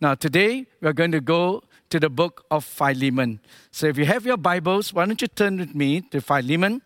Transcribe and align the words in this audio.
Now, 0.00 0.14
today 0.14 0.66
we're 0.80 0.92
going 0.92 1.12
to 1.12 1.20
go 1.20 1.62
to 1.90 2.00
the 2.00 2.10
book 2.10 2.44
of 2.50 2.64
Philemon. 2.64 3.40
So, 3.70 3.86
if 3.86 3.96
you 3.96 4.04
have 4.04 4.26
your 4.26 4.36
Bibles, 4.36 4.92
why 4.92 5.06
don't 5.06 5.20
you 5.20 5.28
turn 5.28 5.58
with 5.58 5.74
me 5.74 6.00
to 6.10 6.20
Philemon? 6.20 6.82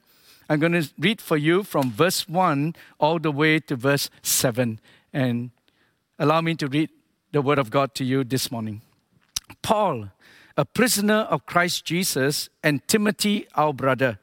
I'm 0.49 0.61
going 0.61 0.73
to 0.73 0.89
read 0.99 1.21
for 1.21 1.37
you 1.37 1.63
from 1.63 1.91
verse 1.91 2.29
1 2.29 2.75
all 2.99 3.19
the 3.19 3.31
way 3.31 3.59
to 3.61 3.77
verse 3.77 4.11
7. 4.23 4.81
And 5.13 5.51
allow 6.19 6.41
me 6.41 6.55
to 6.57 6.69
read 6.69 6.91
the 7.33 7.43
word 7.43 7.59
of 7.59 7.71
God 7.71 7.95
to 7.97 8.05
you 8.05 8.25
this 8.25 8.51
morning. 8.51 8.83
Paul, 9.63 10.11
a 10.57 10.65
prisoner 10.65 11.27
of 11.31 11.47
Christ 11.47 11.85
Jesus, 11.85 12.49
and 12.63 12.87
Timothy, 12.89 13.47
our 13.55 13.73
brother 13.73 14.19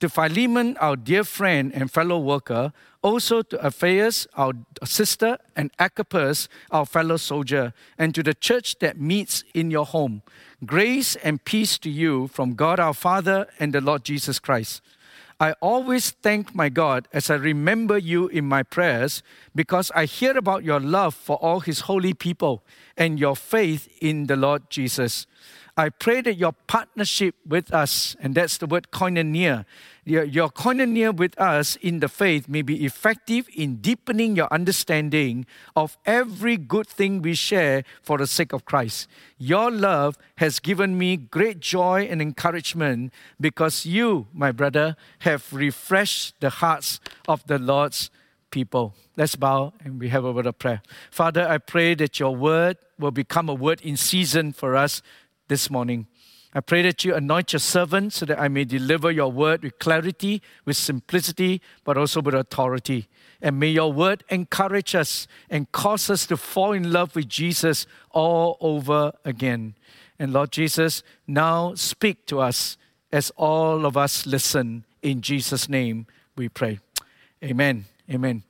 to 0.00 0.08
Philemon, 0.08 0.76
our 0.80 0.96
dear 0.96 1.24
friend 1.24 1.72
and 1.74 1.90
fellow 1.90 2.18
worker, 2.18 2.72
also 3.02 3.42
to 3.42 3.56
Apphia, 3.58 4.26
our 4.34 4.52
sister, 4.84 5.38
and 5.56 5.70
Archippus, 5.78 6.48
our 6.70 6.86
fellow 6.86 7.16
soldier, 7.16 7.72
and 7.98 8.14
to 8.14 8.22
the 8.22 8.34
church 8.34 8.78
that 8.80 9.00
meets 9.00 9.44
in 9.54 9.70
your 9.70 9.86
home. 9.86 10.22
Grace 10.64 11.16
and 11.16 11.44
peace 11.44 11.78
to 11.78 11.90
you 11.90 12.28
from 12.28 12.54
God 12.54 12.80
our 12.80 12.94
Father 12.94 13.46
and 13.58 13.72
the 13.72 13.80
Lord 13.80 14.04
Jesus 14.04 14.38
Christ. 14.38 14.82
I 15.40 15.52
always 15.60 16.10
thank 16.10 16.52
my 16.52 16.68
God 16.68 17.06
as 17.12 17.30
I 17.30 17.36
remember 17.36 17.96
you 17.96 18.26
in 18.26 18.44
my 18.44 18.64
prayers 18.64 19.22
because 19.54 19.92
I 19.94 20.04
hear 20.04 20.36
about 20.36 20.64
your 20.64 20.80
love 20.80 21.14
for 21.14 21.36
all 21.36 21.60
his 21.60 21.80
holy 21.80 22.12
people 22.12 22.64
and 22.96 23.20
your 23.20 23.36
faith 23.36 23.88
in 24.00 24.26
the 24.26 24.34
Lord 24.34 24.68
Jesus. 24.68 25.28
I 25.78 25.90
pray 25.90 26.22
that 26.22 26.34
your 26.34 26.50
partnership 26.66 27.36
with 27.46 27.72
us, 27.72 28.16
and 28.18 28.34
that's 28.34 28.58
the 28.58 28.66
word 28.66 28.88
koinonia, 28.90 29.64
your, 30.04 30.24
your 30.24 30.48
koinonia 30.48 31.16
with 31.16 31.38
us 31.40 31.76
in 31.76 32.00
the 32.00 32.08
faith 32.08 32.48
may 32.48 32.62
be 32.62 32.84
effective 32.84 33.48
in 33.54 33.76
deepening 33.76 34.34
your 34.34 34.52
understanding 34.52 35.46
of 35.76 35.96
every 36.04 36.56
good 36.56 36.88
thing 36.88 37.22
we 37.22 37.34
share 37.34 37.84
for 38.02 38.18
the 38.18 38.26
sake 38.26 38.52
of 38.52 38.64
Christ. 38.64 39.06
Your 39.38 39.70
love 39.70 40.18
has 40.38 40.58
given 40.58 40.98
me 40.98 41.16
great 41.16 41.60
joy 41.60 42.08
and 42.10 42.20
encouragement 42.20 43.12
because 43.40 43.86
you, 43.86 44.26
my 44.32 44.50
brother, 44.50 44.96
have 45.20 45.46
refreshed 45.52 46.40
the 46.40 46.50
hearts 46.50 46.98
of 47.28 47.46
the 47.46 47.60
Lord's 47.60 48.10
people. 48.50 48.96
Let's 49.16 49.36
bow 49.36 49.74
and 49.84 50.00
we 50.00 50.08
have 50.08 50.24
a 50.24 50.32
word 50.32 50.46
of 50.46 50.58
prayer. 50.58 50.82
Father, 51.12 51.46
I 51.46 51.58
pray 51.58 51.94
that 51.94 52.18
your 52.18 52.34
word 52.34 52.78
will 52.98 53.12
become 53.12 53.48
a 53.48 53.54
word 53.54 53.80
in 53.82 53.96
season 53.96 54.52
for 54.52 54.74
us 54.74 55.02
this 55.48 55.70
morning. 55.70 56.06
I 56.54 56.60
pray 56.60 56.82
that 56.82 57.04
you 57.04 57.14
anoint 57.14 57.52
your 57.52 57.60
servant 57.60 58.14
so 58.14 58.24
that 58.26 58.40
I 58.40 58.48
may 58.48 58.64
deliver 58.64 59.10
your 59.10 59.30
word 59.30 59.62
with 59.62 59.78
clarity, 59.78 60.40
with 60.64 60.76
simplicity, 60.76 61.60
but 61.84 61.98
also 61.98 62.22
with 62.22 62.34
authority. 62.34 63.08
And 63.42 63.60
may 63.60 63.68
your 63.68 63.92
word 63.92 64.24
encourage 64.30 64.94
us 64.94 65.26
and 65.50 65.70
cause 65.72 66.08
us 66.08 66.26
to 66.26 66.36
fall 66.36 66.72
in 66.72 66.90
love 66.90 67.14
with 67.14 67.28
Jesus 67.28 67.86
all 68.10 68.56
over 68.60 69.12
again. 69.24 69.74
And 70.18 70.32
Lord 70.32 70.50
Jesus, 70.50 71.02
now 71.26 71.74
speak 71.74 72.26
to 72.26 72.40
us 72.40 72.76
as 73.12 73.30
all 73.36 73.86
of 73.86 73.96
us 73.96 74.26
listen. 74.26 74.84
In 75.02 75.20
Jesus' 75.20 75.68
name 75.68 76.06
we 76.34 76.48
pray. 76.48 76.80
Amen. 77.44 77.84
Amen. 78.10 78.42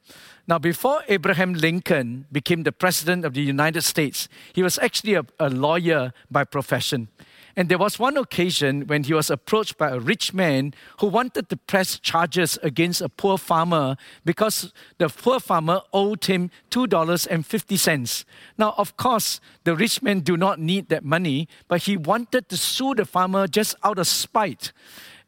Now, 0.46 0.58
before 0.58 1.02
Abraham 1.08 1.52
Lincoln 1.52 2.26
became 2.30 2.62
the 2.62 2.72
president 2.72 3.24
of 3.24 3.34
the 3.34 3.42
United 3.42 3.82
States, 3.82 4.28
he 4.52 4.62
was 4.62 4.78
actually 4.78 5.14
a, 5.14 5.24
a, 5.40 5.50
lawyer 5.50 6.12
by 6.30 6.44
profession. 6.44 7.08
And 7.56 7.68
there 7.68 7.76
was 7.76 7.98
one 7.98 8.16
occasion 8.16 8.86
when 8.86 9.02
he 9.02 9.12
was 9.12 9.30
approached 9.30 9.76
by 9.76 9.90
a 9.90 9.98
rich 9.98 10.32
man 10.32 10.74
who 11.00 11.08
wanted 11.08 11.48
to 11.48 11.56
press 11.56 11.98
charges 11.98 12.56
against 12.62 13.00
a 13.00 13.08
poor 13.08 13.36
farmer 13.36 13.96
because 14.24 14.72
the 14.98 15.08
poor 15.08 15.40
farmer 15.40 15.80
owed 15.92 16.24
him 16.24 16.52
$2.50. 16.70 18.24
Now, 18.56 18.74
of 18.78 18.96
course, 18.96 19.40
the 19.64 19.74
rich 19.74 20.02
man 20.02 20.20
do 20.20 20.36
not 20.36 20.60
need 20.60 20.88
that 20.88 21.04
money, 21.04 21.48
but 21.66 21.82
he 21.82 21.96
wanted 21.96 22.48
to 22.48 22.56
sue 22.56 22.94
the 22.94 23.04
farmer 23.04 23.48
just 23.48 23.74
out 23.82 23.98
of 23.98 24.06
spite. 24.06 24.72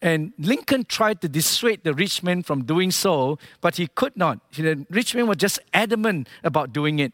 And 0.03 0.33
Lincoln 0.39 0.85
tried 0.85 1.21
to 1.21 1.29
dissuade 1.29 1.85
the 1.85 1.93
rich 1.93 2.23
man 2.23 2.43
from 2.43 2.65
doing 2.65 2.91
so, 2.91 3.39
but 3.61 3.77
he 3.77 3.87
could 3.87 4.17
not. 4.17 4.41
The 4.53 4.87
rich 4.89 5.15
man 5.15 5.27
was 5.27 5.37
just 5.37 5.59
adamant 5.75 6.29
about 6.43 6.73
doing 6.73 6.99
it. 6.99 7.13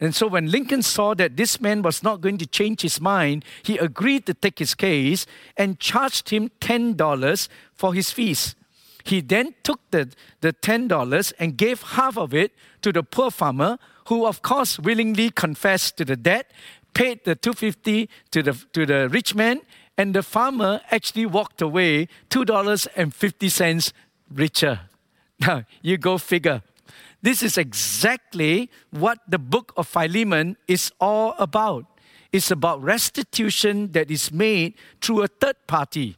And 0.00 0.14
so 0.14 0.26
when 0.26 0.50
Lincoln 0.50 0.82
saw 0.82 1.14
that 1.14 1.36
this 1.36 1.60
man 1.60 1.82
was 1.82 2.02
not 2.02 2.20
going 2.20 2.38
to 2.38 2.46
change 2.46 2.82
his 2.82 3.00
mind, 3.00 3.44
he 3.62 3.78
agreed 3.78 4.26
to 4.26 4.34
take 4.34 4.58
his 4.58 4.74
case 4.74 5.26
and 5.56 5.78
charged 5.78 6.30
him 6.30 6.50
$10 6.60 7.48
for 7.74 7.94
his 7.94 8.10
fees. 8.10 8.56
He 9.04 9.20
then 9.20 9.54
took 9.62 9.80
the, 9.90 10.12
the 10.40 10.52
$10 10.52 11.32
and 11.38 11.56
gave 11.56 11.82
half 11.82 12.16
of 12.16 12.34
it 12.34 12.52
to 12.82 12.92
the 12.92 13.02
poor 13.02 13.30
farmer, 13.30 13.78
who 14.08 14.26
of 14.26 14.42
course 14.42 14.78
willingly 14.78 15.30
confessed 15.30 15.96
to 15.98 16.04
the 16.04 16.16
debt, 16.16 16.50
paid 16.94 17.24
the 17.24 17.34
250 17.34 18.08
to 18.30 18.42
the, 18.42 18.52
to 18.72 18.86
the 18.86 19.08
rich 19.08 19.34
man, 19.34 19.60
and 19.96 20.14
the 20.14 20.22
farmer 20.22 20.80
actually 20.90 21.26
walked 21.26 21.62
away 21.62 22.08
$2.50 22.30 23.92
richer. 24.30 24.80
Now, 25.40 25.64
you 25.80 25.98
go 25.98 26.18
figure. 26.18 26.62
This 27.20 27.42
is 27.42 27.58
exactly 27.58 28.70
what 28.90 29.18
the 29.26 29.38
book 29.38 29.72
of 29.76 29.88
Philemon 29.88 30.56
is 30.68 30.92
all 31.00 31.34
about. 31.36 31.86
It's 32.32 32.52
about 32.52 32.80
restitution 32.80 33.90
that 33.92 34.08
is 34.08 34.30
made 34.30 34.74
through 35.00 35.22
a 35.22 35.26
third 35.28 35.56
party. 35.66 36.16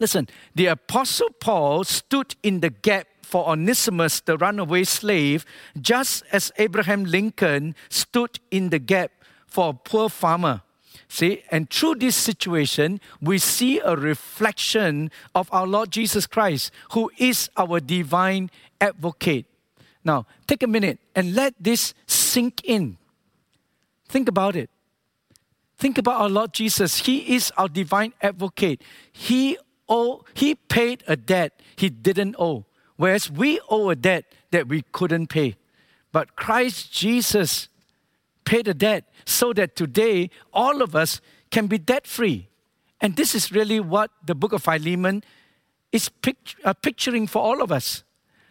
Listen, 0.00 0.28
the 0.54 0.66
Apostle 0.66 1.30
Paul 1.38 1.84
stood 1.84 2.34
in 2.42 2.60
the 2.60 2.70
gap 2.70 3.06
for 3.22 3.48
Onesimus, 3.48 4.20
the 4.20 4.36
runaway 4.36 4.84
slave, 4.84 5.44
just 5.80 6.24
as 6.32 6.52
Abraham 6.58 7.04
Lincoln 7.04 7.74
stood 7.88 8.40
in 8.50 8.70
the 8.70 8.78
gap 8.78 9.12
for 9.46 9.70
a 9.70 9.74
poor 9.74 10.08
farmer. 10.08 10.62
See, 11.08 11.42
and 11.50 11.68
through 11.70 11.96
this 11.96 12.16
situation, 12.16 13.00
we 13.20 13.38
see 13.38 13.78
a 13.80 13.94
reflection 13.96 15.10
of 15.34 15.48
our 15.52 15.66
Lord 15.66 15.90
Jesus 15.90 16.26
Christ, 16.26 16.72
who 16.92 17.10
is 17.18 17.50
our 17.56 17.80
divine 17.80 18.50
advocate. 18.80 19.46
Now, 20.04 20.26
take 20.46 20.62
a 20.62 20.66
minute 20.66 20.98
and 21.14 21.34
let 21.34 21.54
this 21.60 21.94
sink 22.06 22.62
in. 22.64 22.98
Think 24.08 24.28
about 24.28 24.56
it. 24.56 24.70
Think 25.76 25.98
about 25.98 26.20
our 26.20 26.28
Lord 26.28 26.52
Jesus. 26.52 27.00
He 27.00 27.34
is 27.34 27.52
our 27.56 27.68
divine 27.68 28.12
advocate. 28.22 28.82
He 29.12 29.58
owe, 29.88 30.24
he 30.34 30.54
paid 30.54 31.02
a 31.06 31.16
debt 31.16 31.60
he 31.76 31.90
didn't 31.90 32.36
owe, 32.38 32.64
whereas 32.96 33.30
we 33.30 33.60
owe 33.68 33.90
a 33.90 33.96
debt 33.96 34.24
that 34.50 34.68
we 34.68 34.82
couldn't 34.92 35.28
pay. 35.28 35.56
But 36.12 36.36
Christ 36.36 36.92
Jesus 36.92 37.68
paid 38.44 38.66
the 38.66 38.74
debt 38.74 39.04
so 39.24 39.52
that 39.52 39.76
today 39.76 40.30
all 40.52 40.82
of 40.82 40.94
us 40.94 41.20
can 41.50 41.66
be 41.66 41.78
debt 41.78 42.06
free. 42.06 42.48
And 43.00 43.16
this 43.16 43.34
is 43.34 43.52
really 43.52 43.80
what 43.80 44.10
the 44.24 44.34
book 44.34 44.52
of 44.52 44.62
Philemon 44.62 45.24
is 45.92 46.08
pict- 46.08 46.56
uh, 46.64 46.74
picturing 46.74 47.26
for 47.26 47.42
all 47.42 47.62
of 47.62 47.70
us. 47.70 48.02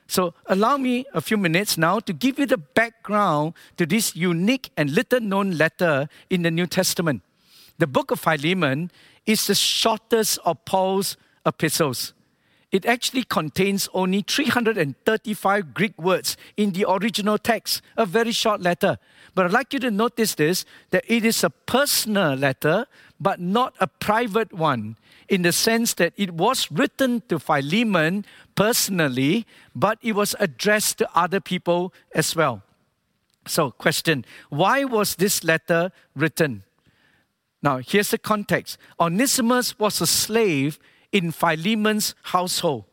So, 0.08 0.34
allow 0.48 0.78
me 0.78 1.06
a 1.14 1.22
few 1.22 1.38
minutes 1.38 1.78
now 1.78 2.00
to 2.02 2.14
give 2.14 2.38
you 2.38 2.46
the 2.46 2.58
background 2.58 3.54
to 3.78 3.86
this 3.86 4.16
unique 4.16 4.70
and 4.78 4.92
little 4.92 5.22
known 5.22 5.58
letter 5.58 6.08
in 6.30 6.44
the 6.44 6.52
New 6.52 6.68
Testament. 6.68 7.24
The 7.80 7.88
book 7.88 8.12
of 8.12 8.20
Philemon 8.20 8.92
is 9.26 9.48
the 9.48 9.56
shortest 9.56 10.40
of 10.46 10.64
Paul's 10.66 11.18
epistles. 11.46 12.14
It 12.74 12.88
actually 12.88 13.24
contains 13.24 13.88
only 13.94 14.24
335 14.28 15.76
Greek 15.76 15.94
words 16.02 16.36
in 16.58 16.72
the 16.72 16.86
original 16.90 17.38
text, 17.38 17.84
a 17.96 18.04
very 18.04 18.32
short 18.32 18.62
letter. 18.62 18.98
But 19.36 19.46
I'd 19.46 19.52
like 19.52 19.74
you 19.74 19.80
to 19.82 19.92
notice 19.92 20.34
this 20.34 20.66
that 20.90 21.06
it 21.08 21.24
is 21.24 21.44
a 21.44 21.52
personal 21.52 22.34
letter, 22.34 22.88
but 23.20 23.40
not 23.40 23.76
a 23.80 23.86
private 23.86 24.52
one, 24.52 24.98
in 25.30 25.44
the 25.44 25.52
sense 25.52 25.94
that 25.94 26.14
it 26.18 26.34
was 26.34 26.72
written 26.72 27.22
to 27.30 27.38
Philemon 27.38 28.26
personally, 28.56 29.46
but 29.76 30.00
it 30.02 30.14
was 30.14 30.36
addressed 30.40 30.98
to 30.98 31.10
other 31.14 31.40
people 31.40 31.94
as 32.16 32.36
well. 32.36 32.64
So, 33.46 33.70
question 33.70 34.26
Why 34.50 34.84
was 34.84 35.18
this 35.18 35.44
letter 35.44 35.92
written? 36.16 36.64
Now, 37.62 37.78
here's 37.78 38.10
the 38.10 38.18
context 38.18 38.80
Onesimus 39.00 39.78
was 39.78 40.02
a 40.02 40.08
slave 40.08 40.80
in 41.14 41.32
Philemon's 41.32 42.16
household. 42.24 42.84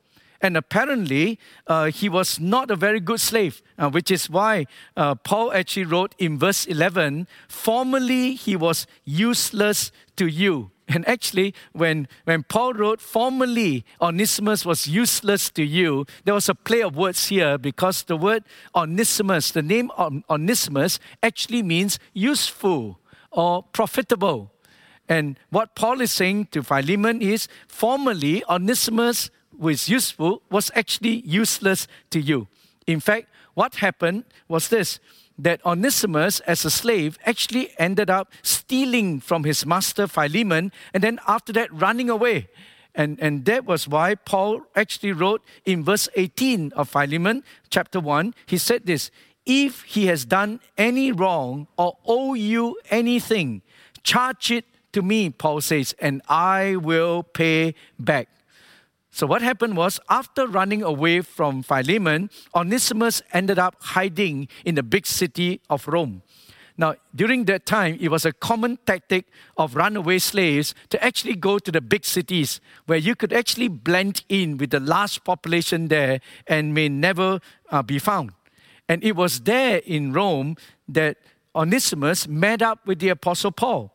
And 0.43 0.57
apparently, 0.57 1.39
uh, 1.67 1.87
he 1.87 2.09
was 2.09 2.41
not 2.41 2.71
a 2.71 2.77
very 2.77 3.01
good 3.01 3.21
slave, 3.21 3.63
uh, 3.79 3.91
which 3.91 4.11
is 4.11 4.31
why 4.31 4.67
uh, 4.97 5.15
Paul 5.17 5.53
actually 5.53 5.85
wrote 5.85 6.15
in 6.19 6.39
verse 6.39 6.65
11 6.65 7.27
formerly 7.49 8.35
he 8.35 8.57
was 8.57 8.87
useless 9.05 9.91
to 10.17 10.27
you. 10.27 10.71
And 10.93 11.07
actually, 11.07 11.55
when, 11.73 12.09
when 12.25 12.43
Paul 12.43 12.73
wrote, 12.73 13.01
formerly 13.01 13.85
Onesimus 14.01 14.67
was 14.67 14.89
useless 14.89 15.49
to 15.51 15.63
you, 15.63 16.05
there 16.25 16.35
was 16.35 16.49
a 16.49 16.55
play 16.55 16.83
of 16.83 16.97
words 16.97 17.29
here 17.29 17.59
because 17.59 18.03
the 18.03 18.17
word 18.17 18.43
Onesimus, 18.75 19.53
the 19.53 19.63
name 19.63 19.93
Onesimus, 20.29 20.99
actually 21.23 21.63
means 21.63 22.01
useful 22.13 22.99
or 23.31 23.63
profitable. 23.63 24.51
And 25.11 25.37
what 25.51 25.75
Paul 25.75 26.01
is 26.01 26.13
saying 26.13 26.47
to 26.53 26.63
Philemon 26.63 27.21
is, 27.21 27.49
formerly 27.67 28.45
Onesimus 28.49 29.29
was 29.59 29.89
useful 29.89 30.41
was 30.51 30.71
actually 30.75 31.23
useless 31.27 31.89
to 32.11 32.21
you. 32.21 32.47
In 32.87 33.01
fact, 33.01 33.27
what 33.55 33.75
happened 33.75 34.25
was 34.49 34.69
this 34.69 35.01
that 35.37 35.65
Onesimus, 35.65 36.41
as 36.41 36.65
a 36.65 36.71
slave, 36.71 37.19
actually 37.25 37.71
ended 37.79 38.11
up 38.11 38.31
stealing 38.43 39.21
from 39.21 39.45
his 39.45 39.65
master 39.65 40.07
Philemon 40.07 40.71
and 40.93 41.03
then 41.03 41.19
after 41.27 41.53
that 41.55 41.73
running 41.73 42.11
away. 42.11 42.49
And, 42.95 43.19
and 43.21 43.45
that 43.47 43.65
was 43.65 43.89
why 43.89 44.17
Paul 44.17 44.63
actually 44.77 45.13
wrote 45.13 45.43
in 45.65 45.83
verse 45.83 46.09
18 46.15 46.73
of 46.75 46.91
Philemon, 46.91 47.43
chapter 47.71 48.01
1, 48.01 48.35
he 48.47 48.59
said 48.59 48.85
this 48.85 49.11
If 49.47 49.83
he 49.83 50.07
has 50.07 50.25
done 50.25 50.61
any 50.77 51.11
wrong 51.11 51.69
or 51.79 51.97
owe 52.07 52.35
you 52.35 52.77
anything, 52.91 53.63
charge 54.03 54.51
it 54.51 54.67
to 54.93 55.03
me, 55.03 55.31
Paul 55.31 55.61
says, 55.61 55.95
and 55.99 56.23
I 56.29 56.77
will 56.77 57.23
pay 57.23 57.75
back. 57.99 58.29
So, 59.13 59.27
what 59.27 59.43
happened 59.43 59.77
was, 59.77 59.99
after 60.09 60.47
running 60.47 60.83
away 60.83 61.21
from 61.21 61.63
Philemon, 61.63 62.31
Onesimus 62.55 63.23
ended 63.33 63.59
up 63.59 63.75
hiding 63.81 64.47
in 64.65 64.77
the 64.77 64.85
big 64.85 65.07
city 65.07 65.61
of 65.69 65.89
Rome. 65.89 66.23
Now, 66.77 66.95
during 67.15 67.45
that 67.45 67.67
time, 67.67 67.99
it 68.01 68.11
was 68.11 68.25
a 68.25 68.33
common 68.33 68.79
tactic 68.87 69.27
of 69.57 69.75
runaway 69.75 70.19
slaves 70.19 70.75
to 70.89 71.05
actually 71.05 71.35
go 71.35 71.59
to 71.59 71.71
the 71.71 71.81
big 71.81 72.05
cities 72.05 72.61
where 72.87 72.97
you 72.97 73.15
could 73.15 73.33
actually 73.33 73.69
blend 73.69 74.25
in 74.29 74.57
with 74.57 74.71
the 74.71 74.81
large 74.81 75.23
population 75.25 75.89
there 75.89 76.21
and 76.47 76.73
may 76.73 76.89
never 76.89 77.41
uh, 77.71 77.83
be 77.83 77.99
found. 77.99 78.31
And 78.89 79.05
it 79.05 79.15
was 79.15 79.41
there 79.41 79.83
in 79.85 80.13
Rome 80.13 80.57
that 80.89 81.19
Onesimus 81.55 82.27
met 82.27 82.63
up 82.63 82.87
with 82.87 83.01
the 83.01 83.11
Apostle 83.11 83.53
Paul. 83.53 83.93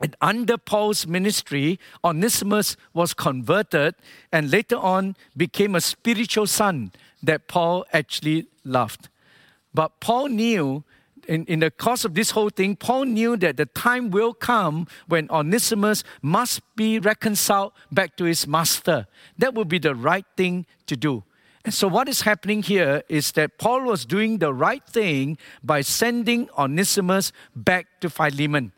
And 0.00 0.16
under 0.20 0.56
Paul's 0.56 1.06
ministry, 1.06 1.78
Onesimus 2.02 2.76
was 2.94 3.12
converted 3.12 3.94
and 4.32 4.50
later 4.50 4.76
on 4.76 5.14
became 5.36 5.74
a 5.74 5.80
spiritual 5.80 6.46
son 6.46 6.92
that 7.22 7.48
Paul 7.48 7.84
actually 7.92 8.46
loved. 8.64 9.08
But 9.74 10.00
Paul 10.00 10.28
knew, 10.28 10.84
in, 11.28 11.44
in 11.44 11.60
the 11.60 11.70
course 11.70 12.06
of 12.06 12.14
this 12.14 12.30
whole 12.30 12.48
thing, 12.48 12.76
Paul 12.76 13.04
knew 13.04 13.36
that 13.36 13.58
the 13.58 13.66
time 13.66 14.10
will 14.10 14.32
come 14.32 14.88
when 15.06 15.30
Onesimus 15.30 16.02
must 16.22 16.62
be 16.76 16.98
reconciled 16.98 17.72
back 17.92 18.16
to 18.16 18.24
his 18.24 18.46
master. 18.46 19.06
That 19.36 19.54
would 19.54 19.68
be 19.68 19.78
the 19.78 19.94
right 19.94 20.24
thing 20.34 20.64
to 20.86 20.96
do. 20.96 21.24
And 21.62 21.74
so, 21.74 21.88
what 21.88 22.08
is 22.08 22.22
happening 22.22 22.62
here 22.62 23.02
is 23.10 23.32
that 23.32 23.58
Paul 23.58 23.82
was 23.82 24.06
doing 24.06 24.38
the 24.38 24.52
right 24.52 24.82
thing 24.86 25.36
by 25.62 25.82
sending 25.82 26.48
Onesimus 26.56 27.32
back 27.54 28.00
to 28.00 28.08
Philemon. 28.08 28.72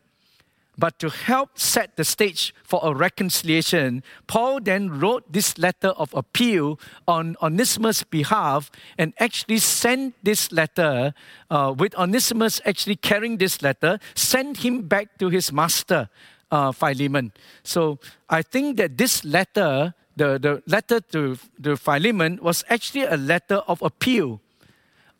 But 0.78 0.98
to 1.00 1.10
help 1.10 1.58
set 1.58 1.96
the 1.96 2.04
stage 2.04 2.54
for 2.64 2.80
a 2.82 2.94
reconciliation, 2.94 4.02
Paul 4.26 4.60
then 4.60 4.88
wrote 4.88 5.30
this 5.30 5.58
letter 5.58 5.88
of 5.90 6.14
appeal 6.14 6.80
on 7.06 7.36
Onesimus' 7.42 8.04
behalf 8.04 8.70
and 8.96 9.12
actually 9.20 9.58
sent 9.58 10.14
this 10.24 10.50
letter, 10.50 11.12
uh, 11.50 11.74
with 11.76 11.94
Onesimus 11.96 12.60
actually 12.64 12.96
carrying 12.96 13.36
this 13.36 13.60
letter, 13.60 13.98
sent 14.14 14.58
him 14.58 14.88
back 14.88 15.18
to 15.18 15.28
his 15.28 15.52
master, 15.52 16.08
uh, 16.50 16.72
Philemon. 16.72 17.32
So 17.62 17.98
I 18.30 18.40
think 18.40 18.78
that 18.78 18.96
this 18.96 19.24
letter, 19.26 19.92
the, 20.16 20.38
the 20.38 20.62
letter 20.66 21.00
to, 21.12 21.36
to 21.62 21.76
Philemon, 21.76 22.38
was 22.40 22.64
actually 22.70 23.04
a 23.04 23.18
letter 23.18 23.56
of 23.68 23.82
appeal 23.82 24.40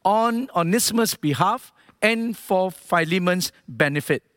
on 0.03 0.49
Onesimus' 0.57 1.15
behalf 1.15 1.73
and 2.01 2.37
for 2.37 2.71
Philemon's 2.71 3.53
benefit. 3.69 4.32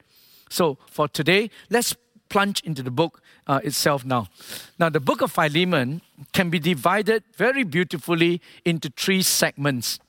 So 0.49 0.77
for 0.87 1.07
today, 1.07 1.49
let's 1.69 1.95
plunge 2.29 2.61
into 2.63 2.83
the 2.83 2.91
book 2.91 3.21
uh, 3.47 3.59
itself 3.63 4.03
now. 4.03 4.27
Now, 4.79 4.89
the 4.89 4.99
book 4.99 5.21
of 5.21 5.31
Philemon 5.31 6.01
can 6.33 6.49
be 6.49 6.59
divided 6.59 7.23
very 7.35 7.63
beautifully 7.63 8.41
into 8.63 8.89
three 8.89 9.21
segments. 9.21 9.99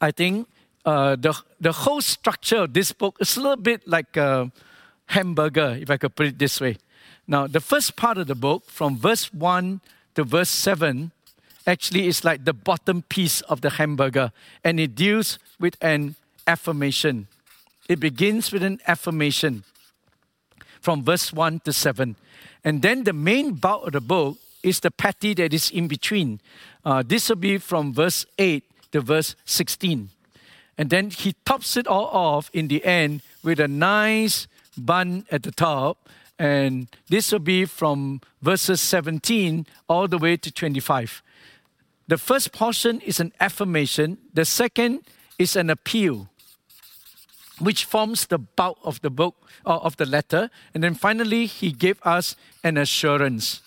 I 0.00 0.10
think 0.10 0.48
uh, 0.84 1.16
the, 1.16 1.36
the 1.60 1.72
whole 1.72 2.00
structure 2.00 2.58
of 2.58 2.74
this 2.74 2.92
book 2.92 3.16
is 3.20 3.36
a 3.36 3.40
little 3.40 3.56
bit 3.56 3.86
like 3.88 4.16
a 4.16 4.52
hamburger, 5.06 5.78
if 5.80 5.90
I 5.90 5.96
could 5.96 6.14
put 6.14 6.26
it 6.26 6.38
this 6.38 6.60
way. 6.60 6.76
Now, 7.26 7.46
the 7.46 7.60
first 7.60 7.96
part 7.96 8.18
of 8.18 8.26
the 8.26 8.34
book, 8.34 8.64
from 8.66 8.98
verse 8.98 9.32
1 9.32 9.80
to 10.14 10.24
verse 10.24 10.50
7, 10.50 11.10
actually 11.66 12.06
is 12.06 12.24
like 12.24 12.44
the 12.44 12.52
bottom 12.52 13.02
piece 13.02 13.40
of 13.42 13.62
the 13.62 13.70
hamburger, 13.70 14.32
and 14.62 14.78
it 14.78 14.94
deals 14.94 15.38
with 15.58 15.76
an 15.80 16.16
affirmation. 16.46 17.28
It 17.88 18.00
begins 18.00 18.52
with 18.52 18.62
an 18.62 18.80
affirmation 18.86 19.64
from 20.80 21.02
verse 21.02 21.32
1 21.32 21.60
to 21.60 21.72
7. 21.72 22.16
And 22.64 22.82
then 22.82 23.04
the 23.04 23.12
main 23.12 23.54
bulk 23.54 23.86
of 23.86 23.92
the 23.92 24.00
book 24.00 24.38
is 24.62 24.80
the 24.80 24.90
patty 24.90 25.34
that 25.34 25.52
is 25.52 25.70
in 25.70 25.88
between. 25.88 26.40
Uh, 26.84 27.02
this 27.06 27.28
will 27.28 27.36
be 27.36 27.58
from 27.58 27.92
verse 27.92 28.24
8 28.38 28.64
to 28.92 29.00
verse 29.00 29.36
16. 29.44 30.10
And 30.76 30.90
then 30.90 31.10
he 31.10 31.34
tops 31.44 31.76
it 31.76 31.86
all 31.86 32.06
off 32.06 32.50
in 32.52 32.68
the 32.68 32.84
end 32.84 33.22
with 33.42 33.60
a 33.60 33.68
nice 33.68 34.46
bun 34.76 35.26
at 35.30 35.42
the 35.42 35.52
top. 35.52 36.08
And 36.38 36.88
this 37.08 37.30
will 37.30 37.38
be 37.38 37.64
from 37.64 38.20
verses 38.42 38.80
17 38.80 39.66
all 39.88 40.08
the 40.08 40.18
way 40.18 40.36
to 40.36 40.50
25. 40.50 41.22
The 42.08 42.18
first 42.18 42.52
portion 42.52 43.00
is 43.00 43.20
an 43.20 43.32
affirmation, 43.40 44.18
the 44.32 44.44
second 44.44 45.00
is 45.38 45.56
an 45.56 45.70
appeal 45.70 46.28
which 47.58 47.84
forms 47.84 48.26
the 48.26 48.38
bulk 48.38 48.78
of 48.82 49.00
the 49.02 49.10
book 49.10 49.36
or 49.64 49.74
of 49.74 49.96
the 49.96 50.06
letter. 50.06 50.50
And 50.72 50.82
then 50.82 50.94
finally, 50.94 51.46
he 51.46 51.72
gave 51.72 51.98
us 52.02 52.36
an 52.62 52.76
assurance. 52.76 53.60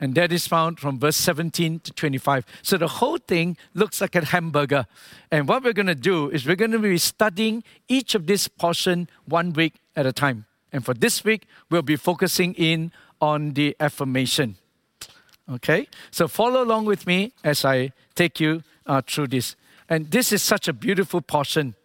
And 0.00 0.14
that 0.16 0.32
is 0.32 0.46
found 0.46 0.80
from 0.80 0.98
verse 0.98 1.16
17 1.16 1.80
to 1.80 1.92
25. 1.92 2.44
So 2.62 2.76
the 2.76 2.88
whole 2.88 3.18
thing 3.18 3.56
looks 3.74 4.00
like 4.00 4.16
a 4.16 4.24
hamburger. 4.24 4.86
And 5.30 5.46
what 5.46 5.62
we're 5.62 5.72
going 5.72 5.86
to 5.86 5.94
do 5.94 6.30
is 6.30 6.46
we're 6.46 6.56
going 6.56 6.72
to 6.72 6.78
be 6.78 6.98
studying 6.98 7.62
each 7.88 8.14
of 8.14 8.26
this 8.26 8.48
portion 8.48 9.08
one 9.26 9.52
week 9.52 9.74
at 9.94 10.04
a 10.04 10.12
time. 10.12 10.46
And 10.72 10.84
for 10.84 10.94
this 10.94 11.24
week, 11.24 11.46
we'll 11.70 11.82
be 11.82 11.96
focusing 11.96 12.54
in 12.54 12.90
on 13.20 13.52
the 13.52 13.76
affirmation. 13.78 14.56
Okay? 15.50 15.86
So 16.10 16.26
follow 16.26 16.62
along 16.62 16.86
with 16.86 17.06
me 17.06 17.32
as 17.44 17.64
I 17.64 17.92
take 18.14 18.40
you 18.40 18.64
uh, 18.86 19.02
through 19.06 19.28
this. 19.28 19.54
And 19.88 20.10
this 20.10 20.32
is 20.32 20.42
such 20.42 20.66
a 20.66 20.72
beautiful 20.72 21.20
portion 21.20 21.76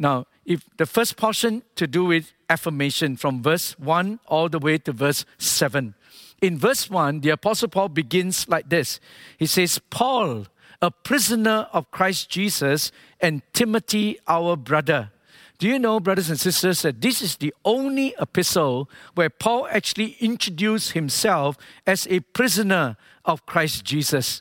now, 0.00 0.26
if 0.46 0.64
the 0.78 0.86
first 0.86 1.18
portion 1.18 1.62
to 1.76 1.86
do 1.86 2.06
with 2.06 2.32
affirmation 2.48 3.18
from 3.18 3.42
verse 3.42 3.78
1 3.78 4.18
all 4.26 4.48
the 4.48 4.58
way 4.58 4.78
to 4.78 4.92
verse 4.92 5.26
7. 5.36 5.94
In 6.40 6.58
verse 6.58 6.88
1, 6.88 7.20
the 7.20 7.28
Apostle 7.28 7.68
Paul 7.68 7.90
begins 7.90 8.48
like 8.48 8.70
this 8.70 8.98
He 9.38 9.44
says, 9.44 9.78
Paul, 9.90 10.46
a 10.80 10.90
prisoner 10.90 11.68
of 11.74 11.90
Christ 11.90 12.30
Jesus, 12.30 12.92
and 13.20 13.42
Timothy, 13.52 14.18
our 14.26 14.56
brother. 14.56 15.12
Do 15.58 15.68
you 15.68 15.78
know, 15.78 16.00
brothers 16.00 16.30
and 16.30 16.40
sisters, 16.40 16.80
that 16.80 17.02
this 17.02 17.20
is 17.20 17.36
the 17.36 17.52
only 17.66 18.14
epistle 18.18 18.88
where 19.14 19.28
Paul 19.28 19.68
actually 19.70 20.16
introduced 20.18 20.92
himself 20.92 21.58
as 21.86 22.06
a 22.08 22.20
prisoner 22.20 22.96
of 23.26 23.44
Christ 23.44 23.84
Jesus? 23.84 24.40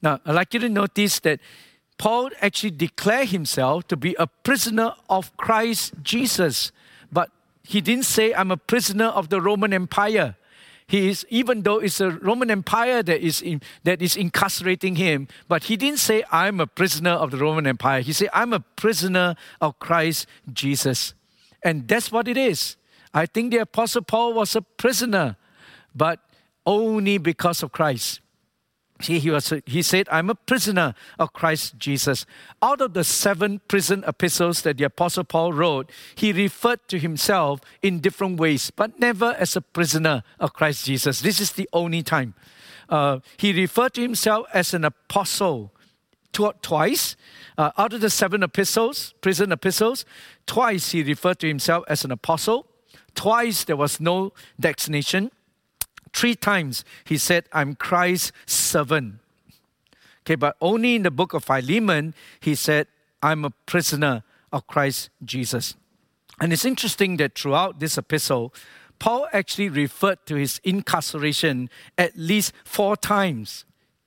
Now, 0.00 0.20
I'd 0.24 0.34
like 0.34 0.54
you 0.54 0.60
to 0.60 0.70
notice 0.70 1.20
that 1.20 1.40
Paul 1.98 2.30
actually 2.40 2.72
declared 2.72 3.28
himself 3.28 3.88
to 3.88 3.96
be 3.96 4.14
a 4.18 4.26
prisoner 4.26 4.92
of 5.08 5.34
Christ 5.36 5.94
Jesus. 6.02 6.72
But 7.10 7.30
he 7.62 7.80
didn't 7.80 8.04
say, 8.04 8.34
I'm 8.34 8.50
a 8.50 8.56
prisoner 8.56 9.06
of 9.06 9.28
the 9.28 9.40
Roman 9.40 9.72
Empire. 9.72 10.36
He 10.88 11.08
is, 11.08 11.26
even 11.30 11.62
though 11.62 11.78
it's 11.78 12.00
a 12.00 12.10
Roman 12.10 12.50
Empire 12.50 13.02
that 13.02 13.20
is, 13.20 13.42
in, 13.42 13.60
that 13.82 14.00
is 14.00 14.16
incarcerating 14.16 14.96
him, 14.96 15.26
but 15.48 15.64
he 15.64 15.76
didn't 15.76 15.98
say, 15.98 16.22
I'm 16.30 16.60
a 16.60 16.66
prisoner 16.66 17.10
of 17.10 17.32
the 17.32 17.38
Roman 17.38 17.66
Empire. 17.66 18.02
He 18.02 18.12
said, 18.12 18.28
I'm 18.32 18.52
a 18.52 18.60
prisoner 18.60 19.34
of 19.60 19.78
Christ 19.80 20.28
Jesus. 20.52 21.14
And 21.64 21.88
that's 21.88 22.12
what 22.12 22.28
it 22.28 22.36
is. 22.36 22.76
I 23.12 23.26
think 23.26 23.50
the 23.50 23.58
Apostle 23.58 24.02
Paul 24.02 24.34
was 24.34 24.54
a 24.54 24.62
prisoner, 24.62 25.36
but 25.92 26.20
only 26.64 27.18
because 27.18 27.64
of 27.64 27.72
Christ. 27.72 28.20
He, 29.00 29.18
he, 29.18 29.30
was, 29.30 29.52
he 29.66 29.82
said, 29.82 30.08
I'm 30.10 30.30
a 30.30 30.34
prisoner 30.34 30.94
of 31.18 31.32
Christ 31.32 31.78
Jesus. 31.78 32.24
Out 32.62 32.80
of 32.80 32.94
the 32.94 33.04
seven 33.04 33.60
prison 33.68 34.02
epistles 34.06 34.62
that 34.62 34.78
the 34.78 34.84
Apostle 34.84 35.24
Paul 35.24 35.52
wrote, 35.52 35.90
he 36.14 36.32
referred 36.32 36.88
to 36.88 36.98
himself 36.98 37.60
in 37.82 38.00
different 38.00 38.40
ways, 38.40 38.70
but 38.70 38.98
never 38.98 39.36
as 39.38 39.54
a 39.54 39.60
prisoner 39.60 40.22
of 40.40 40.54
Christ 40.54 40.86
Jesus. 40.86 41.20
This 41.20 41.40
is 41.40 41.52
the 41.52 41.68
only 41.72 42.02
time. 42.02 42.34
Uh, 42.88 43.18
he 43.36 43.52
referred 43.52 43.94
to 43.94 44.02
himself 44.02 44.46
as 44.54 44.72
an 44.72 44.84
apostle 44.84 45.72
twice. 46.62 47.16
Uh, 47.58 47.70
out 47.78 47.92
of 47.92 48.00
the 48.00 48.10
seven 48.10 48.42
epistles, 48.42 49.14
prison 49.20 49.52
epistles, 49.52 50.04
twice 50.46 50.90
he 50.90 51.02
referred 51.02 51.38
to 51.38 51.48
himself 51.48 51.84
as 51.88 52.04
an 52.04 52.12
apostle. 52.12 52.66
Twice 53.14 53.64
there 53.64 53.76
was 53.76 54.00
no 54.00 54.32
designation. 54.60 55.30
Three 56.16 56.34
times 56.34 56.82
he 57.04 57.18
said, 57.18 57.44
I'm 57.52 57.74
Christ's 57.74 58.32
servant. 58.46 59.16
Okay, 60.22 60.34
but 60.34 60.56
only 60.62 60.94
in 60.94 61.02
the 61.02 61.10
book 61.10 61.34
of 61.34 61.44
Philemon, 61.44 62.14
he 62.40 62.54
said, 62.54 62.86
I'm 63.22 63.44
a 63.44 63.50
prisoner 63.66 64.22
of 64.50 64.66
Christ 64.66 65.10
Jesus. 65.22 65.74
And 66.40 66.54
it's 66.54 66.64
interesting 66.64 67.18
that 67.18 67.38
throughout 67.38 67.80
this 67.80 67.98
epistle, 67.98 68.54
Paul 68.98 69.28
actually 69.34 69.68
referred 69.68 70.24
to 70.24 70.36
his 70.36 70.58
incarceration 70.64 71.68
at 71.98 72.16
least 72.16 72.54
four 72.64 72.96
times. 72.96 73.66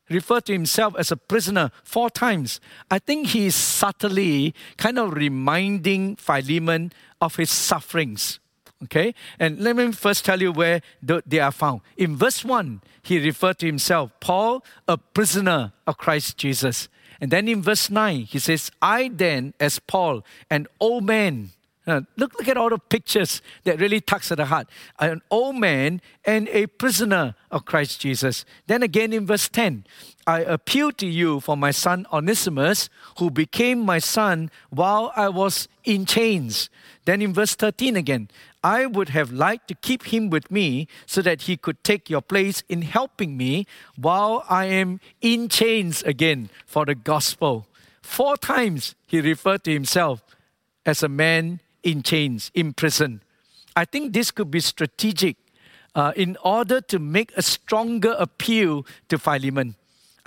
referred 0.10 0.46
to 0.46 0.54
himself 0.54 0.96
as 0.98 1.12
a 1.12 1.18
prisoner 1.18 1.70
four 1.84 2.10
times. 2.10 2.60
I 2.90 2.98
think 2.98 3.28
he 3.28 3.46
is 3.46 3.56
subtly 3.56 4.56
kind 4.78 4.98
of 4.98 5.14
reminding 5.14 6.16
Philemon 6.16 6.92
of 7.22 7.36
his 7.36 7.52
sufferings. 7.52 8.40
Okay? 8.84 9.14
And 9.40 9.60
let 9.60 9.76
me 9.76 9.92
first 9.92 10.24
tell 10.24 10.42
you 10.42 10.52
where 10.52 10.82
they 11.02 11.40
are 11.40 11.52
found. 11.52 11.82
In 11.98 12.16
verse 12.16 12.46
1, 12.46 12.82
he 13.02 13.20
referred 13.20 13.60
to 13.60 13.66
himself, 13.66 14.12
Paul, 14.20 14.64
a 14.88 14.98
prisoner 14.98 15.74
of 15.86 15.98
Christ 15.98 16.38
Jesus. 16.38 16.88
And 17.22 17.32
then 17.32 17.48
in 17.48 17.62
verse 17.62 17.90
9, 17.90 18.22
he 18.22 18.40
says, 18.40 18.72
I 18.82 19.10
then, 19.14 19.54
as 19.60 19.80
Paul, 19.80 20.24
an 20.50 20.68
old 20.80 21.06
man, 21.06 21.52
uh, 21.90 22.02
look, 22.18 22.38
look 22.38 22.48
at 22.48 22.56
all 22.56 22.70
the 22.70 22.78
pictures 22.78 23.42
that 23.64 23.80
really 23.80 24.00
tugs 24.00 24.32
at 24.32 24.38
the 24.38 24.46
heart. 24.46 24.70
An 25.00 25.22
old 25.32 25.56
man 25.56 26.02
and 26.24 26.48
a 26.50 26.68
prisoner 26.68 27.36
of 27.50 27.66
Christ 27.66 28.00
Jesus. 28.00 28.46
Then 28.68 28.84
again 28.84 29.12
in 29.12 29.26
verse 29.26 29.50
10, 29.50 29.86
I 30.30 30.42
appeal 30.42 30.92
to 30.92 31.08
you 31.08 31.40
for 31.40 31.58
my 31.58 31.72
son 31.72 32.06
Onesimus, 32.14 32.88
who 33.18 33.32
became 33.32 33.80
my 33.80 33.98
son 33.98 34.52
while 34.70 35.12
I 35.16 35.28
was 35.28 35.68
in 35.86 36.06
chains. 36.06 36.70
Then 37.06 37.24
in 37.24 37.34
verse 37.34 37.56
13 37.56 37.96
again, 37.96 38.30
I 38.64 38.86
would 38.86 39.10
have 39.10 39.32
liked 39.32 39.70
to 39.70 39.74
keep 39.74 40.14
him 40.14 40.30
with 40.30 40.52
me 40.52 40.88
so 41.08 41.24
that 41.24 41.44
he 41.50 41.58
could 41.58 41.84
take 41.84 42.12
your 42.12 42.22
place 42.22 42.62
in 42.70 42.84
helping 42.84 43.38
me 43.38 43.66
while 43.96 44.46
I 44.48 44.66
am 44.66 45.00
in 45.20 45.50
chains 45.50 46.04
again 46.04 46.52
for 46.68 46.86
the 46.86 46.94
gospel. 46.94 47.66
Four 48.04 48.38
times 48.38 48.94
he 49.08 49.22
referred 49.22 49.64
to 49.64 49.74
himself 49.74 50.22
as 50.86 51.02
a 51.02 51.10
man 51.10 51.60
in 51.82 52.04
chains, 52.04 52.52
in 52.54 52.74
prison. 52.74 53.24
I 53.76 53.84
think 53.84 54.14
this 54.14 54.30
could 54.30 54.52
be 54.52 54.60
strategic 54.60 55.38
uh, 55.96 56.14
in 56.16 56.38
order 56.44 56.82
to 56.82 57.00
make 57.00 57.32
a 57.36 57.42
stronger 57.42 58.16
appeal 58.20 58.86
to 59.08 59.18
Philemon. 59.18 59.74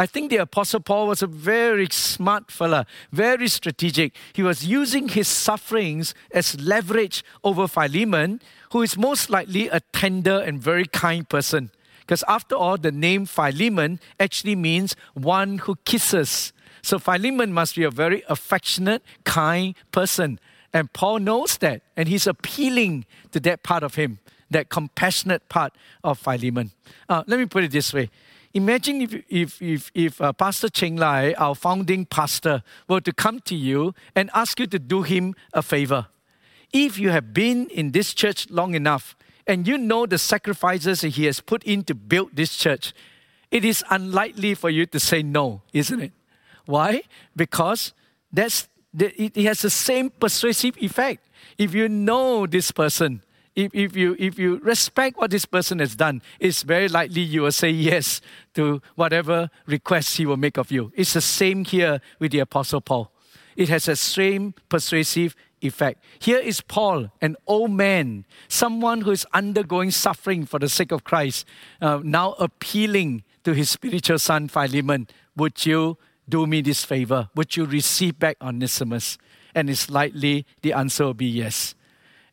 I 0.02 0.06
think 0.06 0.30
the 0.30 0.38
Apostle 0.38 0.80
Paul 0.80 1.06
was 1.06 1.23
a 1.23 1.28
very 1.28 1.87
smart 1.92 2.50
fella, 2.50 2.87
very 3.12 3.47
strategic. 3.47 4.16
He 4.32 4.42
was 4.42 4.66
using 4.66 5.06
his 5.06 5.28
sufferings 5.28 6.12
as 6.32 6.61
leverage 6.61 7.23
over 7.44 7.68
Philemon, 7.68 8.40
who 8.73 8.82
is 8.82 8.99
most 8.99 9.30
likely 9.30 9.68
a 9.68 9.78
tender 9.92 10.40
and 10.40 10.61
very 10.61 10.87
kind 10.87 11.28
person. 11.28 11.71
Because 12.00 12.25
after 12.26 12.56
all, 12.56 12.76
the 12.78 12.90
name 12.90 13.26
Philemon 13.26 14.00
actually 14.18 14.56
means 14.56 14.97
one 15.14 15.59
who 15.59 15.76
kisses. 15.85 16.52
So 16.82 16.99
Philemon 16.99 17.52
must 17.52 17.76
be 17.76 17.85
a 17.85 17.90
very 17.90 18.25
affectionate, 18.28 19.04
kind 19.23 19.76
person. 19.92 20.40
And 20.73 20.92
Paul 20.92 21.21
knows 21.21 21.59
that, 21.59 21.82
and 21.97 22.09
he's 22.09 22.26
appealing 22.26 23.06
to 23.30 23.38
that 23.38 23.62
part 23.62 23.85
of 23.85 23.94
him, 23.94 24.18
that 24.50 24.68
compassionate 24.68 25.49
part 25.49 25.75
of 26.02 26.18
Philemon. 26.18 26.73
Uh, 27.09 27.23
let 27.28 27.38
me 27.38 27.47
put 27.47 27.62
it 27.62 27.71
this 27.71 27.94
way. 27.94 28.11
Imagine 28.54 29.00
if, 29.00 29.14
if, 29.28 29.62
if, 29.62 29.90
if 29.94 30.21
uh, 30.21 30.32
Pastor 30.32 30.68
Cheng 30.68 30.97
Lai, 30.97 31.35
our 31.38 31.54
founding 31.54 32.04
pastor, 32.04 32.62
were 32.88 33.00
to 33.00 33.12
come 33.12 33.40
to 33.40 33.54
you 33.54 33.94
and 34.14 34.30
ask 34.35 34.61
you 34.61 34.66
to 34.66 34.78
do 34.78 35.02
him 35.02 35.35
a 35.54 35.62
favor. 35.62 36.06
If 36.73 36.99
you 36.99 37.11
have 37.11 37.32
been 37.32 37.68
in 37.68 37.92
this 37.92 38.12
church 38.14 38.50
long 38.50 38.75
enough 38.75 39.16
and 39.47 39.66
you 39.66 39.78
know 39.78 40.06
the 40.06 40.18
sacrifices 40.18 41.00
he 41.00 41.25
has 41.25 41.40
put 41.40 41.64
in 41.64 41.85
to 41.85 41.94
build 41.94 42.30
this 42.35 42.56
church, 42.56 42.92
it 43.50 43.64
is 43.64 43.85
unlikely 43.90 44.54
for 44.54 44.71
you 44.71 44.87
to 44.87 45.00
say 45.00 45.23
no, 45.23 45.62
isn't 45.73 46.00
it? 46.00 46.12
Why? 46.66 47.02
Because 47.37 47.92
that's 48.32 48.68
it 48.99 49.37
has 49.37 49.62
the 49.62 49.71
same 49.71 50.11
persuasive 50.11 50.76
effect. 50.78 51.26
If 51.56 51.75
you 51.75 51.88
know 51.88 52.47
this 52.47 52.71
person, 52.71 53.23
if, 53.54 53.75
if, 53.75 53.97
you, 53.97 54.16
if 54.18 54.38
you 54.38 54.59
respect 54.59 55.16
what 55.18 55.30
this 55.30 55.44
person 55.44 55.78
has 55.80 55.94
done, 55.94 56.23
it's 56.40 56.62
very 56.62 56.88
likely 56.88 57.21
you 57.21 57.42
will 57.42 57.52
say 57.52 57.71
yes 57.71 58.21
to 58.54 58.80
whatever 58.94 59.50
request 59.66 60.16
he 60.16 60.26
will 60.26 60.37
make 60.37 60.56
of 60.56 60.71
you. 60.71 60.92
It's 60.94 61.12
the 61.12 61.21
same 61.21 61.64
here 61.64 62.00
with 62.18 62.32
the 62.32 62.40
Apostle 62.40 62.80
Paul. 62.80 63.12
It 63.56 63.68
has 63.68 63.85
the 63.85 63.97
same 63.97 64.54
persuasive 64.68 65.37
effect. 65.61 66.02
Here 66.18 66.38
is 66.38 66.61
Paul, 66.61 67.11
an 67.21 67.37
old 67.47 67.71
man, 67.73 68.25
someone 68.49 69.02
who 69.02 69.11
is 69.11 69.26
undergoing 69.32 69.90
suffering 69.90 70.47
for 70.47 70.59
the 70.59 70.68
sake 70.68 70.92
of 70.92 71.04
Christ, 71.04 71.47
uh, 71.80 72.00
now 72.02 72.32
appealing 72.32 73.23
to 73.44 73.52
his 73.52 73.71
spiritual 73.71 74.18
son 74.18 74.49
Philemon. 74.49 75.09
Would 75.37 75.66
you 75.66 75.99
do 76.28 76.47
me 76.47 76.62
this 76.62 76.85
favor? 76.85 77.28
Would 77.35 77.56
you 77.56 77.66
receive 77.66 78.18
back 78.18 78.37
Onesimus? 78.40 79.18
And 79.54 79.68
it's 79.68 79.90
likely 79.90 80.47
the 80.62 80.73
answer 80.73 81.04
will 81.04 81.14
be 81.14 81.26
yes. 81.26 81.75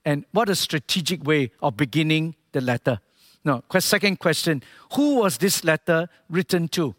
And 0.09 0.25
what 0.31 0.49
a 0.49 0.55
strategic 0.55 1.23
way 1.23 1.51
of 1.61 1.77
beginning 1.77 2.33
the 2.51 2.61
letter. 2.61 2.99
Now, 3.45 3.61
second 3.77 4.17
question 4.17 4.63
Who 4.93 5.17
was 5.17 5.37
this 5.37 5.63
letter 5.63 6.09
written 6.27 6.67
to? 6.69 6.95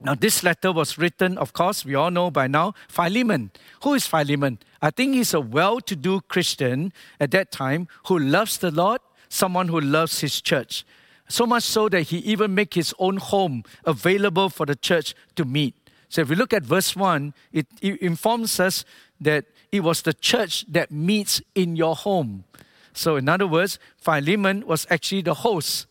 Now, 0.00 0.14
this 0.14 0.42
letter 0.42 0.72
was 0.72 0.96
written, 0.96 1.36
of 1.36 1.52
course, 1.52 1.84
we 1.84 1.94
all 1.94 2.10
know 2.10 2.30
by 2.30 2.46
now, 2.46 2.72
Philemon. 2.88 3.50
Who 3.82 3.92
is 3.92 4.06
Philemon? 4.06 4.58
I 4.80 4.90
think 4.90 5.16
he's 5.16 5.34
a 5.34 5.40
well 5.42 5.80
to 5.82 5.94
do 5.94 6.22
Christian 6.22 6.94
at 7.20 7.30
that 7.32 7.52
time 7.52 7.88
who 8.06 8.18
loves 8.18 8.56
the 8.56 8.70
Lord, 8.70 9.02
someone 9.28 9.68
who 9.68 9.78
loves 9.78 10.20
his 10.20 10.40
church. 10.40 10.86
So 11.28 11.44
much 11.44 11.64
so 11.64 11.90
that 11.90 12.04
he 12.04 12.20
even 12.20 12.54
make 12.54 12.72
his 12.72 12.94
own 12.98 13.18
home 13.18 13.64
available 13.84 14.48
for 14.48 14.64
the 14.64 14.76
church 14.76 15.14
to 15.36 15.44
meet. 15.44 15.74
So 16.08 16.22
if 16.22 16.30
we 16.30 16.36
look 16.36 16.54
at 16.54 16.62
verse 16.62 16.96
1, 16.96 17.34
it, 17.52 17.66
it 17.82 18.00
informs 18.00 18.58
us 18.58 18.86
that 19.20 19.44
it 19.72 19.80
was 19.80 20.02
the 20.02 20.12
church 20.12 20.64
that 20.68 20.90
meets 20.90 21.42
in 21.54 21.76
your 21.76 21.94
home. 21.94 22.44
So, 22.92 23.16
in 23.16 23.28
other 23.28 23.46
words, 23.46 23.78
Philemon 23.98 24.66
was 24.66 24.86
actually 24.90 25.22
the 25.22 25.34
host 25.34 25.86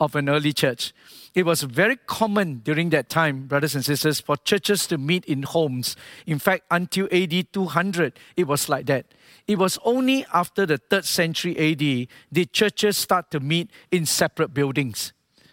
of 0.00 0.14
an 0.14 0.28
early 0.28 0.52
church. 0.52 0.92
It 1.34 1.44
was 1.44 1.62
very 1.62 1.96
common 1.96 2.62
during 2.64 2.90
that 2.90 3.08
time, 3.08 3.46
brothers 3.46 3.74
and 3.74 3.84
sisters, 3.84 4.20
for 4.20 4.36
churches 4.36 4.86
to 4.88 4.98
meet 4.98 5.24
in 5.26 5.42
homes. 5.42 5.96
In 6.26 6.38
fact, 6.38 6.64
until 6.70 7.08
AD 7.12 7.52
200, 7.52 8.18
it 8.36 8.46
was 8.46 8.68
like 8.68 8.86
that. 8.86 9.06
It 9.46 9.58
was 9.58 9.78
only 9.84 10.24
after 10.32 10.66
the 10.66 10.78
third 10.78 11.04
century 11.04 11.56
AD 11.58 12.08
did 12.32 12.52
churches 12.52 12.96
start 12.96 13.30
to 13.32 13.40
meet 13.40 13.70
in 13.90 14.06
separate 14.06 14.54
buildings. 14.54 15.12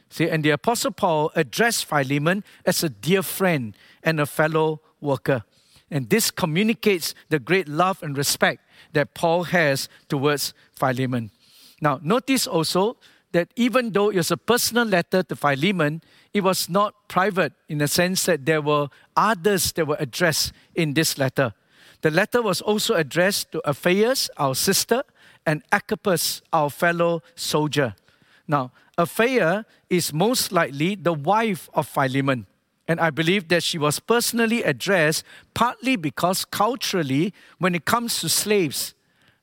See, 0.10 0.29
and 0.29 0.44
the 0.44 0.51
Apostle 0.51 0.91
Paul 0.91 1.32
addressed 1.36 1.86
Philemon 1.86 2.44
as 2.65 2.84
a 2.84 2.89
dear 2.89 3.22
friend 3.22 3.75
and 4.03 4.20
a 4.20 4.25
fellow 4.25 4.82
worker. 5.01 5.44
And 5.91 6.09
this 6.09 6.31
communicates 6.31 7.13
the 7.29 7.39
great 7.39 7.67
love 7.67 8.01
and 8.01 8.17
respect 8.17 8.61
that 8.93 9.13
Paul 9.13 9.43
has 9.45 9.87
towards 10.09 10.53
Philemon. 10.73 11.31
Now, 11.81 11.99
notice 12.01 12.47
also 12.47 12.97
that 13.31 13.49
even 13.55 13.91
though 13.91 14.09
it 14.09 14.17
was 14.17 14.31
a 14.31 14.37
personal 14.37 14.85
letter 14.85 15.21
to 15.21 15.35
Philemon, 15.35 16.01
it 16.33 16.41
was 16.41 16.69
not 16.69 16.95
private 17.07 17.53
in 17.69 17.79
the 17.79 17.87
sense 17.87 18.23
that 18.25 18.45
there 18.45 18.61
were 18.61 18.87
others 19.15 19.71
that 19.73 19.85
were 19.85 19.97
addressed 19.99 20.53
in 20.73 20.93
this 20.93 21.17
letter. 21.17 21.53
The 22.01 22.11
letter 22.11 22.41
was 22.41 22.61
also 22.61 22.93
addressed 22.93 23.51
to 23.51 23.61
Apphia, 23.65 24.29
our 24.37 24.55
sister, 24.55 25.03
and 25.45 25.63
Archippus, 25.71 26.41
our 26.51 26.69
fellow 26.69 27.23
soldier. 27.35 27.95
Now, 28.47 28.71
Apphia 28.97 29.65
is 29.89 30.13
most 30.13 30.51
likely 30.51 30.95
the 30.95 31.13
wife 31.13 31.69
of 31.73 31.87
Philemon. 31.87 32.47
And 32.87 32.99
I 32.99 33.09
believe 33.09 33.47
that 33.47 33.63
she 33.63 33.77
was 33.77 33.99
personally 33.99 34.63
addressed 34.63 35.23
partly 35.53 35.95
because 35.95 36.45
culturally, 36.45 37.33
when 37.57 37.73
it 37.73 37.85
comes 37.85 38.19
to 38.21 38.29
slaves, 38.29 38.93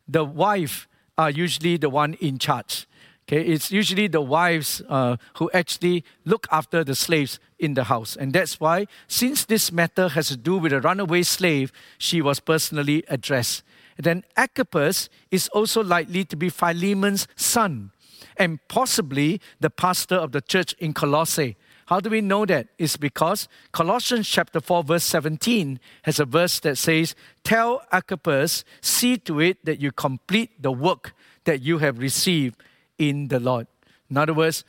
the 0.07 0.25
wife 0.25 0.89
are 1.19 1.31
usually 1.31 1.77
the 1.77 1.91
one 1.91 2.15
in 2.15 2.39
charge. 2.39 2.87
Okay, 3.29 3.41
it's 3.41 3.71
usually 3.71 4.09
the 4.09 4.21
wives 4.21 4.83
uh, 4.89 5.17
who 5.37 5.51
actually 5.55 6.05
look 6.25 6.47
after 6.51 6.83
the 6.83 6.95
slaves 6.95 7.39
in 7.59 7.75
the 7.75 7.85
house. 7.85 8.17
And 8.17 8.33
that's 8.33 8.59
why, 8.59 8.87
since 9.07 9.45
this 9.45 9.71
matter 9.71 10.09
has 10.09 10.29
to 10.29 10.37
do 10.37 10.59
with 10.59 10.73
a 10.73 10.81
runaway 10.81 11.23
slave, 11.23 11.73
she 11.99 12.21
was 12.21 12.41
personally 12.41 13.05
addressed. 13.09 13.63
And 13.97 14.05
then 14.05 14.25
Archippus 14.37 15.09
is 15.31 15.49
also 15.49 15.83
likely 15.83 16.25
to 16.25 16.37
be 16.37 16.49
Philemon's 16.49 17.29
son 17.37 17.93
and 18.37 18.59
possibly 18.69 19.41
the 19.61 19.71
pastor 19.71 20.17
of 20.17 20.33
the 20.33 20.41
church 20.41 20.75
in 20.79 20.93
Colossae. 20.93 21.57
How 21.93 22.01
do 22.01 22.09
we 22.09 22.23
know 22.23 22.47
that? 22.47 22.69
It's 22.79 22.97
because 22.97 23.49
Colossians 23.71 24.27
chapter 24.27 24.63
4, 24.63 24.83
verse 24.83 25.05
17 25.05 25.79
has 26.05 26.19
a 26.19 26.25
verse 26.25 26.59
that 26.61 26.79
says, 26.79 27.15
Tell 27.45 27.83
Archippus, 27.93 28.65
see 28.81 29.19
to 29.19 29.41
it 29.41 29.63
that 29.67 29.79
you 29.79 29.93
complete 29.93 30.63
the 30.63 30.73
work 30.73 31.13
that 31.45 31.61
you 31.61 31.77
have 31.81 31.99
received 31.99 32.63
in 32.97 33.29
the 33.29 33.39
Lord. 33.39 33.67
In 34.09 34.17
other 34.17 34.33
words, 34.33 34.65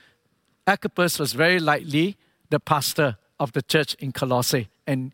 Archippus 0.68 1.18
was 1.18 1.32
very 1.32 1.62
likely 1.62 2.18
the 2.50 2.60
pastor 2.60 3.16
of 3.40 3.54
the 3.54 3.62
church 3.62 3.94
in 4.00 4.12
Colossae. 4.12 4.68
And 4.86 5.14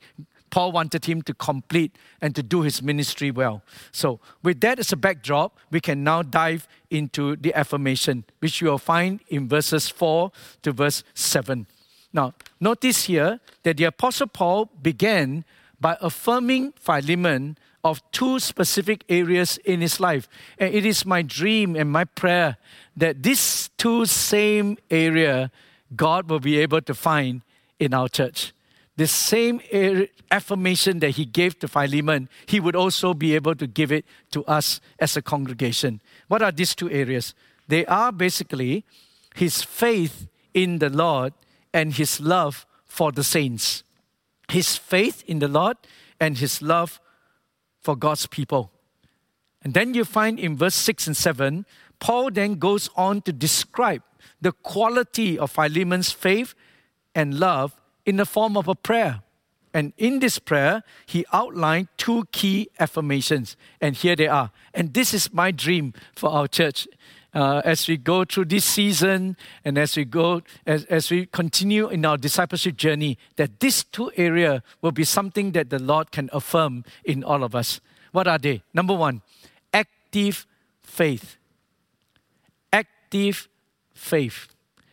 Paul 0.50 0.72
wanted 0.72 1.06
him 1.06 1.22
to 1.22 1.36
complete 1.36 1.96
and 2.22 2.34
to 2.34 2.42
do 2.42 2.64
his 2.64 2.82
ministry 2.82 3.30
well. 3.30 3.62
So, 3.92 4.20
with 4.42 4.62
that 4.62 4.80
as 4.80 4.92
a 4.92 4.98
backdrop, 4.98 5.60
we 5.70 5.80
can 5.80 6.04
now 6.04 6.24
dive 6.24 6.68
into 6.90 7.36
the 7.36 7.54
affirmation, 7.54 8.24
which 8.40 8.62
you 8.62 8.70
will 8.70 8.80
find 8.80 9.20
in 9.28 9.48
verses 9.48 9.90
4 9.90 10.32
to 10.64 10.72
verse 10.72 11.04
7. 11.14 11.68
Now, 12.12 12.34
notice 12.60 13.06
here 13.06 13.40
that 13.64 13.78
the 13.78 13.86
Apostle 13.86 14.28
Paul 14.28 14.70
began 14.82 15.46
by 15.80 15.98
affirming 16.02 16.74
Philemon 16.74 17.58
of 17.84 18.02
two 18.12 18.40
specific 18.40 19.06
areas 19.08 19.58
in 19.60 19.82
his 19.82 20.00
life. 20.00 20.28
And 20.58 20.74
it 20.74 20.86
is 20.86 21.06
my 21.06 21.22
dream 21.22 21.76
and 21.76 21.90
my 21.90 22.04
prayer 22.04 22.58
that 22.98 23.24
these 23.24 23.70
two 23.78 24.06
same 24.06 24.78
area 24.90 25.52
God 25.96 26.30
will 26.30 26.40
be 26.40 26.58
able 26.60 26.82
to 26.82 26.94
find 26.94 27.42
in 27.80 27.94
our 27.94 28.10
church. 28.10 28.54
The 28.98 29.08
same 29.08 29.62
affirmation 30.30 31.00
that 31.00 31.12
he 31.12 31.24
gave 31.24 31.58
to 31.60 31.70
Philemon, 31.70 32.28
he 32.46 32.60
would 32.60 32.76
also 32.76 33.14
be 33.14 33.34
able 33.34 33.56
to 33.56 33.66
give 33.66 33.94
it 33.94 34.06
to 34.32 34.44
us 34.46 34.82
as 35.00 35.16
a 35.16 35.22
congregation. 35.22 36.02
What 36.28 36.42
are 36.42 36.52
these 36.52 36.76
two 36.76 36.90
areas? 36.90 37.34
They 37.70 37.86
are 37.86 38.12
basically 38.12 38.84
his 39.36 39.64
faith 39.64 40.28
in 40.54 40.80
the 40.80 40.90
Lord 40.90 41.34
and 41.74 41.94
his 41.94 42.20
love 42.20 42.66
for 42.86 43.12
the 43.12 43.24
saints. 43.24 43.84
His 44.50 44.76
faith 44.78 45.24
in 45.28 45.40
the 45.40 45.48
Lord 45.48 45.78
and 46.20 46.38
his 46.38 46.62
love 46.62 47.00
for 47.80 47.96
God's 47.96 48.26
people. 48.26 48.72
And 49.62 49.74
then 49.74 49.94
you 49.94 50.06
find 50.06 50.40
in 50.40 50.58
verse 50.58 50.76
6 50.76 51.08
and 51.08 51.18
7, 51.18 51.66
Paul 52.00 52.32
then 52.32 52.56
goes 52.56 52.90
on 52.96 53.22
to 53.24 53.34
describe 53.34 54.02
the 54.42 54.52
quality 54.52 55.38
of 55.38 55.52
Philemon's 55.52 56.12
faith 56.12 56.56
and 57.14 57.40
love 57.40 57.80
in 58.06 58.16
the 58.16 58.26
form 58.26 58.58
of 58.58 58.68
a 58.68 58.76
prayer. 58.76 59.22
And 59.74 59.94
in 59.98 60.20
this 60.20 60.40
prayer, 60.40 60.84
he 61.06 61.26
outlined 61.32 61.90
two 61.98 62.26
key 62.32 62.70
affirmations. 62.80 63.56
And 63.80 63.96
here 63.96 64.16
they 64.16 64.28
are. 64.28 64.52
And 64.74 64.94
this 64.94 65.14
is 65.14 65.32
my 65.32 65.52
dream 65.52 65.94
for 66.16 66.30
our 66.32 66.48
church. 66.48 66.88
Uh, 67.32 67.62
as 67.64 67.88
we 67.88 67.96
go 67.96 68.26
through 68.26 68.46
this 68.46 68.66
season 68.66 69.38
and 69.64 69.78
as 69.78 69.96
we 69.96 70.04
go 70.04 70.42
as, 70.66 70.84
as 70.86 71.12
we 71.12 71.28
continue 71.28 71.88
in 71.88 72.04
our 72.04 72.18
discipleship 72.18 72.76
journey 72.76 73.20
that 73.36 73.60
these 73.60 73.84
two 73.84 74.12
areas 74.18 74.62
will 74.82 74.92
be 74.92 75.04
something 75.04 75.52
that 75.52 75.70
the 75.70 75.78
lord 75.78 76.12
can 76.12 76.28
affirm 76.34 76.84
in 77.06 77.24
all 77.24 77.44
of 77.44 77.54
us 77.54 77.82
what 78.14 78.28
are 78.28 78.40
they 78.40 78.64
number 78.74 78.96
one 78.96 79.22
active 79.72 80.48
faith 80.82 81.38
active 83.10 83.50
faith. 84.00 84.48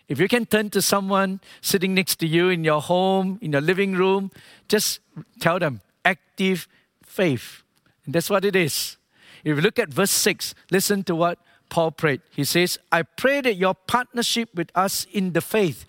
If 0.09 0.21
you 0.21 0.29
can 0.29 0.47
turn 0.47 0.71
to 0.71 0.81
someone 0.81 1.41
sitting 1.61 1.95
next 1.95 2.17
to 2.21 2.27
you 2.27 2.49
in 2.49 2.65
your 2.65 2.81
home, 2.81 3.39
in 3.43 3.53
your 3.53 3.61
living 3.61 3.93
room, 3.93 4.31
just 4.69 5.01
tell 5.41 5.59
them 5.59 5.81
active 6.05 6.67
faith. 7.05 7.63
And 8.07 8.15
that's 8.15 8.31
what 8.31 8.45
it 8.45 8.57
is. 8.57 8.97
If 9.45 9.57
you 9.57 9.63
look 9.63 9.79
at 9.79 9.91
verse 9.91 10.11
6, 10.13 10.55
listen 10.71 11.03
to 11.05 11.15
what 11.15 11.39
Paul 11.69 11.91
prayed. 11.93 12.23
He 12.31 12.45
says, 12.45 12.79
I 12.91 13.03
pray 13.03 13.41
that 13.41 13.57
your 13.57 13.75
partnership 13.75 14.51
with 14.55 14.71
us 14.75 15.07
in 15.13 15.33
the 15.33 15.41
faith 15.41 15.85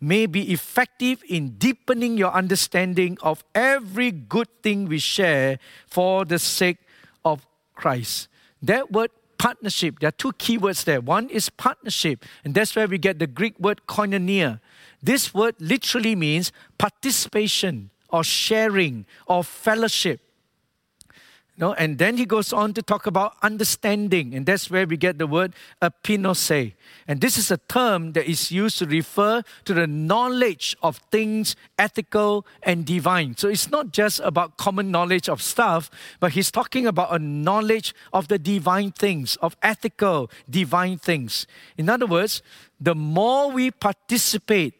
may 0.00 0.26
be 0.26 0.52
effective 0.52 1.22
in 1.28 1.50
deepening 1.58 2.18
your 2.18 2.32
understanding 2.32 3.16
of 3.22 3.44
every 3.54 4.10
good 4.10 4.48
thing 4.62 4.86
we 4.86 4.98
share 4.98 5.58
for 5.86 6.24
the 6.24 6.38
sake 6.38 6.78
of 7.24 7.46
Christ. 7.74 8.28
That 8.60 8.90
word 8.90 9.10
partnership. 9.38 9.98
There 9.98 10.08
are 10.08 10.12
two 10.12 10.32
key 10.34 10.56
words 10.56 10.84
there. 10.84 11.00
One 11.00 11.28
is 11.28 11.48
partnership, 11.48 12.24
and 12.44 12.54
that's 12.54 12.76
where 12.76 12.86
we 12.86 12.98
get 12.98 13.18
the 13.18 13.26
Greek 13.26 13.58
word 13.58 13.80
koinonia. 13.88 14.60
This 15.02 15.34
word 15.34 15.56
literally 15.58 16.14
means 16.14 16.52
participation 16.78 17.90
or 18.08 18.22
sharing 18.22 19.04
or 19.26 19.42
fellowship. 19.42 20.20
No, 21.58 21.74
and 21.74 21.98
then 21.98 22.16
he 22.16 22.24
goes 22.24 22.50
on 22.50 22.72
to 22.74 22.82
talk 22.82 23.06
about 23.06 23.36
understanding, 23.42 24.34
and 24.34 24.46
that's 24.46 24.70
where 24.70 24.86
we 24.86 24.96
get 24.96 25.18
the 25.18 25.26
word 25.26 25.52
epignosis. 25.82 26.72
And 27.06 27.20
this 27.20 27.36
is 27.36 27.50
a 27.50 27.58
term 27.58 28.12
that 28.12 28.26
is 28.26 28.50
used 28.50 28.78
to 28.78 28.86
refer 28.86 29.42
to 29.66 29.74
the 29.74 29.86
knowledge 29.86 30.74
of 30.82 30.96
things 31.10 31.54
ethical 31.78 32.46
and 32.62 32.86
divine. 32.86 33.36
So 33.36 33.48
it's 33.48 33.70
not 33.70 33.92
just 33.92 34.20
about 34.20 34.56
common 34.56 34.90
knowledge 34.90 35.28
of 35.28 35.42
stuff, 35.42 35.90
but 36.20 36.32
he's 36.32 36.50
talking 36.50 36.86
about 36.86 37.14
a 37.14 37.18
knowledge 37.18 37.94
of 38.14 38.28
the 38.28 38.38
divine 38.38 38.90
things, 38.90 39.36
of 39.36 39.54
ethical, 39.62 40.30
divine 40.48 40.96
things. 40.96 41.46
In 41.76 41.90
other 41.90 42.06
words, 42.06 42.42
the 42.80 42.94
more 42.94 43.50
we 43.50 43.70
participate, 43.70 44.72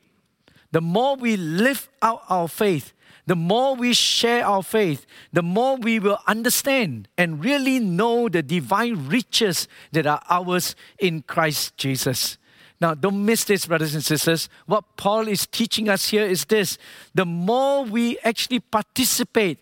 the 0.70 0.80
more 0.80 1.16
we 1.16 1.36
live 1.36 1.90
out 2.00 2.22
our 2.30 2.48
faith, 2.48 2.94
the 3.26 3.36
more 3.36 3.74
we 3.74 3.92
share 3.92 4.44
our 4.44 4.62
faith, 4.62 5.06
the 5.32 5.42
more 5.42 5.76
we 5.76 5.98
will 5.98 6.18
understand 6.26 7.08
and 7.16 7.44
really 7.44 7.78
know 7.78 8.28
the 8.28 8.42
divine 8.42 9.08
riches 9.08 9.68
that 9.92 10.06
are 10.06 10.22
ours 10.28 10.74
in 10.98 11.22
Christ 11.22 11.76
Jesus. 11.76 12.38
Now, 12.80 12.94
don't 12.94 13.24
miss 13.24 13.44
this, 13.44 13.64
brothers 13.64 13.94
and 13.94 14.02
sisters. 14.02 14.48
What 14.66 14.96
Paul 14.96 15.28
is 15.28 15.46
teaching 15.46 15.88
us 15.88 16.08
here 16.08 16.24
is 16.24 16.46
this 16.46 16.78
the 17.14 17.24
more 17.24 17.84
we 17.84 18.18
actually 18.20 18.58
participate 18.58 19.58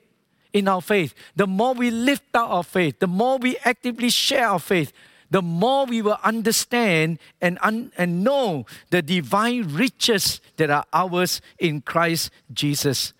in 0.53 0.67
our 0.67 0.81
faith, 0.81 1.15
the 1.37 1.47
more 1.47 1.75
we 1.75 1.91
lift 1.91 2.35
out 2.35 2.51
our 2.51 2.65
faith, 2.65 2.99
the 2.99 3.07
more 3.07 3.39
we 3.39 3.57
actively 3.59 4.09
share 4.09 4.49
our 4.49 4.59
faith, 4.59 4.93
the 5.31 5.43
more 5.43 5.87
we 5.87 6.03
will 6.03 6.19
understand 6.25 7.19
and, 7.41 7.59
un- 7.63 7.93
and 7.97 8.25
know 8.25 8.67
the 8.91 9.03
divine 9.03 9.69
riches 9.69 10.41
that 10.57 10.71
are 10.71 10.85
ours 10.93 11.41
in 11.59 11.83
Christ 11.83 12.31
Jesus. 12.53 13.13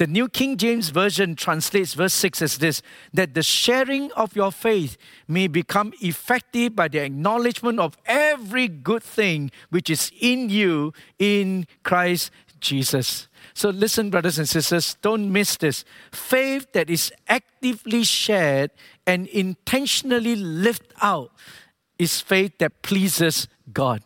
The 0.00 0.06
New 0.06 0.30
King 0.30 0.56
James 0.56 0.88
Version 0.88 1.36
translates 1.36 1.92
verse 1.92 2.14
6 2.14 2.40
as 2.40 2.56
this 2.56 2.80
that 3.12 3.34
the 3.34 3.42
sharing 3.42 4.10
of 4.12 4.34
your 4.34 4.50
faith 4.50 4.96
may 5.28 5.46
become 5.46 5.92
effective 6.00 6.74
by 6.74 6.88
the 6.88 7.00
acknowledgement 7.00 7.78
of 7.78 7.98
every 8.06 8.66
good 8.66 9.02
thing 9.02 9.50
which 9.68 9.90
is 9.90 10.10
in 10.18 10.48
you 10.48 10.94
in 11.18 11.66
Christ 11.82 12.30
Jesus. 12.60 13.28
So, 13.52 13.68
listen, 13.68 14.08
brothers 14.08 14.38
and 14.38 14.48
sisters, 14.48 14.96
don't 15.02 15.30
miss 15.30 15.58
this. 15.58 15.84
Faith 16.12 16.72
that 16.72 16.88
is 16.88 17.12
actively 17.28 18.04
shared 18.04 18.70
and 19.06 19.26
intentionally 19.26 20.34
lived 20.34 20.94
out 21.02 21.30
is 21.98 22.22
faith 22.22 22.56
that 22.56 22.80
pleases 22.80 23.48
God. 23.70 24.02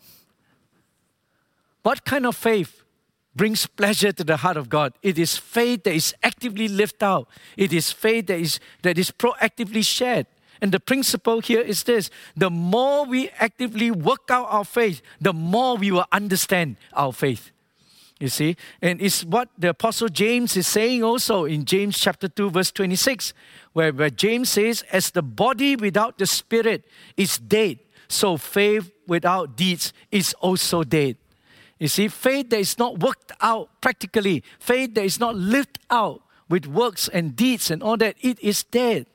What 1.84 2.04
kind 2.04 2.26
of 2.26 2.34
faith? 2.34 2.83
Brings 3.34 3.66
pleasure 3.66 4.12
to 4.12 4.24
the 4.24 4.38
heart 4.38 4.56
of 4.56 4.68
God. 4.68 4.94
It 5.02 5.18
is 5.18 5.36
faith 5.36 5.84
that 5.84 5.94
is 5.94 6.14
actively 6.22 6.68
lived 6.68 7.02
out. 7.02 7.28
It 7.56 7.72
is 7.72 7.90
faith 7.90 8.26
that 8.26 8.38
is, 8.38 8.60
that 8.82 8.98
is 8.98 9.10
proactively 9.10 9.84
shared. 9.84 10.26
And 10.60 10.72
the 10.72 10.80
principle 10.80 11.40
here 11.40 11.60
is 11.60 11.82
this 11.82 12.10
the 12.36 12.50
more 12.50 13.04
we 13.04 13.28
actively 13.38 13.90
work 13.90 14.30
out 14.30 14.46
our 14.48 14.64
faith, 14.64 15.02
the 15.20 15.32
more 15.32 15.76
we 15.76 15.90
will 15.90 16.06
understand 16.12 16.76
our 16.92 17.12
faith. 17.12 17.50
You 18.20 18.28
see? 18.28 18.56
And 18.80 19.02
it's 19.02 19.24
what 19.24 19.48
the 19.58 19.70
Apostle 19.70 20.08
James 20.08 20.56
is 20.56 20.66
saying 20.66 21.02
also 21.02 21.44
in 21.44 21.64
James 21.64 21.98
chapter 21.98 22.28
2, 22.28 22.50
verse 22.50 22.70
26, 22.70 23.34
where, 23.72 23.92
where 23.92 24.10
James 24.10 24.50
says, 24.50 24.84
As 24.92 25.10
the 25.10 25.22
body 25.22 25.74
without 25.74 26.18
the 26.18 26.26
spirit 26.26 26.84
is 27.16 27.38
dead, 27.38 27.80
so 28.08 28.36
faith 28.36 28.92
without 29.06 29.56
deeds 29.56 29.92
is 30.12 30.32
also 30.34 30.84
dead. 30.84 31.16
You 31.78 31.88
see, 31.88 32.08
faith 32.08 32.50
that 32.50 32.60
is 32.60 32.78
not 32.78 33.00
worked 33.00 33.32
out 33.40 33.68
practically, 33.80 34.42
faith 34.58 34.94
that 34.94 35.04
is 35.04 35.18
not 35.18 35.34
lived 35.34 35.78
out 35.90 36.22
with 36.48 36.66
works 36.66 37.08
and 37.08 37.34
deeds 37.34 37.70
and 37.70 37.82
all 37.82 37.96
that, 37.96 38.16
it 38.20 38.38
is 38.40 38.62
dead. 38.64 39.06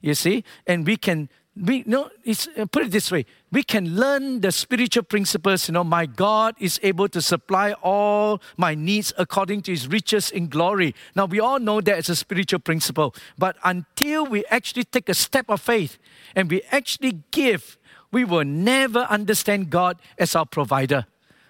You 0.00 0.14
see, 0.14 0.44
and 0.66 0.86
we 0.86 0.96
can 0.96 1.28
we 1.60 1.82
know 1.86 2.10
it's 2.24 2.46
uh, 2.56 2.66
put 2.66 2.84
it 2.84 2.90
this 2.90 3.10
way 3.10 3.26
we 3.50 3.62
can 3.62 3.96
learn 3.96 4.40
the 4.40 4.52
spiritual 4.52 5.02
principles 5.02 5.68
you 5.68 5.72
know 5.72 5.82
my 5.82 6.06
god 6.06 6.54
is 6.58 6.78
able 6.82 7.08
to 7.08 7.20
supply 7.20 7.72
all 7.82 8.40
my 8.56 8.74
needs 8.74 9.12
according 9.18 9.60
to 9.60 9.72
his 9.72 9.88
riches 9.88 10.30
in 10.30 10.48
glory 10.48 10.94
now 11.16 11.24
we 11.24 11.40
all 11.40 11.58
know 11.58 11.80
that 11.80 11.98
it's 11.98 12.08
a 12.08 12.16
spiritual 12.16 12.60
principle 12.60 13.14
but 13.36 13.56
until 13.64 14.24
we 14.24 14.44
actually 14.46 14.84
take 14.84 15.08
a 15.08 15.14
step 15.14 15.46
of 15.48 15.60
faith 15.60 15.98
and 16.36 16.50
we 16.50 16.62
actually 16.70 17.20
give 17.30 17.76
we 18.12 18.24
will 18.24 18.44
never 18.44 19.00
understand 19.10 19.70
god 19.70 19.98
as 20.18 20.36
our 20.36 20.46
provider 20.46 21.06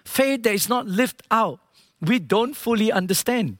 faith 0.09 0.43
that 0.43 0.53
is 0.53 0.67
not 0.67 0.87
lived 0.87 1.21
out, 1.29 1.59
we 2.01 2.19
don't 2.19 2.55
fully 2.55 2.91
understand. 2.91 3.57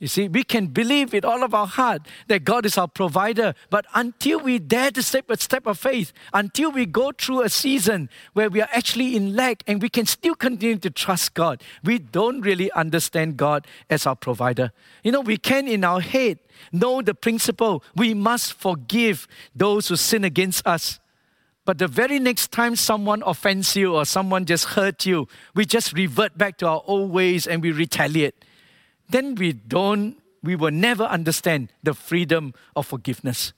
You 0.00 0.08
see, 0.08 0.28
we 0.28 0.44
can 0.44 0.66
believe 0.66 1.12
with 1.12 1.24
all 1.24 1.42
of 1.42 1.54
our 1.54 1.66
heart 1.66 2.02
that 2.26 2.44
God 2.44 2.66
is 2.66 2.76
our 2.76 2.88
provider, 2.88 3.54
but 3.70 3.86
until 3.94 4.40
we 4.40 4.58
dare 4.58 4.90
to 4.90 5.02
step 5.02 5.30
a 5.30 5.36
step 5.36 5.66
of 5.66 5.78
faith, 5.78 6.12
until 6.34 6.70
we 6.70 6.84
go 6.84 7.12
through 7.12 7.42
a 7.42 7.48
season 7.48 8.10
where 8.34 8.50
we 8.50 8.60
are 8.60 8.68
actually 8.72 9.16
in 9.16 9.34
lack 9.34 9.62
and 9.66 9.80
we 9.80 9.88
can 9.88 10.04
still 10.04 10.34
continue 10.34 10.76
to 10.78 10.90
trust 10.90 11.32
God, 11.34 11.62
we 11.82 11.98
don't 11.98 12.42
really 12.42 12.70
understand 12.72 13.36
God 13.36 13.66
as 13.88 14.06
our 14.06 14.16
provider. 14.16 14.72
You 15.04 15.12
know, 15.12 15.22
we 15.22 15.38
can 15.38 15.66
in 15.66 15.84
our 15.84 16.00
head 16.00 16.38
know 16.70 17.00
the 17.00 17.14
principle 17.14 17.82
we 17.96 18.14
must 18.14 18.52
forgive 18.52 19.26
those 19.54 19.88
who 19.88 19.96
sin 19.96 20.24
against 20.24 20.66
us. 20.66 21.00
But 21.64 21.78
the 21.78 21.88
very 21.88 22.18
next 22.18 22.52
time 22.52 22.76
someone 22.76 23.22
offends 23.24 23.74
you 23.74 23.94
or 23.94 24.04
someone 24.04 24.44
just 24.44 24.66
hurt 24.66 25.06
you, 25.06 25.28
we 25.54 25.64
just 25.64 25.94
revert 25.94 26.36
back 26.36 26.58
to 26.58 26.66
our 26.66 26.82
old 26.86 27.10
ways 27.10 27.46
and 27.46 27.62
we 27.62 27.72
retaliate. 27.72 28.34
Then 29.08 29.34
we 29.34 29.52
don't, 29.52 30.16
we 30.42 30.56
will 30.56 30.70
never 30.70 31.04
understand 31.04 31.72
the 31.82 31.94
freedom 31.94 32.52
of 32.76 32.86
forgiveness. 32.86 33.54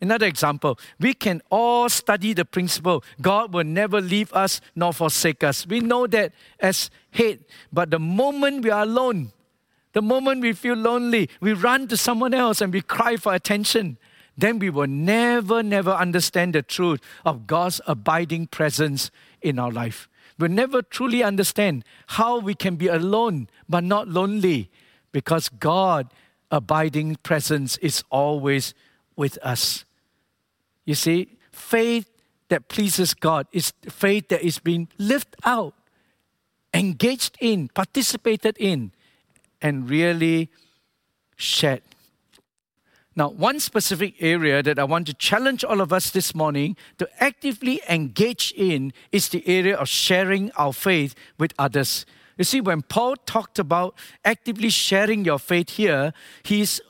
Another 0.00 0.26
example, 0.26 0.78
we 1.00 1.12
can 1.12 1.42
all 1.50 1.88
study 1.88 2.32
the 2.32 2.44
principle 2.44 3.02
God 3.20 3.52
will 3.52 3.64
never 3.64 4.00
leave 4.00 4.32
us 4.32 4.60
nor 4.76 4.92
forsake 4.92 5.42
us. 5.42 5.66
We 5.66 5.80
know 5.80 6.06
that 6.06 6.32
as 6.60 6.90
hate, 7.10 7.48
but 7.72 7.90
the 7.90 7.98
moment 7.98 8.62
we 8.64 8.70
are 8.70 8.82
alone, 8.82 9.32
the 9.94 10.02
moment 10.02 10.42
we 10.42 10.52
feel 10.52 10.76
lonely, 10.76 11.28
we 11.40 11.52
run 11.52 11.88
to 11.88 11.96
someone 11.96 12.32
else 12.32 12.60
and 12.60 12.72
we 12.72 12.82
cry 12.82 13.16
for 13.16 13.34
attention. 13.34 13.98
Then 14.38 14.60
we 14.60 14.70
will 14.70 14.86
never, 14.86 15.64
never 15.64 15.90
understand 15.90 16.54
the 16.54 16.62
truth 16.62 17.00
of 17.26 17.48
God's 17.48 17.80
abiding 17.88 18.46
presence 18.46 19.10
in 19.42 19.58
our 19.58 19.72
life. 19.72 20.08
We'll 20.38 20.50
never 20.50 20.80
truly 20.80 21.24
understand 21.24 21.84
how 22.06 22.38
we 22.38 22.54
can 22.54 22.76
be 22.76 22.86
alone 22.86 23.48
but 23.68 23.82
not 23.82 24.06
lonely 24.06 24.70
because 25.10 25.48
God 25.48 26.14
abiding 26.52 27.16
presence 27.16 27.76
is 27.78 28.04
always 28.10 28.74
with 29.16 29.38
us. 29.42 29.84
You 30.84 30.94
see, 30.94 31.36
faith 31.50 32.08
that 32.48 32.68
pleases 32.68 33.14
God 33.14 33.48
is 33.52 33.72
faith 33.88 34.28
that 34.28 34.42
is 34.42 34.60
being 34.60 34.88
lived 34.98 35.34
out, 35.44 35.74
engaged 36.72 37.36
in, 37.40 37.68
participated 37.68 38.56
in, 38.58 38.92
and 39.60 39.90
really 39.90 40.50
shared. 41.36 41.82
Now, 43.18 43.30
one 43.30 43.58
specific 43.58 44.14
area 44.20 44.62
that 44.62 44.78
I 44.78 44.84
want 44.84 45.08
to 45.08 45.12
challenge 45.12 45.64
all 45.64 45.80
of 45.80 45.92
us 45.92 46.10
this 46.10 46.36
morning 46.36 46.76
to 46.98 47.08
actively 47.20 47.80
engage 47.88 48.54
in 48.56 48.92
is 49.10 49.30
the 49.30 49.42
area 49.44 49.76
of 49.76 49.88
sharing 49.88 50.52
our 50.52 50.72
faith 50.72 51.16
with 51.36 51.52
others. 51.58 52.06
You 52.36 52.44
see, 52.44 52.60
when 52.60 52.82
Paul 52.82 53.16
talked 53.16 53.58
about 53.58 53.96
actively 54.24 54.70
sharing 54.70 55.24
your 55.24 55.40
faith 55.40 55.70
here, 55.70 56.12
he's 56.44 56.80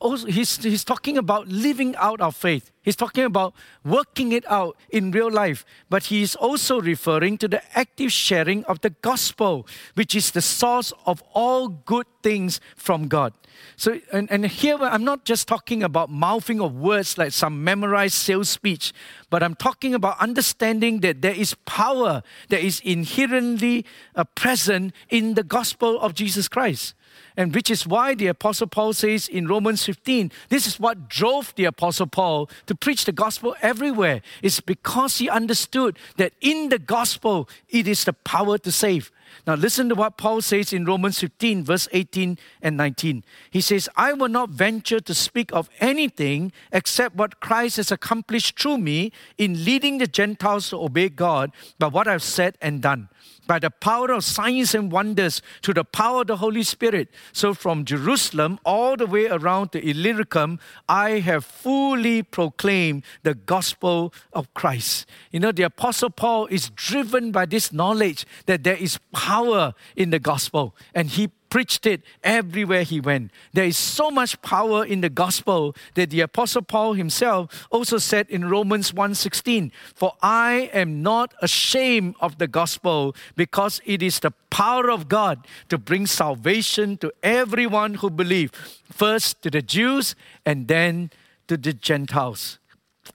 also, 0.00 0.26
he's, 0.26 0.62
he's 0.62 0.84
talking 0.84 1.18
about 1.18 1.48
living 1.48 1.96
out 1.96 2.20
our 2.20 2.32
faith. 2.32 2.70
He's 2.82 2.96
talking 2.96 3.24
about 3.24 3.54
working 3.84 4.32
it 4.32 4.44
out 4.50 4.76
in 4.90 5.10
real 5.10 5.30
life. 5.30 5.64
But 5.90 6.04
he's 6.04 6.34
also 6.34 6.80
referring 6.80 7.38
to 7.38 7.48
the 7.48 7.62
active 7.78 8.12
sharing 8.12 8.64
of 8.64 8.80
the 8.80 8.90
gospel, 8.90 9.66
which 9.94 10.14
is 10.14 10.30
the 10.30 10.40
source 10.42 10.92
of 11.06 11.22
all 11.34 11.68
good 11.68 12.06
things 12.22 12.60
from 12.76 13.08
God. 13.08 13.34
So, 13.76 14.00
and, 14.12 14.30
and 14.30 14.46
here 14.46 14.76
I'm 14.80 15.04
not 15.04 15.24
just 15.24 15.48
talking 15.48 15.82
about 15.82 16.10
mouthing 16.10 16.60
of 16.60 16.74
words 16.74 17.18
like 17.18 17.32
some 17.32 17.64
memorized 17.64 18.14
sales 18.14 18.48
speech, 18.48 18.92
but 19.30 19.42
I'm 19.42 19.54
talking 19.54 19.94
about 19.94 20.18
understanding 20.20 21.00
that 21.00 21.22
there 21.22 21.34
is 21.34 21.54
power 21.64 22.22
that 22.48 22.60
is 22.60 22.80
inherently 22.80 23.84
uh, 24.14 24.24
present 24.34 24.94
in 25.10 25.34
the 25.34 25.42
gospel 25.42 26.00
of 26.00 26.14
Jesus 26.14 26.48
Christ. 26.48 26.94
And 27.36 27.54
which 27.54 27.70
is 27.70 27.86
why 27.86 28.14
the 28.14 28.26
Apostle 28.28 28.66
Paul 28.66 28.92
says 28.92 29.28
in 29.28 29.46
Romans 29.46 29.84
15, 29.84 30.32
this 30.48 30.66
is 30.66 30.80
what 30.80 31.08
drove 31.08 31.54
the 31.54 31.64
Apostle 31.64 32.06
Paul 32.06 32.50
to 32.66 32.74
preach 32.74 33.04
the 33.04 33.12
gospel 33.12 33.56
everywhere. 33.62 34.22
It's 34.42 34.60
because 34.60 35.18
he 35.18 35.28
understood 35.28 35.98
that 36.16 36.32
in 36.40 36.68
the 36.68 36.78
gospel, 36.78 37.48
it 37.68 37.86
is 37.86 38.04
the 38.04 38.12
power 38.12 38.58
to 38.58 38.72
save. 38.72 39.10
Now, 39.46 39.54
listen 39.54 39.88
to 39.88 39.94
what 39.94 40.16
Paul 40.16 40.40
says 40.40 40.72
in 40.72 40.84
Romans 40.84 41.20
15, 41.20 41.64
verse 41.64 41.88
18 41.92 42.38
and 42.62 42.76
19. 42.76 43.24
He 43.50 43.60
says, 43.60 43.88
I 43.96 44.12
will 44.12 44.28
not 44.28 44.50
venture 44.50 45.00
to 45.00 45.14
speak 45.14 45.52
of 45.52 45.70
anything 45.80 46.52
except 46.72 47.14
what 47.16 47.40
Christ 47.40 47.76
has 47.76 47.92
accomplished 47.92 48.58
through 48.58 48.78
me 48.78 49.12
in 49.36 49.64
leading 49.64 49.98
the 49.98 50.06
Gentiles 50.06 50.70
to 50.70 50.82
obey 50.82 51.08
God 51.08 51.52
by 51.78 51.88
what 51.88 52.08
I've 52.08 52.22
said 52.22 52.56
and 52.60 52.82
done 52.82 53.08
by 53.48 53.58
the 53.58 53.70
power 53.70 54.12
of 54.12 54.22
signs 54.22 54.74
and 54.74 54.92
wonders 54.92 55.42
to 55.62 55.74
the 55.74 55.82
power 55.82 56.20
of 56.20 56.28
the 56.28 56.36
Holy 56.36 56.62
Spirit. 56.62 57.08
So 57.32 57.54
from 57.54 57.84
Jerusalem 57.84 58.60
all 58.64 58.96
the 58.96 59.06
way 59.06 59.26
around 59.26 59.72
to 59.72 59.84
Illyricum, 59.84 60.60
I 60.88 61.18
have 61.20 61.44
fully 61.44 62.22
proclaimed 62.22 63.02
the 63.24 63.34
gospel 63.34 64.12
of 64.32 64.52
Christ. 64.54 65.06
You 65.32 65.40
know, 65.40 65.50
the 65.50 65.64
Apostle 65.64 66.10
Paul 66.10 66.46
is 66.46 66.70
driven 66.70 67.32
by 67.32 67.46
this 67.46 67.72
knowledge 67.72 68.26
that 68.46 68.62
there 68.62 68.76
is 68.76 69.00
power 69.12 69.72
in 69.96 70.10
the 70.10 70.20
gospel, 70.20 70.76
and 70.94 71.08
he 71.08 71.28
preached 71.50 71.86
it 71.86 72.02
everywhere 72.22 72.82
he 72.82 73.00
went. 73.00 73.30
There 73.52 73.64
is 73.64 73.76
so 73.76 74.10
much 74.10 74.40
power 74.42 74.84
in 74.84 75.00
the 75.00 75.08
gospel 75.08 75.74
that 75.94 76.10
the 76.10 76.20
apostle 76.20 76.62
Paul 76.62 76.94
himself 76.94 77.66
also 77.70 77.98
said 77.98 78.26
in 78.28 78.48
Romans 78.48 78.92
1:16, 78.92 79.72
"For 79.94 80.12
I 80.22 80.70
am 80.72 81.02
not 81.02 81.34
ashamed 81.40 82.14
of 82.20 82.38
the 82.38 82.48
gospel 82.48 83.14
because 83.36 83.80
it 83.84 84.02
is 84.02 84.20
the 84.20 84.32
power 84.50 84.90
of 84.90 85.08
God 85.08 85.46
to 85.68 85.78
bring 85.78 86.06
salvation 86.06 86.96
to 86.98 87.12
everyone 87.22 87.94
who 87.94 88.10
believes, 88.10 88.52
first 88.90 89.42
to 89.42 89.50
the 89.50 89.62
Jews 89.62 90.14
and 90.44 90.68
then 90.68 91.10
to 91.46 91.56
the 91.56 91.72
Gentiles." 91.72 92.58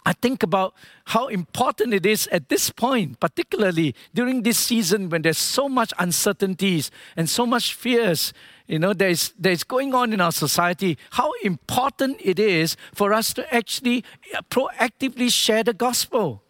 I 0.06 0.14
think 0.14 0.44
about 0.44 0.74
how 1.06 1.28
important 1.28 1.94
it 1.94 2.06
is 2.06 2.28
at 2.28 2.50
this 2.50 2.70
point, 2.70 3.20
particularly 3.20 3.96
during 4.14 4.44
this 4.44 4.58
season 4.58 5.10
when 5.10 5.22
there's 5.22 5.38
so 5.38 5.70
much 5.70 5.94
uncertainties 6.00 6.92
and 7.16 7.30
so 7.30 7.46
much 7.46 7.74
fears, 7.74 8.34
you 8.68 8.80
know, 8.80 8.94
there's, 8.94 9.34
there's 9.38 9.64
going 9.64 9.94
on 9.94 10.14
in 10.14 10.22
our 10.22 10.32
society, 10.32 10.98
how 11.12 11.32
important 11.44 12.18
it 12.22 12.40
is 12.40 12.78
for 12.94 13.14
us 13.14 13.34
to 13.34 13.54
actually 13.54 14.04
proactively 14.50 15.32
share 15.32 15.64
the 15.64 15.74
gospel. 15.74 16.44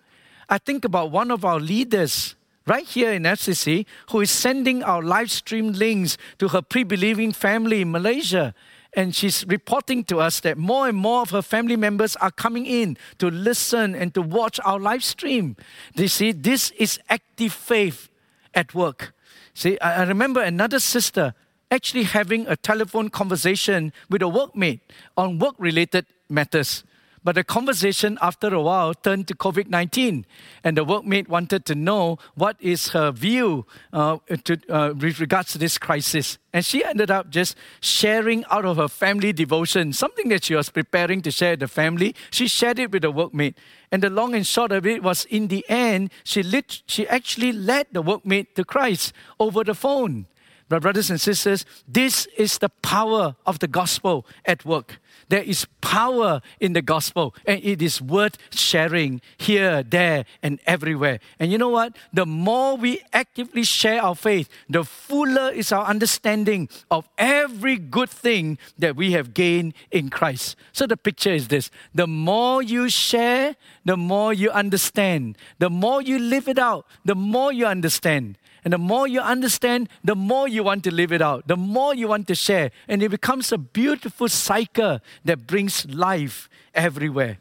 I 0.49 0.57
think 0.57 0.85
about 0.85 1.11
one 1.11 1.31
of 1.31 1.43
our 1.43 1.59
leaders 1.59 2.35
right 2.65 2.85
here 2.85 3.11
in 3.11 3.23
FCC 3.23 3.85
who 4.11 4.21
is 4.21 4.31
sending 4.31 4.83
our 4.83 5.01
live 5.01 5.31
stream 5.31 5.73
links 5.73 6.17
to 6.39 6.49
her 6.49 6.61
pre 6.61 6.83
believing 6.83 7.31
family 7.31 7.81
in 7.81 7.91
Malaysia 7.91 8.53
and 8.95 9.15
she's 9.15 9.45
reporting 9.47 10.03
to 10.05 10.19
us 10.19 10.39
that 10.41 10.57
more 10.57 10.87
and 10.87 10.97
more 10.97 11.21
of 11.21 11.31
her 11.31 11.41
family 11.41 11.75
members 11.75 12.15
are 12.17 12.31
coming 12.31 12.65
in 12.65 12.97
to 13.17 13.29
listen 13.29 13.95
and 13.95 14.13
to 14.13 14.21
watch 14.21 14.59
our 14.63 14.79
live 14.79 15.03
stream. 15.03 15.55
You 15.95 16.07
see, 16.07 16.31
this 16.31 16.71
is 16.71 16.99
active 17.09 17.53
faith 17.53 18.09
at 18.53 18.73
work. 18.73 19.13
See, 19.53 19.79
I 19.79 20.03
remember 20.03 20.41
another 20.41 20.79
sister 20.79 21.33
actually 21.71 22.03
having 22.03 22.47
a 22.47 22.55
telephone 22.55 23.09
conversation 23.09 23.93
with 24.09 24.21
a 24.21 24.25
workmate 24.25 24.81
on 25.17 25.39
work 25.39 25.55
related 25.57 26.05
matters. 26.29 26.83
But 27.23 27.35
the 27.35 27.43
conversation 27.43 28.17
after 28.21 28.53
a 28.53 28.61
while 28.61 28.93
turned 28.93 29.27
to 29.29 29.35
COVID 29.35 29.69
19, 29.69 30.25
and 30.63 30.77
the 30.77 30.85
workmate 30.85 31.29
wanted 31.29 31.65
to 31.65 31.75
know 31.75 32.17
what 32.35 32.57
is 32.59 32.89
her 32.89 33.11
view 33.11 33.65
uh, 33.93 34.17
to, 34.43 34.57
uh, 34.69 34.93
with 34.93 35.19
regards 35.19 35.53
to 35.53 35.57
this 35.57 35.77
crisis. 35.77 36.37
And 36.51 36.65
she 36.65 36.83
ended 36.83 37.09
up 37.09 37.29
just 37.29 37.55
sharing 37.79 38.43
out 38.51 38.65
of 38.65 38.77
her 38.77 38.89
family 38.89 39.31
devotion, 39.31 39.93
something 39.93 40.27
that 40.29 40.43
she 40.43 40.55
was 40.55 40.69
preparing 40.69 41.21
to 41.21 41.31
share 41.31 41.51
with 41.51 41.61
the 41.61 41.67
family. 41.67 42.13
She 42.29 42.47
shared 42.47 42.77
it 42.79 42.91
with 42.91 43.03
the 43.03 43.11
workmate. 43.11 43.55
And 43.91 44.03
the 44.03 44.09
long 44.09 44.35
and 44.35 44.45
short 44.45 44.71
of 44.71 44.85
it 44.85 45.01
was 45.01 45.25
in 45.25 45.47
the 45.47 45.65
end, 45.69 46.11
she, 46.23 46.43
lit, 46.43 46.83
she 46.87 47.07
actually 47.07 47.53
led 47.53 47.87
the 47.91 48.03
workmate 48.03 48.55
to 48.55 48.65
Christ 48.65 49.13
over 49.39 49.63
the 49.63 49.75
phone. 49.75 50.27
But, 50.69 50.81
brothers 50.81 51.09
and 51.09 51.21
sisters, 51.21 51.65
this 51.87 52.25
is 52.37 52.57
the 52.57 52.69
power 52.69 53.35
of 53.45 53.59
the 53.59 53.67
gospel 53.67 54.25
at 54.45 54.65
work. 54.65 54.99
There 55.33 55.41
is 55.41 55.65
power 55.81 56.43
in 56.59 56.73
the 56.73 56.83
gospel, 56.83 57.33
and 57.47 57.59
it 57.63 57.81
is 57.81 57.99
worth 57.99 58.37
sharing 58.51 59.19
here, 59.35 59.81
there, 59.81 60.25
and 60.43 60.59
everywhere. 60.67 61.19
And 61.39 61.51
you 61.51 61.57
know 61.57 61.69
what? 61.69 61.97
The 62.13 62.27
more 62.27 62.77
we 62.77 63.01
actively 63.11 63.63
share 63.63 63.99
our 63.99 64.13
faith, 64.13 64.47
the 64.69 64.83
fuller 64.83 65.49
is 65.49 65.71
our 65.71 65.85
understanding 65.85 66.69
of 66.91 67.09
every 67.17 67.77
good 67.77 68.11
thing 68.11 68.59
that 68.77 68.95
we 68.95 69.13
have 69.13 69.33
gained 69.33 69.73
in 69.89 70.11
Christ. 70.11 70.55
So 70.71 70.85
the 70.85 70.97
picture 70.97 71.33
is 71.33 71.47
this 71.47 71.71
the 71.95 72.05
more 72.05 72.61
you 72.61 72.87
share, 72.87 73.55
the 73.85 73.97
more 73.97 74.33
you 74.33 74.51
understand. 74.51 75.35
The 75.57 75.71
more 75.71 76.03
you 76.03 76.19
live 76.19 76.47
it 76.47 76.59
out, 76.59 76.85
the 77.05 77.15
more 77.15 77.51
you 77.51 77.65
understand. 77.65 78.37
And 78.63 78.73
the 78.73 78.77
more 78.77 79.07
you 79.07 79.19
understand, 79.19 79.89
the 80.03 80.15
more 80.15 80.47
you 80.47 80.63
want 80.63 80.83
to 80.85 80.93
live 80.93 81.11
it 81.11 81.21
out, 81.21 81.47
the 81.47 81.57
more 81.57 81.93
you 81.93 82.07
want 82.07 82.27
to 82.27 82.35
share. 82.35 82.71
And 82.87 83.03
it 83.03 83.09
becomes 83.09 83.51
a 83.51 83.57
beautiful 83.57 84.29
cycle 84.29 84.99
that 85.25 85.45
brings 85.47 85.85
life 85.85 86.49
everywhere. 86.73 87.39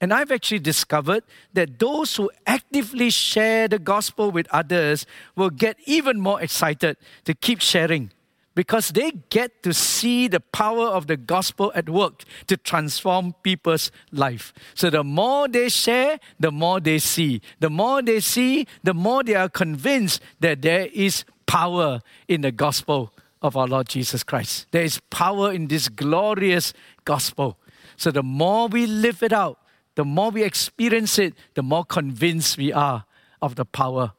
And 0.00 0.12
I've 0.12 0.32
actually 0.32 0.58
discovered 0.58 1.22
that 1.52 1.78
those 1.78 2.16
who 2.16 2.30
actively 2.46 3.10
share 3.10 3.68
the 3.68 3.78
gospel 3.78 4.30
with 4.30 4.48
others 4.50 5.06
will 5.36 5.50
get 5.50 5.76
even 5.84 6.18
more 6.18 6.42
excited 6.42 6.96
to 7.24 7.34
keep 7.34 7.60
sharing 7.60 8.10
because 8.54 8.90
they 8.90 9.12
get 9.30 9.62
to 9.62 9.72
see 9.72 10.28
the 10.28 10.40
power 10.40 10.86
of 10.86 11.06
the 11.06 11.16
gospel 11.16 11.72
at 11.74 11.88
work 11.88 12.24
to 12.46 12.56
transform 12.56 13.34
people's 13.42 13.90
life. 14.10 14.52
So 14.74 14.90
the 14.90 15.04
more 15.04 15.48
they 15.48 15.68
share, 15.68 16.18
the 16.38 16.50
more 16.50 16.80
they 16.80 16.98
see. 16.98 17.40
The 17.60 17.70
more 17.70 18.02
they 18.02 18.20
see, 18.20 18.66
the 18.82 18.94
more 18.94 19.22
they 19.22 19.34
are 19.34 19.48
convinced 19.48 20.20
that 20.40 20.62
there 20.62 20.88
is 20.92 21.24
power 21.46 22.00
in 22.28 22.42
the 22.42 22.52
gospel 22.52 23.12
of 23.40 23.56
our 23.56 23.66
Lord 23.66 23.88
Jesus 23.88 24.22
Christ. 24.22 24.66
There 24.70 24.84
is 24.84 25.00
power 25.10 25.52
in 25.52 25.68
this 25.68 25.88
glorious 25.88 26.72
gospel. 27.04 27.58
So 27.96 28.10
the 28.10 28.22
more 28.22 28.68
we 28.68 28.86
live 28.86 29.22
it 29.22 29.32
out, 29.32 29.58
the 29.94 30.04
more 30.04 30.30
we 30.30 30.42
experience 30.42 31.18
it, 31.18 31.34
the 31.54 31.62
more 31.62 31.84
convinced 31.84 32.56
we 32.56 32.72
are 32.72 33.04
of 33.40 33.56
the 33.56 33.64
power 33.64 34.12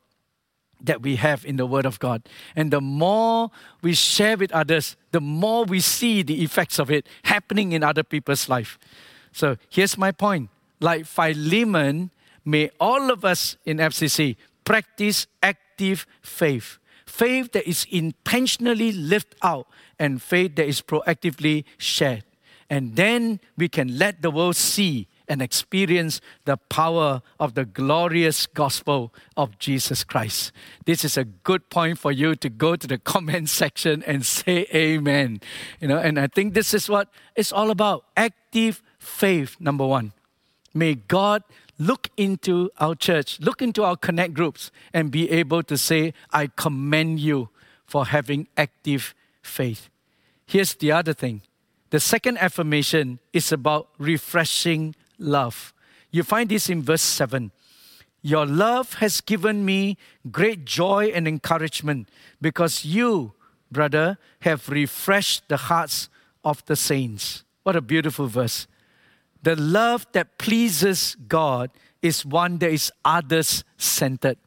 that 0.84 1.02
we 1.02 1.16
have 1.16 1.46
in 1.46 1.56
the 1.56 1.66
Word 1.66 1.86
of 1.86 2.00
God. 2.00 2.24
And 2.56 2.72
the 2.72 2.82
more 2.82 3.50
we 3.82 3.94
share 3.94 4.38
with 4.38 4.52
others, 4.52 4.96
the 5.12 5.22
more 5.22 5.64
we 5.64 5.80
see 5.80 6.22
the 6.22 6.44
effects 6.44 6.78
of 6.78 6.92
it 6.92 7.08
happening 7.24 7.72
in 7.72 7.84
other 7.84 8.04
people's 8.04 8.50
life. 8.50 8.78
So 9.32 9.58
here's 9.70 9.98
my 9.98 10.12
point. 10.12 10.50
Like 10.80 11.06
Philemon, 11.06 12.12
may 12.44 12.70
all 12.80 13.10
of 13.10 13.24
us 13.24 13.56
in 13.66 13.78
FCC 13.78 14.36
practice 14.66 15.28
active 15.42 16.06
faith. 16.22 16.78
Faith 17.06 17.52
that 17.54 17.68
is 17.68 17.86
intentionally 17.90 18.92
lived 18.92 19.36
out 19.42 19.68
and 20.00 20.22
faith 20.22 20.56
that 20.56 20.68
is 20.68 20.82
proactively 20.82 21.64
shared. 21.78 22.24
And 22.70 22.96
then 22.96 23.40
we 23.58 23.70
can 23.70 23.98
let 23.98 24.22
the 24.22 24.32
world 24.32 24.56
see 24.56 25.08
and 25.28 25.42
experience 25.42 26.22
the 26.46 26.58
power 26.58 27.22
of 27.40 27.54
the 27.54 27.66
glorious 27.66 28.46
gospel 28.46 29.14
of 29.38 29.58
Jesus 29.60 30.04
Christ. 30.04 30.52
This 30.86 31.06
is 31.06 31.18
a 31.18 31.24
good 31.24 31.70
point 31.70 32.00
for 32.00 32.12
you 32.12 32.36
to 32.36 32.50
go 32.50 32.76
to 32.76 32.88
the 32.88 32.98
comment 33.14 33.50
section 33.50 34.04
and 34.04 34.26
say 34.26 34.68
amen. 34.74 35.42
You 35.80 35.88
know, 35.88 35.98
and 35.98 36.20
I 36.20 36.28
think 36.28 36.54
this 36.54 36.74
is 36.74 36.90
what 36.90 37.10
it's 37.36 37.52
all 37.52 37.72
about. 37.72 38.06
Active 38.18 38.82
faith, 39.00 39.58
number 39.60 39.86
one. 39.86 40.14
May 40.74 40.96
God 40.96 41.44
look 41.78 42.10
into 42.18 42.72
our 42.80 42.96
church, 42.96 43.40
look 43.40 43.62
into 43.62 43.84
our 43.84 43.96
connect 43.96 44.34
groups, 44.34 44.72
and 44.94 45.12
be 45.12 45.30
able 45.30 45.64
to 45.64 45.78
say, 45.78 46.14
I 46.32 46.48
commend 46.48 47.20
you 47.20 47.50
for 47.86 48.08
having 48.08 48.48
active 48.58 49.14
faith. 49.42 49.90
Here's 50.46 50.76
the 50.76 50.92
other 50.92 51.14
thing 51.14 51.42
the 51.90 52.00
second 52.00 52.40
affirmation 52.40 53.20
is 53.34 53.52
about 53.52 53.90
refreshing 54.00 54.96
love. 55.18 55.74
You 56.12 56.24
find 56.24 56.50
this 56.50 56.70
in 56.70 56.82
verse 56.84 57.02
7. 57.02 57.52
Your 58.22 58.46
love 58.46 58.96
has 58.96 59.20
given 59.20 59.66
me 59.66 59.98
great 60.32 60.66
joy 60.66 61.12
and 61.14 61.28
encouragement 61.28 62.08
because 62.42 62.86
you, 62.86 63.34
brother, 63.72 64.18
have 64.42 64.70
refreshed 64.70 65.50
the 65.50 65.58
hearts 65.58 66.10
of 66.44 66.64
the 66.66 66.76
saints. 66.76 67.44
What 67.64 67.76
a 67.76 67.82
beautiful 67.82 68.28
verse. 68.28 68.68
The 69.42 69.56
love 69.58 70.08
that 70.14 70.38
pleases 70.38 71.18
God 71.28 71.70
is 72.02 72.26
one 72.26 72.60
that 72.60 72.72
is 72.72 72.92
others 73.04 73.64
centered. 73.78 74.38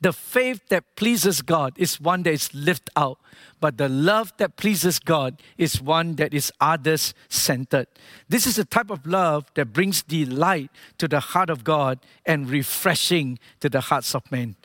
The 0.00 0.12
faith 0.12 0.68
that 0.68 0.94
pleases 0.94 1.40
God 1.40 1.72
is 1.78 2.00
one 2.00 2.22
that 2.24 2.32
is 2.32 2.52
lived 2.54 2.90
out, 2.96 3.18
but 3.60 3.78
the 3.78 3.88
love 3.88 4.32
that 4.36 4.56
pleases 4.56 4.98
God 4.98 5.40
is 5.56 5.80
one 5.80 6.16
that 6.16 6.34
is 6.34 6.52
others 6.60 7.14
centered. 7.28 7.86
This 8.28 8.46
is 8.46 8.56
the 8.56 8.66
type 8.66 8.90
of 8.90 9.06
love 9.06 9.46
that 9.54 9.72
brings 9.72 10.02
delight 10.02 10.70
to 10.98 11.08
the 11.08 11.20
heart 11.20 11.48
of 11.48 11.64
God 11.64 11.98
and 12.26 12.48
refreshing 12.50 13.38
to 13.60 13.70
the 13.70 13.80
hearts 13.80 14.14
of 14.14 14.30
men. 14.30 14.56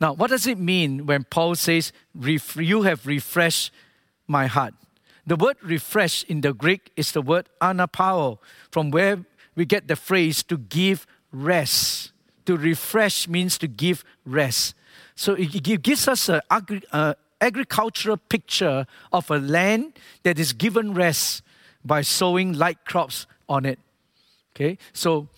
Now, 0.00 0.14
what 0.14 0.30
does 0.30 0.46
it 0.46 0.58
mean 0.58 1.06
when 1.06 1.24
Paul 1.24 1.54
says, 1.54 1.92
You 2.18 2.82
have 2.82 3.06
refreshed 3.06 3.72
my 4.26 4.46
heart? 4.46 4.74
The 5.26 5.36
word 5.36 5.56
refresh 5.62 6.24
in 6.24 6.40
the 6.40 6.52
Greek 6.52 6.90
is 6.96 7.12
the 7.12 7.22
word 7.22 7.48
anapao, 7.60 8.38
from 8.70 8.90
where 8.90 9.24
we 9.54 9.66
get 9.66 9.86
the 9.86 9.96
phrase 9.96 10.42
to 10.44 10.56
give 10.56 11.06
rest. 11.30 12.11
To 12.46 12.56
refresh 12.56 13.28
means 13.28 13.58
to 13.58 13.68
give 13.68 14.04
rest. 14.26 14.74
So 15.14 15.34
it 15.34 15.82
gives 15.82 16.08
us 16.08 16.28
an 16.28 16.40
agri- 16.50 16.82
uh, 16.92 17.14
agricultural 17.40 18.16
picture 18.16 18.86
of 19.12 19.30
a 19.30 19.38
land 19.38 19.98
that 20.22 20.38
is 20.38 20.52
given 20.52 20.94
rest 20.94 21.42
by 21.84 22.02
sowing 22.02 22.52
light 22.52 22.84
crops 22.84 23.26
on 23.48 23.66
it. 23.66 23.78
Okay, 24.54 24.78
so 24.92 25.28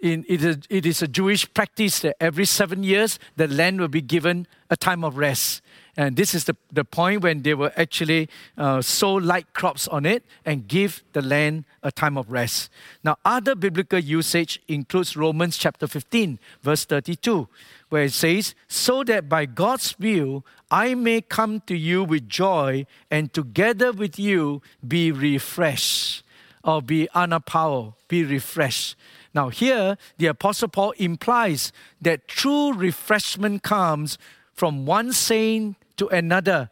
in, 0.00 0.24
it, 0.28 0.44
is, 0.44 0.58
it 0.68 0.84
is 0.84 1.00
a 1.00 1.08
Jewish 1.08 1.52
practice 1.54 2.00
that 2.00 2.16
every 2.20 2.44
seven 2.44 2.82
years 2.82 3.18
the 3.36 3.48
land 3.48 3.80
will 3.80 3.88
be 3.88 4.02
given 4.02 4.46
a 4.68 4.76
time 4.76 5.04
of 5.04 5.16
rest. 5.16 5.62
And 5.96 6.16
this 6.16 6.34
is 6.34 6.44
the, 6.44 6.56
the 6.72 6.84
point 6.84 7.22
when 7.22 7.42
they 7.42 7.54
will 7.54 7.70
actually 7.76 8.28
uh, 8.58 8.82
sow 8.82 9.14
light 9.14 9.52
crops 9.54 9.86
on 9.86 10.04
it 10.04 10.24
and 10.44 10.66
give 10.66 11.04
the 11.12 11.22
land 11.22 11.64
a 11.82 11.92
time 11.92 12.18
of 12.18 12.30
rest. 12.32 12.70
Now, 13.04 13.16
other 13.24 13.54
biblical 13.54 14.00
usage 14.00 14.60
includes 14.66 15.16
Romans 15.16 15.56
chapter 15.56 15.86
15, 15.86 16.38
verse 16.62 16.84
32, 16.84 17.48
where 17.90 18.04
it 18.04 18.12
says, 18.12 18.54
So 18.66 19.04
that 19.04 19.28
by 19.28 19.46
God's 19.46 19.96
will 19.98 20.44
I 20.70 20.94
may 20.94 21.20
come 21.20 21.60
to 21.66 21.76
you 21.76 22.02
with 22.02 22.28
joy 22.28 22.86
and 23.10 23.32
together 23.32 23.92
with 23.92 24.18
you 24.18 24.62
be 24.86 25.12
refreshed 25.12 26.24
or 26.64 26.82
be 26.82 27.08
anapao, 27.14 27.94
be 28.08 28.24
refreshed. 28.24 28.96
Now, 29.34 29.48
here, 29.50 29.96
the 30.18 30.26
Apostle 30.26 30.68
Paul 30.68 30.92
implies 30.92 31.72
that 32.00 32.26
true 32.26 32.72
refreshment 32.72 33.62
comes 33.62 34.18
from 34.54 34.86
one 34.86 35.12
saint 35.12 35.76
to 35.96 36.08
another 36.08 36.70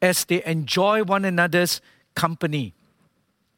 as 0.00 0.24
they 0.24 0.44
enjoy 0.44 1.02
one 1.02 1.24
another's 1.24 1.80
company. 2.14 2.74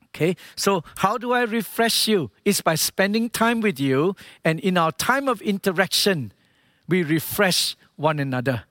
Okay, 0.09 0.37
so 0.55 0.85
how 0.99 1.19
do 1.19 1.33
I 1.33 1.43
refresh 1.43 2.07
you? 2.07 2.31
It's 2.45 2.61
by 2.61 2.77
spending 2.77 3.31
time 3.31 3.61
with 3.61 3.81
you, 3.81 4.15
and 4.45 4.61
in 4.61 4.79
our 4.79 4.93
time 4.93 5.27
of 5.29 5.43
interaction, 5.43 6.33
we 6.87 7.03
refresh 7.03 7.77
one 7.97 8.21
another. 8.21 8.65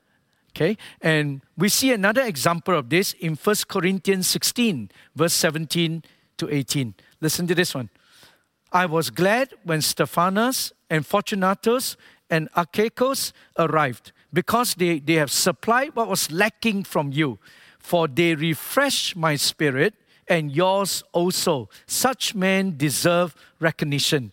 Okay, 0.51 0.77
and 1.01 1.41
we 1.57 1.67
see 1.67 1.91
another 1.91 2.21
example 2.21 2.77
of 2.77 2.89
this 2.89 3.13
in 3.13 3.35
1 3.35 3.55
Corinthians 3.67 4.27
16, 4.27 4.91
verse 5.15 5.33
17 5.33 6.03
to 6.37 6.49
18. 6.49 6.93
Listen 7.19 7.47
to 7.47 7.55
this 7.55 7.73
one. 7.73 7.89
I 8.71 8.85
was 8.85 9.09
glad 9.09 9.53
when 9.63 9.81
Stephanas 9.81 10.71
and 10.89 11.05
Fortunatus 11.05 11.97
and 12.33 12.51
Achaicus 12.53 13.31
arrived 13.59 14.11
because 14.33 14.73
they, 14.73 14.97
they 14.97 15.13
have 15.13 15.31
supplied 15.31 15.95
what 15.95 16.07
was 16.07 16.31
lacking 16.31 16.83
from 16.83 17.11
you. 17.11 17.37
For 17.77 18.07
they 18.07 18.33
refresh 18.33 19.15
my 19.15 19.35
spirit 19.35 19.93
and 20.27 20.51
yours 20.51 21.03
also. 21.11 21.69
Such 21.85 22.33
men 22.33 22.75
deserve 22.75 23.35
recognition. 23.59 24.31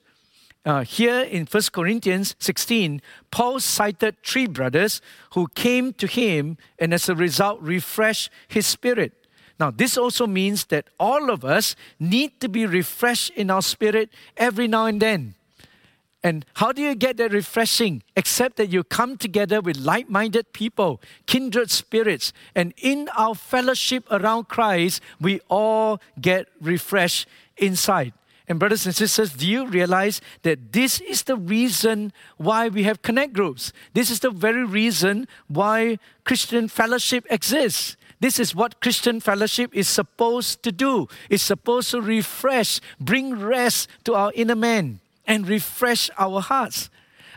Uh, 0.64 0.82
here 0.82 1.20
in 1.20 1.44
1 1.44 1.62
Corinthians 1.72 2.36
16, 2.38 3.02
Paul 3.30 3.60
cited 3.60 4.16
three 4.24 4.46
brothers 4.46 5.02
who 5.34 5.46
came 5.48 5.92
to 5.94 6.06
him 6.06 6.56
and 6.78 6.94
as 6.94 7.06
a 7.10 7.14
result 7.14 7.60
refreshed 7.60 8.30
his 8.48 8.66
spirit. 8.66 9.12
Now, 9.58 9.70
this 9.70 9.98
also 9.98 10.26
means 10.26 10.64
that 10.66 10.88
all 10.98 11.30
of 11.30 11.44
us 11.44 11.76
need 11.98 12.40
to 12.40 12.48
be 12.48 12.64
refreshed 12.64 13.30
in 13.36 13.50
our 13.50 13.60
spirit 13.60 14.08
every 14.38 14.68
now 14.68 14.86
and 14.86 15.02
then. 15.02 15.34
And 16.22 16.44
how 16.54 16.72
do 16.72 16.82
you 16.82 16.94
get 16.94 17.16
that 17.16 17.32
refreshing? 17.32 18.02
Except 18.14 18.56
that 18.56 18.68
you 18.68 18.84
come 18.84 19.16
together 19.16 19.60
with 19.60 19.78
like 19.78 20.10
minded 20.10 20.52
people, 20.52 21.00
kindred 21.26 21.70
spirits, 21.70 22.32
and 22.54 22.74
in 22.76 23.08
our 23.16 23.34
fellowship 23.34 24.04
around 24.10 24.48
Christ, 24.48 25.00
we 25.20 25.40
all 25.48 26.00
get 26.20 26.48
refreshed 26.60 27.26
inside. 27.56 28.12
And, 28.48 28.58
brothers 28.58 28.84
and 28.84 28.94
sisters, 28.94 29.32
do 29.32 29.46
you 29.46 29.66
realize 29.66 30.20
that 30.42 30.72
this 30.72 31.00
is 31.00 31.22
the 31.22 31.36
reason 31.36 32.12
why 32.36 32.68
we 32.68 32.82
have 32.82 33.00
connect 33.00 33.32
groups? 33.32 33.72
This 33.94 34.10
is 34.10 34.20
the 34.20 34.30
very 34.30 34.64
reason 34.64 35.28
why 35.46 35.98
Christian 36.24 36.66
fellowship 36.66 37.24
exists. 37.30 37.96
This 38.18 38.38
is 38.38 38.54
what 38.54 38.80
Christian 38.80 39.20
fellowship 39.20 39.70
is 39.72 39.88
supposed 39.88 40.62
to 40.64 40.72
do. 40.72 41.06
It's 41.30 41.44
supposed 41.44 41.92
to 41.92 42.00
refresh, 42.00 42.80
bring 42.98 43.38
rest 43.38 43.88
to 44.04 44.14
our 44.14 44.32
inner 44.34 44.56
man 44.56 45.00
and 45.30 45.48
refresh 45.48 46.10
our 46.18 46.40
hearts. 46.40 46.90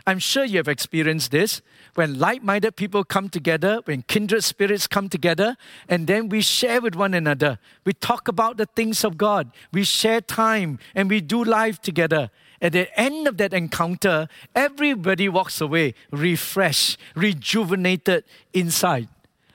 I'm 0.04 0.18
sure 0.18 0.44
you 0.44 0.56
have 0.56 0.66
experienced 0.66 1.30
this 1.30 1.62
when 1.94 2.18
like 2.18 2.42
minded 2.42 2.74
people 2.74 3.04
come 3.04 3.28
together, 3.28 3.82
when 3.84 4.02
kindred 4.02 4.42
spirits 4.42 4.88
come 4.88 5.08
together, 5.08 5.56
and 5.88 6.08
then 6.08 6.28
we 6.28 6.40
share 6.40 6.80
with 6.80 6.96
one 6.96 7.14
another. 7.14 7.60
We 7.84 7.92
talk 7.92 8.26
about 8.26 8.56
the 8.56 8.66
things 8.66 9.04
of 9.04 9.16
God, 9.16 9.52
we 9.72 9.84
share 9.84 10.20
time, 10.20 10.80
and 10.96 11.08
we 11.08 11.20
do 11.20 11.44
life 11.44 11.80
together. 11.80 12.30
At 12.60 12.72
the 12.72 13.00
end 13.00 13.28
of 13.28 13.36
that 13.36 13.54
encounter, 13.54 14.26
everybody 14.56 15.28
walks 15.28 15.60
away 15.60 15.94
refreshed, 16.10 16.98
rejuvenated 17.14 18.24
inside. 18.52 19.08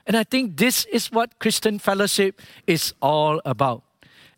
And 0.06 0.16
I 0.16 0.24
think 0.24 0.56
this 0.56 0.86
is 0.86 1.12
what 1.12 1.38
Christian 1.40 1.78
fellowship 1.78 2.40
is 2.66 2.94
all 3.02 3.42
about. 3.44 3.82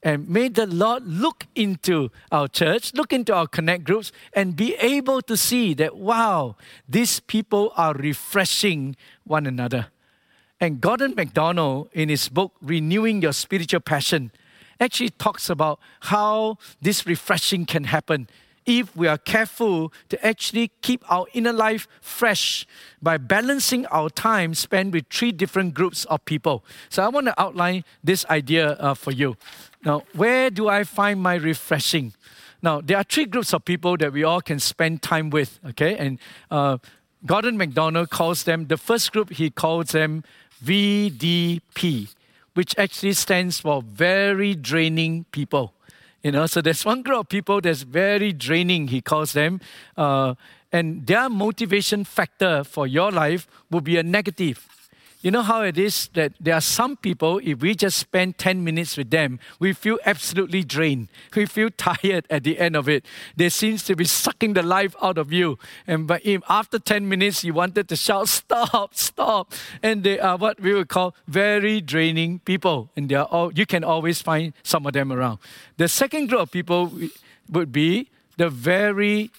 And 0.02 0.28
may 0.28 0.48
the 0.48 0.66
Lord 0.66 1.06
look 1.06 1.46
into 1.54 2.10
our 2.32 2.48
church, 2.48 2.92
look 2.94 3.12
into 3.12 3.32
our 3.32 3.46
connect 3.46 3.84
groups, 3.84 4.10
and 4.32 4.56
be 4.56 4.74
able 4.76 5.22
to 5.22 5.36
see 5.36 5.74
that, 5.74 5.96
wow, 5.96 6.56
these 6.88 7.20
people 7.20 7.72
are 7.76 7.94
refreshing 7.94 8.96
one 9.24 9.46
another. 9.46 9.86
And 10.60 10.80
Gordon 10.80 11.14
MacDonald, 11.16 11.88
in 11.92 12.08
his 12.08 12.28
book, 12.28 12.52
Renewing 12.60 13.22
Your 13.22 13.32
Spiritual 13.32 13.80
Passion, 13.80 14.32
actually 14.80 15.10
talks 15.10 15.48
about 15.48 15.78
how 16.00 16.58
this 16.80 17.06
refreshing 17.06 17.64
can 17.64 17.84
happen 17.84 18.28
if 18.64 18.94
we 18.96 19.08
are 19.08 19.18
careful 19.18 19.92
to 20.08 20.26
actually 20.26 20.70
keep 20.82 21.02
our 21.10 21.26
inner 21.32 21.52
life 21.52 21.88
fresh 22.00 22.66
by 23.00 23.18
balancing 23.18 23.86
our 23.86 24.08
time 24.08 24.54
spent 24.54 24.92
with 24.92 25.04
three 25.10 25.32
different 25.32 25.74
groups 25.74 26.04
of 26.06 26.24
people. 26.24 26.64
So 26.88 27.02
I 27.02 27.08
want 27.08 27.26
to 27.26 27.40
outline 27.40 27.84
this 28.04 28.24
idea 28.26 28.72
uh, 28.72 28.94
for 28.94 29.10
you. 29.10 29.36
Now, 29.84 30.02
where 30.14 30.50
do 30.50 30.68
I 30.68 30.84
find 30.84 31.20
my 31.20 31.34
refreshing? 31.34 32.12
Now, 32.62 32.80
there 32.80 32.96
are 32.96 33.04
three 33.04 33.24
groups 33.24 33.52
of 33.52 33.64
people 33.64 33.96
that 33.96 34.12
we 34.12 34.22
all 34.22 34.40
can 34.40 34.60
spend 34.60 35.02
time 35.02 35.30
with, 35.30 35.58
okay? 35.70 35.96
And 35.96 36.18
uh, 36.50 36.78
Gordon 37.26 37.56
MacDonald 37.56 38.10
calls 38.10 38.44
them, 38.44 38.68
the 38.68 38.76
first 38.76 39.12
group, 39.12 39.30
he 39.30 39.50
calls 39.50 39.90
them 39.90 40.22
VDP, 40.64 42.14
which 42.54 42.78
actually 42.78 43.14
stands 43.14 43.58
for 43.58 43.82
very 43.82 44.54
draining 44.54 45.24
people. 45.32 45.72
You 46.22 46.30
know, 46.30 46.46
so 46.46 46.60
there's 46.60 46.84
one 46.84 47.02
group 47.02 47.18
of 47.18 47.28
people 47.28 47.60
that's 47.60 47.82
very 47.82 48.32
draining, 48.32 48.88
he 48.88 49.00
calls 49.00 49.32
them. 49.32 49.60
Uh, 49.96 50.36
and 50.70 51.04
their 51.06 51.28
motivation 51.28 52.04
factor 52.04 52.62
for 52.62 52.86
your 52.86 53.10
life 53.10 53.48
will 53.70 53.80
be 53.80 53.96
a 53.96 54.04
negative. 54.04 54.68
You 55.22 55.30
know 55.30 55.42
how 55.42 55.62
it 55.62 55.78
is 55.78 56.08
that 56.14 56.32
there 56.40 56.54
are 56.54 56.60
some 56.60 56.96
people, 56.96 57.40
if 57.44 57.60
we 57.60 57.76
just 57.76 57.96
spend 57.96 58.38
10 58.38 58.64
minutes 58.64 58.96
with 58.96 59.10
them, 59.10 59.38
we 59.60 59.72
feel 59.72 59.98
absolutely 60.04 60.64
drained. 60.64 61.08
We 61.36 61.46
feel 61.46 61.70
tired 61.70 62.26
at 62.28 62.42
the 62.42 62.58
end 62.58 62.76
of 62.76 62.88
it. 62.88 63.06
They 63.36 63.48
seems 63.48 63.84
to 63.84 63.96
be 63.96 64.04
sucking 64.04 64.54
the 64.54 64.62
life 64.62 64.94
out 65.00 65.18
of 65.18 65.32
you. 65.32 65.58
And 65.86 66.06
but 66.08 66.26
if 66.26 66.42
after 66.48 66.78
10 66.78 67.08
minutes, 67.08 67.44
you 67.44 67.54
wanted 67.54 67.88
to 67.88 67.96
shout, 67.96 68.28
stop, 68.40 68.96
stop. 68.96 69.52
And 69.82 70.02
they 70.02 70.18
are 70.18 70.36
what 70.36 70.60
we 70.60 70.74
would 70.74 70.88
call 70.88 71.14
very 71.28 71.80
draining 71.80 72.40
people. 72.40 72.90
And 72.96 73.08
they 73.08 73.14
are 73.14 73.26
all, 73.26 73.52
you 73.52 73.64
can 73.64 73.84
always 73.84 74.20
find 74.20 74.52
some 74.64 74.86
of 74.86 74.92
them 74.92 75.12
around. 75.12 75.38
The 75.76 75.88
second 75.88 76.28
group 76.30 76.40
of 76.40 76.50
people 76.50 76.92
would 77.48 77.70
be 77.70 78.10
the 78.38 78.50
very 78.50 79.30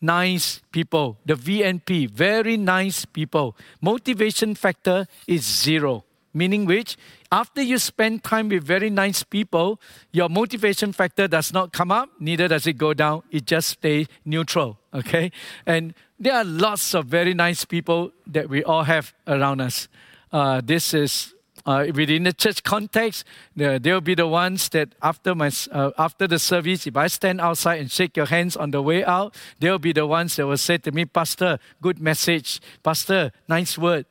nice 0.00 0.60
people, 0.72 1.18
the 1.26 1.34
VNP, 1.34 2.10
very 2.10 2.56
nice 2.56 3.04
people. 3.04 3.56
Motivation 3.80 4.54
factor 4.54 5.06
is 5.26 5.44
zero, 5.44 6.04
meaning 6.32 6.64
which 6.64 6.96
after 7.32 7.62
you 7.62 7.78
spend 7.78 8.24
time 8.24 8.48
with 8.48 8.64
very 8.64 8.90
nice 8.90 9.22
people, 9.22 9.80
your 10.12 10.28
motivation 10.28 10.92
factor 10.92 11.28
does 11.28 11.52
not 11.52 11.72
come 11.72 11.92
up, 11.92 12.08
neither 12.18 12.48
does 12.48 12.66
it 12.66 12.74
go 12.74 12.94
down. 12.94 13.22
It 13.30 13.46
just 13.46 13.68
stays 13.68 14.06
neutral, 14.24 14.78
okay? 14.92 15.30
And 15.66 15.94
there 16.18 16.34
are 16.34 16.44
lots 16.44 16.94
of 16.94 17.06
very 17.06 17.34
nice 17.34 17.64
people 17.64 18.12
that 18.26 18.48
we 18.48 18.64
all 18.64 18.84
have 18.84 19.14
around 19.26 19.60
us. 19.60 19.88
Uh, 20.32 20.60
this 20.64 20.94
is 20.94 21.34
uh, 21.66 21.86
within 21.94 22.24
the 22.24 22.32
church 22.32 22.62
context, 22.62 23.24
they'll 23.56 24.00
be 24.00 24.14
the 24.14 24.26
ones 24.26 24.68
that 24.70 24.94
after 25.02 25.34
my 25.34 25.50
uh, 25.72 25.90
after 25.98 26.26
the 26.26 26.38
service, 26.38 26.86
if 26.86 26.96
I 26.96 27.06
stand 27.06 27.40
outside 27.40 27.80
and 27.80 27.90
shake 27.90 28.16
your 28.16 28.26
hands 28.26 28.56
on 28.56 28.70
the 28.70 28.82
way 28.82 29.04
out, 29.04 29.34
they'll 29.58 29.78
be 29.78 29.92
the 29.92 30.06
ones 30.06 30.36
that 30.36 30.46
will 30.46 30.56
say 30.56 30.78
to 30.78 30.92
me, 30.92 31.04
Pastor, 31.04 31.58
good 31.80 32.00
message. 32.00 32.60
Pastor, 32.82 33.32
nice 33.48 33.76
word. 33.76 34.06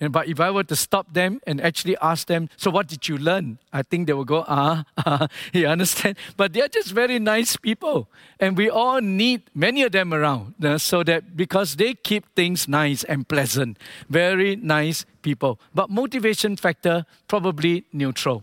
And, 0.00 0.12
but 0.12 0.28
if 0.28 0.40
I 0.40 0.50
were 0.50 0.64
to 0.64 0.76
stop 0.76 1.12
them 1.12 1.40
and 1.46 1.60
actually 1.60 1.96
ask 2.00 2.26
them, 2.26 2.48
so 2.56 2.70
what 2.70 2.88
did 2.88 3.06
you 3.06 3.18
learn? 3.18 3.58
I 3.70 3.82
think 3.82 4.06
they 4.06 4.14
will 4.14 4.24
go, 4.24 4.44
ah, 4.48 4.84
ah 4.96 5.28
you 5.52 5.66
understand? 5.66 6.16
But 6.38 6.54
they're 6.54 6.68
just 6.68 6.92
very 6.92 7.18
nice 7.18 7.56
people. 7.56 8.08
And 8.38 8.56
we 8.56 8.70
all 8.70 9.02
need 9.02 9.42
many 9.54 9.82
of 9.82 9.92
them 9.92 10.14
around 10.14 10.54
uh, 10.64 10.78
so 10.78 11.02
that 11.04 11.36
because 11.36 11.76
they 11.76 11.92
keep 11.92 12.34
things 12.34 12.66
nice 12.66 13.04
and 13.04 13.28
pleasant. 13.28 13.78
Very 14.08 14.56
nice 14.56 15.04
people. 15.20 15.60
But 15.74 15.90
motivation 15.90 16.56
factor, 16.56 17.04
probably 17.28 17.84
neutral. 17.92 18.42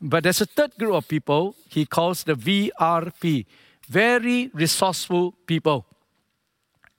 But 0.00 0.24
there's 0.24 0.42
a 0.42 0.46
third 0.46 0.76
group 0.78 0.94
of 0.94 1.08
people 1.08 1.56
he 1.68 1.86
calls 1.86 2.24
the 2.24 2.34
VRP, 2.34 3.46
very 3.88 4.50
resourceful 4.52 5.32
people. 5.46 5.86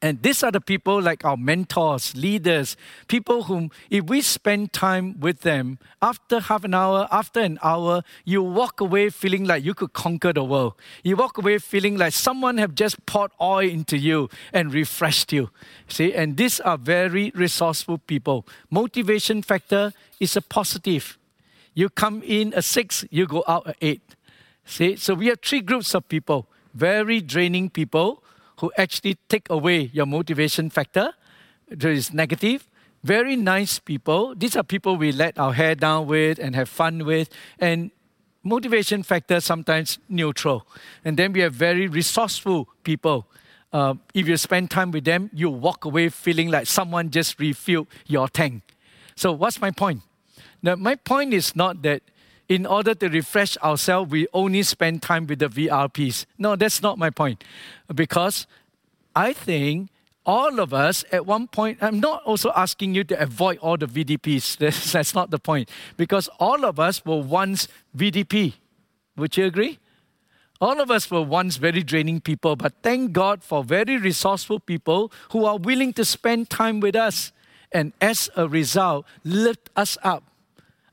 And 0.02 0.22
these 0.22 0.44
are 0.44 0.52
the 0.52 0.62
people 0.62 1.02
like 1.02 1.26
our 1.26 1.36
mentors, 1.36 2.16
leaders, 2.16 2.78
people 3.10 3.44
whom, 3.44 3.70
if 3.90 4.06
we 4.06 4.22
spend 4.22 4.72
time 4.72 5.20
with 5.20 5.42
them, 5.42 5.78
after 6.02 6.40
half 6.40 6.64
an 6.64 6.74
hour, 6.74 7.08
after 7.12 7.42
an 7.42 7.60
hour, 7.62 8.04
you 8.24 8.42
walk 8.42 8.80
away 8.80 9.10
feeling 9.10 9.44
like 9.44 9.66
you 9.66 9.74
could 9.74 9.92
conquer 9.92 10.32
the 10.32 10.44
world. 10.44 10.76
You 11.04 11.18
walk 11.18 11.38
away 11.38 11.58
feeling 11.58 11.98
like 11.98 12.14
someone 12.14 12.58
have 12.60 12.76
just 12.76 13.06
poured 13.06 13.32
oil 13.42 13.68
into 13.68 13.98
you 13.98 14.30
and 14.54 14.74
refreshed 14.74 15.34
you. 15.34 15.50
See, 15.90 16.14
and 16.14 16.38
these 16.38 16.62
are 16.62 16.78
very 16.78 17.34
resourceful 17.36 17.98
people. 17.98 18.48
Motivation 18.70 19.42
factor 19.42 19.92
is 20.22 20.38
a 20.38 20.42
positive. 20.42 21.18
You 21.74 21.90
come 21.90 22.24
in 22.24 22.54
a 22.56 22.62
six, 22.62 23.04
you 23.10 23.28
go 23.28 23.44
out 23.50 23.68
a 23.68 23.76
eight. 23.82 24.16
See, 24.64 24.96
so 24.96 25.14
we 25.14 25.28
have 25.28 25.40
three 25.42 25.62
groups 25.62 25.94
of 25.94 26.08
people 26.08 26.48
very 26.74 27.20
draining 27.20 27.70
people 27.70 28.24
who 28.60 28.72
actually 28.78 29.18
take 29.28 29.50
away 29.50 29.90
your 29.94 30.06
motivation 30.06 30.70
factor. 30.70 31.14
There 31.70 31.92
is 31.92 32.14
negative. 32.14 32.68
Very 33.04 33.36
nice 33.36 33.80
people. 33.80 34.36
These 34.36 34.56
are 34.58 34.64
people 34.64 34.98
we 34.98 35.12
let 35.12 35.40
our 35.40 35.54
hair 35.54 35.76
down 35.76 36.08
with 36.08 36.40
and 36.40 36.56
have 36.56 36.68
fun 36.68 37.06
with. 37.06 37.30
And 37.60 37.92
motivation 38.44 39.04
factor 39.04 39.40
sometimes 39.40 40.00
neutral. 40.10 40.68
And 41.06 41.18
then 41.18 41.32
we 41.32 41.40
have 41.42 41.54
very 41.54 41.88
resourceful 41.88 42.68
people. 42.84 43.28
Uh, 43.72 43.94
if 44.14 44.28
you 44.28 44.36
spend 44.36 44.72
time 44.72 44.92
with 44.92 45.06
them, 45.06 45.30
you 45.34 45.50
walk 45.50 45.86
away 45.86 46.10
feeling 46.10 46.50
like 46.50 46.68
someone 46.68 47.12
just 47.12 47.40
refilled 47.40 47.88
your 48.08 48.28
tank. 48.28 48.64
So, 49.16 49.32
what's 49.32 49.62
my 49.62 49.72
point? 49.72 50.02
Now, 50.62 50.76
my 50.76 50.96
point 50.96 51.34
is 51.34 51.56
not 51.56 51.82
that 51.84 52.02
in 52.50 52.66
order 52.66 52.96
to 52.96 53.08
refresh 53.08 53.56
ourselves, 53.58 54.12
we 54.12 54.28
only 54.34 54.64
spend 54.64 55.04
time 55.04 55.28
with 55.28 55.40
the 55.40 55.48
VRPs. 55.48 56.26
No, 56.40 56.56
that's 56.56 56.82
not 56.82 56.98
my 56.98 57.12
point. 57.12 57.44
Because 57.94 58.48
I 59.16 59.34
think 59.34 59.90
all 60.26 60.60
of 60.60 60.74
us 60.74 61.06
at 61.12 61.28
one 61.28 61.48
point, 61.48 61.78
I'm 61.82 62.00
not 62.00 62.24
also 62.24 62.52
asking 62.56 62.96
you 62.96 63.04
to 63.06 63.22
avoid 63.22 63.60
all 63.60 63.78
the 63.78 63.86
VDPs. 63.86 64.58
That's, 64.60 64.92
that's 64.92 65.16
not 65.16 65.32
the 65.32 65.40
point. 65.40 65.70
Because 65.96 66.28
all 66.40 66.66
of 66.66 66.80
us 66.80 67.06
were 67.06 67.22
once 67.22 67.68
VDP. 67.96 68.54
Would 69.16 69.38
you 69.38 69.46
agree? 69.46 69.80
All 70.62 70.82
of 70.82 70.92
us 70.92 71.10
were 71.10 71.22
once 71.22 71.56
very 71.56 71.84
draining 71.84 72.20
people, 72.20 72.56
but 72.58 72.74
thank 72.84 73.14
God 73.14 73.44
for 73.44 73.64
very 73.64 73.98
resourceful 73.98 74.60
people 74.60 75.12
who 75.32 75.46
are 75.46 75.58
willing 75.58 75.94
to 75.94 76.04
spend 76.04 76.50
time 76.50 76.82
with 76.82 76.96
us 76.96 77.32
and 77.72 77.94
as 78.02 78.30
a 78.36 78.48
result, 78.48 79.06
lift 79.24 79.70
us 79.76 79.98
up 80.04 80.29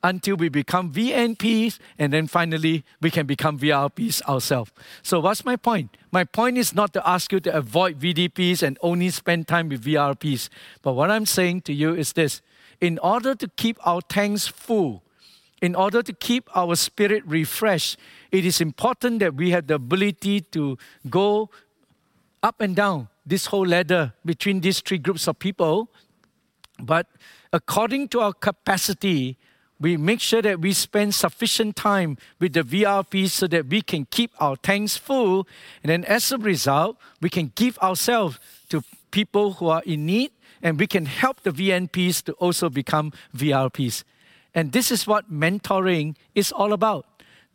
until 0.02 0.37
we 0.37 0.48
become 0.48 0.92
VNPs, 0.92 1.78
and 1.98 2.12
then 2.12 2.26
finally 2.26 2.85
we 3.00 3.11
can 3.11 3.26
become 3.26 3.59
VRPs 3.59 4.22
ourselves. 4.22 4.72
So, 5.02 5.20
what's 5.20 5.44
my 5.44 5.56
point? 5.56 5.96
My 6.12 6.24
point 6.24 6.59
is 6.59 6.74
not 6.74 6.92
to 6.94 7.09
ask 7.09 7.32
you 7.32 7.40
to 7.40 7.54
avoid 7.54 8.00
VDPs 8.00 8.62
and 8.62 8.78
only 8.82 9.11
spend 9.11 9.48
time 9.48 9.68
with 9.68 9.85
VRPs. 9.85 10.48
But 10.82 10.92
what 10.92 11.11
I'm 11.11 11.26
saying 11.26 11.62
to 11.62 11.72
you 11.72 11.94
is 11.94 12.12
this 12.12 12.42
in 12.80 12.98
order 12.98 13.35
to 13.35 13.48
keep 13.56 13.78
our 13.87 14.00
tanks 14.02 14.46
full, 14.46 15.02
in 15.62 15.74
order 15.74 16.02
to 16.02 16.12
keep 16.12 16.48
our 16.54 16.76
spirit 16.76 17.22
refreshed, 17.26 17.98
it 18.30 18.44
is 18.44 18.61
important 18.61 19.20
that 19.20 19.35
we 19.35 19.50
have 19.50 19.66
the 19.66 19.74
ability 19.74 20.42
to 20.52 20.76
go 21.09 21.50
up 22.42 22.61
and 22.61 22.76
down 22.76 23.09
this 23.24 23.46
whole 23.46 23.66
ladder 23.66 24.12
between 24.24 24.61
these 24.61 24.80
three 24.80 24.98
groups 24.98 25.26
of 25.26 25.38
people. 25.38 25.90
But 26.78 27.09
according 27.52 28.09
to 28.09 28.20
our 28.20 28.32
capacity, 28.32 29.38
we 29.78 29.96
make 29.96 30.20
sure 30.20 30.40
that 30.42 30.60
we 30.60 30.72
spend 30.72 31.14
sufficient 31.14 31.76
time 31.76 32.16
with 32.40 32.54
the 32.54 32.62
VRP 32.62 33.28
so 33.28 33.46
that 33.48 33.66
we 33.66 33.82
can 33.82 34.06
keep 34.06 34.32
our 34.40 34.56
tanks 34.56 34.96
full. 34.96 35.46
And 35.82 35.90
then 35.90 36.04
as 36.04 36.32
a 36.32 36.38
result, 36.38 36.96
we 37.20 37.28
can 37.28 37.52
give 37.54 37.78
ourselves 37.78 38.38
to 38.70 38.82
people 39.10 39.54
who 39.54 39.68
are 39.68 39.82
in 39.84 40.06
need 40.06 40.32
and 40.62 40.78
we 40.78 40.86
can 40.86 41.06
help 41.06 41.42
the 41.42 41.50
VNPs 41.50 42.24
to 42.24 42.32
also 42.34 42.70
become 42.70 43.12
VRPs. 43.36 44.04
And 44.54 44.72
this 44.72 44.90
is 44.90 45.06
what 45.06 45.30
mentoring 45.30 46.16
is 46.34 46.50
all 46.50 46.72
about. 46.72 47.06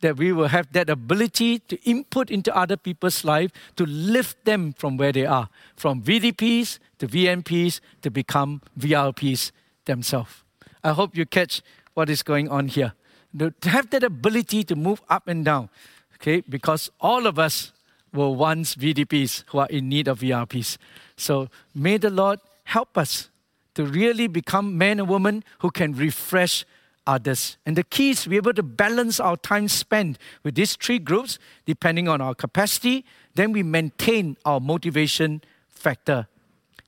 That 0.01 0.17
we 0.17 0.31
will 0.31 0.47
have 0.47 0.71
that 0.73 0.89
ability 0.89 1.59
to 1.59 1.77
input 1.89 2.31
into 2.31 2.55
other 2.55 2.77
people's 2.77 3.23
life 3.23 3.51
to 3.75 3.85
lift 3.85 4.45
them 4.45 4.73
from 4.73 4.97
where 4.97 5.11
they 5.11 5.25
are, 5.25 5.49
from 5.75 6.01
VDPs 6.01 6.79
to 6.99 7.07
VNPs 7.07 7.81
to 8.01 8.09
become 8.09 8.61
VRPs 8.79 9.51
themselves. 9.85 10.43
I 10.83 10.93
hope 10.93 11.15
you 11.15 11.25
catch 11.25 11.61
what 11.93 12.09
is 12.09 12.23
going 12.23 12.49
on 12.49 12.67
here. 12.67 12.93
To 13.37 13.69
have 13.69 13.89
that 13.91 14.03
ability 14.03 14.63
to 14.65 14.75
move 14.75 15.01
up 15.09 15.27
and 15.27 15.45
down, 15.45 15.69
okay, 16.15 16.41
because 16.41 16.91
all 16.99 17.27
of 17.27 17.39
us 17.39 17.71
were 18.13 18.29
once 18.29 18.75
VDPs 18.75 19.45
who 19.47 19.59
are 19.59 19.67
in 19.67 19.87
need 19.87 20.07
of 20.07 20.19
VRPs. 20.19 20.77
So 21.15 21.49
may 21.73 21.97
the 21.97 22.09
Lord 22.09 22.39
help 22.65 22.97
us 22.97 23.29
to 23.75 23.85
really 23.85 24.27
become 24.27 24.77
men 24.77 24.99
and 24.99 25.07
women 25.07 25.43
who 25.59 25.71
can 25.71 25.93
refresh 25.93 26.65
others. 27.07 27.57
And 27.65 27.75
the 27.75 27.83
key 27.83 28.11
is 28.11 28.23
to 28.23 28.29
be 28.29 28.35
able 28.35 28.53
to 28.53 28.63
balance 28.63 29.19
our 29.19 29.37
time 29.37 29.67
spent 29.67 30.17
with 30.43 30.55
these 30.55 30.75
three 30.75 30.99
groups, 30.99 31.39
depending 31.65 32.07
on 32.07 32.21
our 32.21 32.35
capacity, 32.35 33.05
then 33.35 33.51
we 33.53 33.63
maintain 33.63 34.37
our 34.45 34.59
motivation 34.59 35.41
factor. 35.69 36.27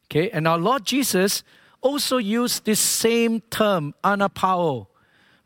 Okay, 0.05 0.29
and 0.29 0.47
our 0.47 0.57
Lord 0.57 0.85
Jesus 0.85 1.43
also 1.81 2.17
used 2.17 2.65
this 2.65 2.79
same 2.79 3.41
term, 3.49 3.93
anapao, 4.03 4.87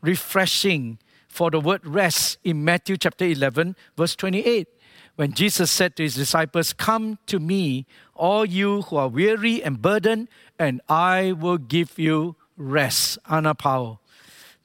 refreshing 0.00 0.98
for 1.28 1.50
the 1.50 1.60
word 1.60 1.86
rest 1.86 2.38
in 2.42 2.64
Matthew 2.64 2.96
chapter 2.96 3.24
11, 3.24 3.76
verse 3.96 4.16
28. 4.16 4.68
When 5.16 5.32
Jesus 5.32 5.70
said 5.70 5.96
to 5.96 6.04
his 6.04 6.14
disciples, 6.14 6.72
Come 6.72 7.18
to 7.26 7.38
me, 7.38 7.86
all 8.14 8.44
you 8.44 8.82
who 8.82 8.96
are 8.96 9.08
weary 9.08 9.62
and 9.62 9.82
burdened, 9.82 10.28
and 10.58 10.80
I 10.88 11.32
will 11.32 11.58
give 11.58 11.98
you 11.98 12.36
rest. 12.56 13.18
Anapao. 13.24 13.98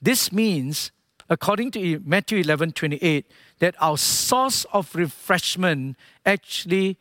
This 0.01 0.31
means, 0.31 0.91
according 1.29 1.71
to 1.71 1.99
Matthew 2.05 2.39
11, 2.39 2.73
28, 2.73 3.25
that 3.59 3.75
our 3.79 3.97
source 3.97 4.65
of 4.73 4.93
refreshment 4.95 5.97
actually 6.25 6.97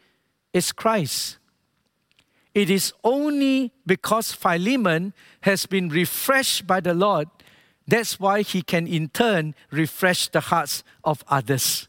is 0.52 0.72
Christ. 0.72 1.38
It 2.54 2.68
is 2.68 2.92
only 3.02 3.72
because 3.86 4.32
Philemon 4.32 5.14
has 5.42 5.66
been 5.66 5.88
refreshed 5.88 6.66
by 6.66 6.80
the 6.80 6.94
Lord 6.94 7.28
that's 7.86 8.20
why 8.20 8.42
he 8.42 8.62
can 8.62 8.86
in 8.86 9.08
turn 9.08 9.54
refresh 9.70 10.28
the 10.28 10.40
hearts 10.40 10.84
of 11.04 11.24
others. 11.28 11.88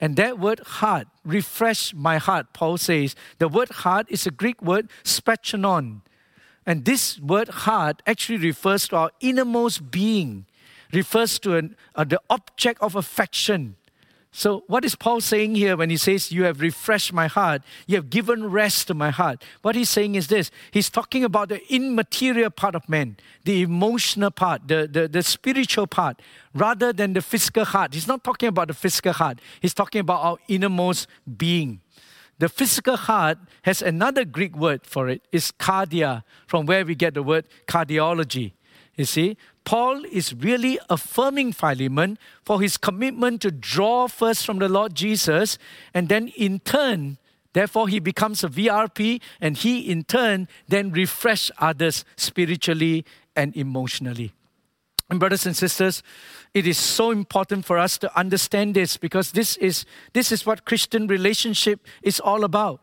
And 0.00 0.16
that 0.16 0.38
word 0.38 0.60
heart, 0.60 1.08
refresh 1.24 1.94
my 1.94 2.18
heart, 2.18 2.52
Paul 2.52 2.78
says. 2.78 3.14
The 3.38 3.48
word 3.48 3.70
heart 3.70 4.06
is 4.10 4.26
a 4.26 4.30
Greek 4.30 4.60
word, 4.62 4.90
splanchnon. 5.02 6.00
And 6.66 6.84
this 6.84 7.18
word 7.18 7.48
heart 7.48 8.02
actually 8.06 8.38
refers 8.38 8.88
to 8.88 8.96
our 8.96 9.10
innermost 9.20 9.90
being, 9.90 10.46
refers 10.92 11.38
to 11.40 11.56
an, 11.56 11.76
uh, 11.94 12.04
the 12.04 12.20
object 12.28 12.80
of 12.82 12.96
affection. 12.96 13.76
So, 14.36 14.64
what 14.66 14.84
is 14.84 14.96
Paul 14.96 15.20
saying 15.20 15.54
here 15.54 15.76
when 15.76 15.90
he 15.90 15.96
says, 15.96 16.32
You 16.32 16.42
have 16.42 16.60
refreshed 16.60 17.12
my 17.12 17.28
heart, 17.28 17.62
you 17.86 17.94
have 17.94 18.10
given 18.10 18.50
rest 18.50 18.88
to 18.88 18.94
my 18.94 19.10
heart? 19.10 19.44
What 19.62 19.76
he's 19.76 19.88
saying 19.88 20.16
is 20.16 20.26
this 20.26 20.50
He's 20.72 20.90
talking 20.90 21.22
about 21.22 21.50
the 21.50 21.62
immaterial 21.72 22.50
part 22.50 22.74
of 22.74 22.88
man, 22.88 23.16
the 23.44 23.62
emotional 23.62 24.32
part, 24.32 24.66
the, 24.66 24.88
the, 24.90 25.06
the 25.06 25.22
spiritual 25.22 25.86
part, 25.86 26.20
rather 26.52 26.92
than 26.92 27.12
the 27.12 27.22
physical 27.22 27.64
heart. 27.64 27.94
He's 27.94 28.08
not 28.08 28.24
talking 28.24 28.48
about 28.48 28.66
the 28.66 28.74
physical 28.74 29.12
heart, 29.12 29.38
he's 29.60 29.72
talking 29.72 30.00
about 30.00 30.20
our 30.20 30.38
innermost 30.48 31.06
being. 31.36 31.80
The 32.40 32.48
physical 32.48 32.96
heart 32.96 33.38
has 33.62 33.82
another 33.82 34.24
Greek 34.24 34.56
word 34.56 34.84
for 34.84 35.08
it. 35.08 35.22
It's 35.30 35.52
cardia, 35.52 36.24
from 36.48 36.66
where 36.66 36.84
we 36.84 36.96
get 36.96 37.14
the 37.14 37.22
word 37.22 37.44
cardiology. 37.68 38.54
You 38.96 39.04
see, 39.04 39.36
Paul 39.64 40.04
is 40.04 40.34
really 40.34 40.78
affirming 40.90 41.52
Philemon 41.52 42.18
for 42.42 42.60
his 42.60 42.76
commitment 42.76 43.40
to 43.42 43.50
draw 43.50 44.08
first 44.08 44.44
from 44.44 44.58
the 44.58 44.68
Lord 44.68 44.94
Jesus, 44.94 45.58
and 45.94 46.08
then 46.08 46.28
in 46.36 46.60
turn, 46.60 47.18
therefore, 47.54 47.88
he 47.88 47.98
becomes 47.98 48.44
a 48.44 48.48
VRP, 48.48 49.20
and 49.40 49.56
he 49.56 49.80
in 49.80 50.04
turn 50.04 50.48
then 50.68 50.90
refresh 50.90 51.50
others 51.58 52.04
spiritually 52.16 53.04
and 53.34 53.56
emotionally. 53.56 54.32
And 55.10 55.20
brothers 55.20 55.46
and 55.46 55.56
sisters, 55.56 56.02
it 56.54 56.66
is 56.66 56.78
so 56.78 57.10
important 57.10 57.64
for 57.64 57.78
us 57.78 57.98
to 57.98 58.18
understand 58.18 58.74
this 58.74 58.96
because 58.96 59.32
this 59.32 59.56
is, 59.58 59.84
this 60.12 60.32
is 60.32 60.46
what 60.46 60.64
Christian 60.64 61.06
relationship 61.06 61.86
is 62.02 62.20
all 62.20 62.44
about. 62.44 62.80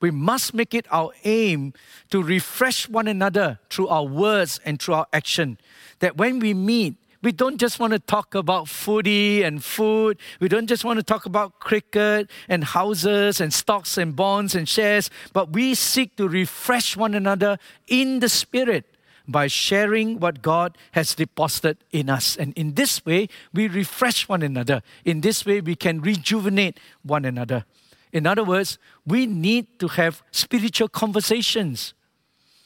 We 0.00 0.10
must 0.10 0.54
make 0.54 0.74
it 0.74 0.86
our 0.90 1.12
aim 1.24 1.74
to 2.10 2.22
refresh 2.22 2.88
one 2.88 3.06
another 3.06 3.58
through 3.68 3.88
our 3.88 4.04
words 4.04 4.60
and 4.64 4.80
through 4.80 4.94
our 4.94 5.06
action. 5.12 5.58
That 5.98 6.16
when 6.16 6.38
we 6.38 6.54
meet, 6.54 6.96
we 7.22 7.32
don't 7.32 7.58
just 7.58 7.78
want 7.78 7.92
to 7.92 7.98
talk 7.98 8.34
about 8.34 8.64
foodie 8.64 9.44
and 9.44 9.62
food. 9.62 10.18
We 10.40 10.48
don't 10.48 10.66
just 10.66 10.84
want 10.84 10.98
to 10.98 11.02
talk 11.02 11.26
about 11.26 11.60
cricket 11.60 12.30
and 12.48 12.64
houses 12.64 13.42
and 13.42 13.52
stocks 13.52 13.98
and 13.98 14.16
bonds 14.16 14.54
and 14.54 14.66
shares, 14.66 15.10
but 15.34 15.52
we 15.52 15.74
seek 15.74 16.16
to 16.16 16.26
refresh 16.26 16.96
one 16.96 17.14
another 17.14 17.58
in 17.86 18.20
the 18.20 18.28
spirit 18.30 18.86
by 19.28 19.46
sharing 19.48 20.18
what 20.18 20.40
God 20.40 20.78
has 20.92 21.14
deposited 21.14 21.78
in 21.92 22.08
us. 22.08 22.36
And 22.36 22.54
in 22.54 22.74
this 22.74 23.04
way, 23.04 23.28
we 23.52 23.68
refresh 23.68 24.26
one 24.28 24.42
another. 24.42 24.82
In 25.04 25.20
this 25.20 25.44
way, 25.44 25.60
we 25.60 25.76
can 25.76 26.00
rejuvenate 26.00 26.80
one 27.02 27.26
another. 27.26 27.66
In 28.12 28.26
other 28.26 28.44
words, 28.44 28.78
we 29.06 29.26
need 29.26 29.78
to 29.78 29.88
have 29.88 30.22
spiritual 30.30 30.88
conversations. 30.88 31.94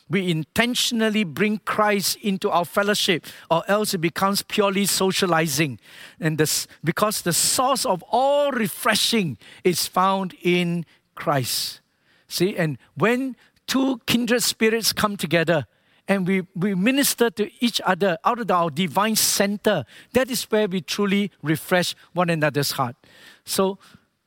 We 0.08 0.30
intentionally 0.30 1.24
bring 1.24 1.58
Christ 1.58 2.18
into 2.22 2.50
our 2.50 2.64
fellowship, 2.64 3.26
or 3.50 3.62
else 3.68 3.94
it 3.94 3.98
becomes 3.98 4.42
purely 4.42 4.86
socializing. 4.86 5.80
And 6.20 6.36
this, 6.36 6.66
because 6.82 7.22
the 7.22 7.32
source 7.32 7.86
of 7.86 8.02
all 8.10 8.50
refreshing 8.52 9.38
is 9.64 9.86
found 9.86 10.34
in 10.42 10.84
Christ. 11.14 11.80
See, 12.28 12.56
and 12.56 12.78
when 12.96 13.36
two 13.66 14.00
kindred 14.06 14.42
spirits 14.42 14.92
come 14.92 15.16
together, 15.16 15.66
and 16.06 16.26
we, 16.26 16.42
we 16.54 16.74
minister 16.74 17.30
to 17.30 17.50
each 17.64 17.80
other 17.84 18.18
out 18.24 18.38
of 18.38 18.50
our 18.50 18.70
divine 18.70 19.16
center. 19.16 19.84
That 20.12 20.30
is 20.30 20.44
where 20.44 20.68
we 20.68 20.80
truly 20.80 21.30
refresh 21.42 21.94
one 22.12 22.28
another's 22.28 22.72
heart. 22.72 22.96
So, 23.44 23.78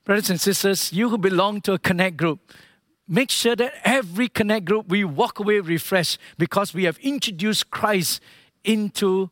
brothers 0.08 0.30
and 0.30 0.40
sisters, 0.40 0.94
you 0.94 1.10
who 1.10 1.18
belong 1.18 1.60
to 1.60 1.74
a 1.74 1.78
connect 1.78 2.16
group, 2.16 2.54
make 3.10 3.30
sure 3.30 3.58
that 3.58 3.74
every 3.84 4.30
connect 4.30 4.64
group 4.64 4.88
we 4.88 5.04
walk 5.04 5.38
away 5.38 5.60
refreshed 5.60 6.18
because 6.38 6.74
we 6.74 6.86
have 6.86 6.98
introduced 7.00 7.70
Christ 7.72 8.22
into 8.64 9.30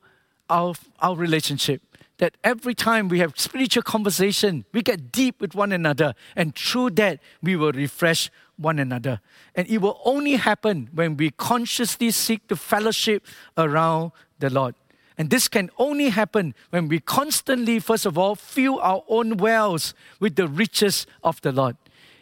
our, 0.50 0.74
our 1.00 1.16
relationship. 1.16 1.82
That 2.18 2.36
every 2.44 2.74
time 2.74 3.08
we 3.08 3.20
have 3.20 3.40
spiritual 3.40 3.84
conversation, 3.84 4.66
we 4.74 4.82
get 4.82 5.14
deep 5.14 5.40
with 5.40 5.56
one 5.56 5.72
another, 5.72 6.14
and 6.36 6.54
through 6.54 6.90
that, 6.92 7.22
we 7.42 7.56
will 7.56 7.72
refresh 7.72 8.30
one 8.58 8.78
another. 8.78 9.22
And 9.56 9.70
it 9.70 9.78
will 9.78 10.02
only 10.04 10.34
happen 10.34 10.90
when 10.94 11.16
we 11.16 11.32
consciously 11.32 12.12
seek 12.12 12.50
to 12.50 12.58
fellowship 12.58 13.26
around 13.58 14.12
the 14.40 14.50
Lord. 14.50 14.76
And 15.18 15.30
this 15.30 15.48
can 15.48 15.70
only 15.78 16.10
happen 16.10 16.54
when 16.72 16.88
we 16.88 17.00
constantly, 17.00 17.80
first 17.80 18.06
of 18.06 18.18
all, 18.18 18.36
fill 18.36 18.80
our 18.80 19.04
own 19.08 19.38
wells 19.38 19.94
with 20.20 20.36
the 20.36 20.48
riches 20.48 21.08
of 21.24 21.42
the 21.42 21.52
Lord. 21.52 21.78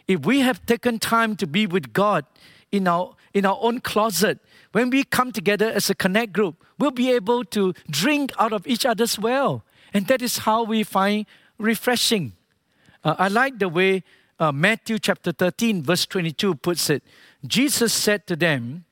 If 0.06 0.24
we 0.24 0.40
have 0.40 0.64
taken 0.66 0.98
time 0.98 1.34
to 1.36 1.46
be 1.46 1.66
with 1.66 1.92
God 1.92 2.24
in 2.70 2.86
our, 2.86 3.14
in 3.32 3.46
our 3.46 3.58
own 3.60 3.80
closet, 3.80 4.38
when 4.72 4.90
we 4.90 5.04
come 5.04 5.32
together 5.32 5.70
as 5.70 5.90
a 5.90 5.94
connect 5.94 6.32
group, 6.32 6.62
we'll 6.78 6.90
be 6.90 7.10
able 7.10 7.44
to 7.46 7.74
drink 7.90 8.32
out 8.38 8.52
of 8.52 8.66
each 8.66 8.86
other's 8.86 9.18
well. 9.18 9.64
And 9.92 10.06
that 10.08 10.22
is 10.22 10.38
how 10.38 10.62
we 10.62 10.82
find 10.82 11.26
refreshing. 11.58 12.32
Uh, 13.02 13.14
I 13.18 13.28
like 13.28 13.58
the 13.58 13.68
way 13.68 14.02
uh, 14.38 14.52
Matthew 14.52 14.98
chapter 14.98 15.32
13, 15.32 15.82
verse 15.82 16.06
22 16.06 16.56
puts 16.56 16.90
it 16.90 17.02
Jesus 17.46 17.92
said 17.92 18.26
to 18.26 18.36
them, 18.36 18.84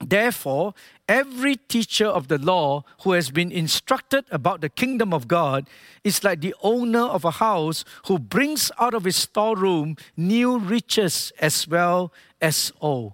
Therefore, 0.00 0.72
every 1.06 1.56
teacher 1.56 2.06
of 2.06 2.28
the 2.28 2.38
law 2.38 2.84
who 3.02 3.12
has 3.12 3.30
been 3.30 3.52
instructed 3.52 4.24
about 4.30 4.62
the 4.62 4.70
kingdom 4.70 5.12
of 5.12 5.28
God 5.28 5.68
is 6.02 6.24
like 6.24 6.40
the 6.40 6.54
owner 6.62 7.02
of 7.02 7.24
a 7.24 7.32
house 7.32 7.84
who 8.06 8.18
brings 8.18 8.72
out 8.78 8.94
of 8.94 9.04
his 9.04 9.16
storeroom 9.16 9.96
new 10.16 10.58
riches 10.58 11.32
as 11.38 11.68
well 11.68 12.12
as 12.40 12.72
old. 12.80 13.12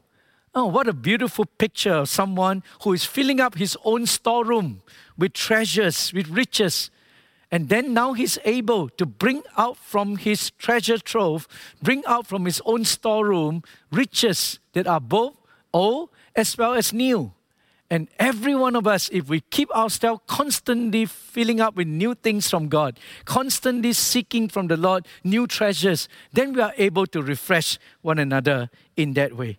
Oh, 0.55 0.67
what 0.67 0.89
a 0.89 0.93
beautiful 0.93 1.45
picture 1.45 1.93
of 1.93 2.09
someone 2.09 2.63
who 2.83 2.93
is 2.93 3.05
filling 3.05 3.41
up 3.41 3.57
his 3.57 3.77
own 3.85 4.07
storeroom 4.07 4.81
with 5.19 5.33
treasures, 5.33 6.13
with 6.15 6.29
riches. 6.29 6.91
And 7.51 7.69
then 7.69 7.93
now 7.93 8.13
he's 8.13 8.39
able 8.45 8.89
to 8.91 9.05
bring 9.05 9.43
out 9.59 9.77
from 9.77 10.17
his 10.17 10.51
treasure 10.53 10.99
trove, 10.99 11.47
bring 11.83 12.05
out 12.07 12.27
from 12.27 12.45
his 12.45 12.63
own 12.65 12.85
storeroom 12.85 13.65
riches 13.91 14.61
that 14.73 14.87
are 14.87 15.01
both 15.01 15.37
old 15.75 16.11
as 16.37 16.57
well 16.57 16.75
as 16.75 16.93
new. 16.93 17.33
And 17.89 18.09
every 18.19 18.55
one 18.55 18.75
of 18.75 18.87
us, 18.87 19.09
if 19.13 19.29
we 19.29 19.41
keep 19.41 19.71
ourselves 19.71 20.21
constantly 20.27 21.07
filling 21.07 21.61
up 21.61 21.77
with 21.77 21.87
new 21.87 22.15
things 22.15 22.51
from 22.51 22.69
God, 22.69 22.99
constantly 23.25 23.93
seeking 23.93 24.49
from 24.49 24.67
the 24.67 24.77
Lord 24.77 25.07
new 25.23 25.47
treasures, 25.47 26.09
then 26.33 26.53
we 26.53 26.61
are 26.61 26.73
able 26.79 27.07
to 27.07 27.23
refresh 27.23 27.79
one 28.03 28.19
another 28.19 28.71
in 28.97 29.15
that 29.15 29.37
way. 29.37 29.59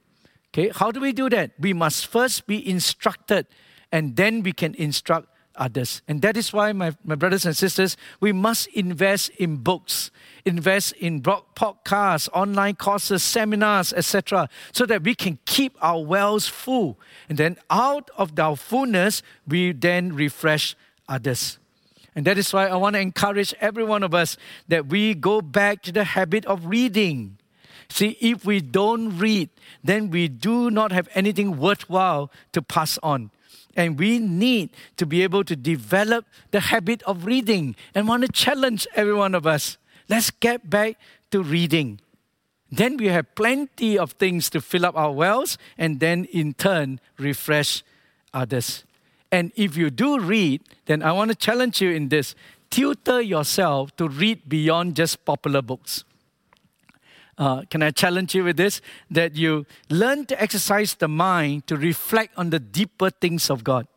Okay, 0.53 0.71
how 0.75 0.91
do 0.91 0.99
we 0.99 1.13
do 1.13 1.29
that? 1.29 1.51
We 1.59 1.71
must 1.71 2.07
first 2.07 2.47
be 2.47 2.67
instructed, 2.69 3.47
and 3.91 4.15
then 4.17 4.43
we 4.43 4.51
can 4.51 4.75
instruct 4.75 5.29
others. 5.57 6.01
And 6.07 6.21
that 6.21 6.37
is 6.37 6.53
why, 6.53 6.71
my, 6.71 6.95
my 7.03 7.15
brothers 7.15 7.45
and 7.45 7.55
sisters, 7.55 7.97
we 8.19 8.31
must 8.31 8.67
invest 8.67 9.29
in 9.31 9.57
books, 9.57 10.11
invest 10.45 10.93
in 10.93 11.21
podcasts, 11.21 12.29
online 12.33 12.75
courses, 12.75 13.23
seminars, 13.23 13.93
etc., 13.93 14.49
so 14.71 14.85
that 14.85 15.03
we 15.03 15.15
can 15.15 15.39
keep 15.45 15.77
our 15.81 16.03
wells 16.03 16.47
full. 16.47 16.99
And 17.29 17.37
then 17.37 17.57
out 17.69 18.09
of 18.17 18.37
our 18.39 18.55
fullness, 18.55 19.23
we 19.47 19.71
then 19.73 20.13
refresh 20.13 20.75
others. 21.07 21.59
And 22.15 22.25
that 22.25 22.37
is 22.37 22.51
why 22.51 22.67
I 22.67 22.75
want 22.75 22.95
to 22.95 22.99
encourage 22.99 23.53
every 23.61 23.83
one 23.83 24.01
of 24.01 24.15
us 24.15 24.37
that 24.67 24.87
we 24.87 25.13
go 25.13 25.41
back 25.41 25.83
to 25.83 25.91
the 25.91 26.03
habit 26.03 26.45
of 26.45 26.65
reading. 26.65 27.37
See, 27.89 28.17
if 28.19 28.43
we 28.43 28.59
don't 28.59 29.17
read, 29.17 29.49
then 29.83 30.09
we 30.09 30.27
do 30.27 30.71
not 30.71 30.91
have 30.91 31.07
anything 31.13 31.57
worthwhile 31.57 32.31
to 32.53 32.61
pass 32.61 32.97
on. 33.03 33.31
And 33.77 33.97
we 33.97 34.19
need 34.19 34.71
to 34.97 35.05
be 35.05 35.23
able 35.23 35.45
to 35.45 35.55
develop 35.55 36.25
the 36.51 36.59
habit 36.59 37.01
of 37.03 37.25
reading 37.25 37.75
and 37.95 38.07
want 38.07 38.25
to 38.25 38.31
challenge 38.31 38.87
every 38.95 39.13
one 39.13 39.35
of 39.35 39.47
us. 39.47 39.77
Let's 40.09 40.31
get 40.31 40.69
back 40.69 40.99
to 41.31 41.43
reading. 41.43 42.01
Then 42.71 42.97
we 42.97 43.07
have 43.07 43.33
plenty 43.35 43.97
of 43.97 44.13
things 44.13 44.49
to 44.49 44.59
fill 44.59 44.85
up 44.85 44.97
our 44.97 45.11
wells 45.11 45.57
and 45.77 45.99
then 45.99 46.25
in 46.25 46.53
turn 46.55 46.99
refresh 47.17 47.83
others. 48.33 48.83
And 49.31 49.51
if 49.55 49.77
you 49.77 49.89
do 49.89 50.19
read, 50.19 50.61
then 50.85 51.03
I 51.03 51.11
want 51.11 51.29
to 51.29 51.35
challenge 51.35 51.81
you 51.81 51.91
in 51.91 52.09
this 52.09 52.35
tutor 52.69 53.21
yourself 53.21 53.95
to 53.97 54.07
read 54.07 54.49
beyond 54.49 54.95
just 54.95 55.23
popular 55.23 55.61
books. 55.61 56.03
Uh, 57.37 57.61
can 57.69 57.83
I 57.83 57.91
challenge 57.91 58.33
you 58.33 58.43
with 58.43 58.57
this? 58.57 58.81
That 59.11 59.35
you 59.35 59.65
learn 59.89 60.25
to 60.27 60.41
exercise 60.41 60.95
the 60.95 61.07
mind 61.07 61.67
to 61.67 61.77
reflect 61.77 62.37
on 62.37 62.49
the 62.49 62.59
deeper 62.59 63.09
things 63.09 63.49
of 63.49 63.63
God. 63.63 63.87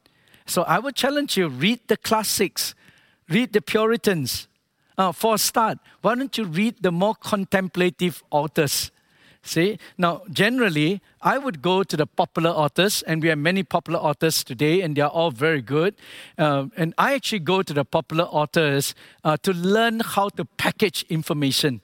So 0.46 0.62
I 0.62 0.78
would 0.78 0.96
challenge 0.96 1.36
you 1.36 1.48
read 1.48 1.80
the 1.86 1.96
classics, 1.96 2.74
read 3.28 3.52
the 3.52 3.62
Puritans. 3.62 4.48
Uh, 4.98 5.12
for 5.12 5.36
a 5.36 5.38
start, 5.38 5.78
why 6.02 6.14
don't 6.14 6.36
you 6.36 6.44
read 6.44 6.74
the 6.82 6.92
more 6.92 7.14
contemplative 7.14 8.22
authors? 8.30 8.90
See, 9.42 9.78
now 9.96 10.22
generally, 10.30 11.00
I 11.22 11.38
would 11.38 11.62
go 11.62 11.82
to 11.82 11.96
the 11.96 12.06
popular 12.06 12.50
authors, 12.50 13.02
and 13.02 13.22
we 13.22 13.28
have 13.30 13.38
many 13.38 13.62
popular 13.62 13.98
authors 13.98 14.44
today, 14.44 14.82
and 14.82 14.94
they 14.94 15.00
are 15.00 15.08
all 15.08 15.30
very 15.30 15.62
good. 15.62 15.94
Um, 16.36 16.72
and 16.76 16.92
I 16.98 17.14
actually 17.14 17.38
go 17.38 17.62
to 17.62 17.72
the 17.72 17.84
popular 17.84 18.24
authors 18.24 18.94
uh, 19.24 19.38
to 19.38 19.52
learn 19.54 20.00
how 20.00 20.28
to 20.30 20.44
package 20.44 21.06
information. 21.08 21.80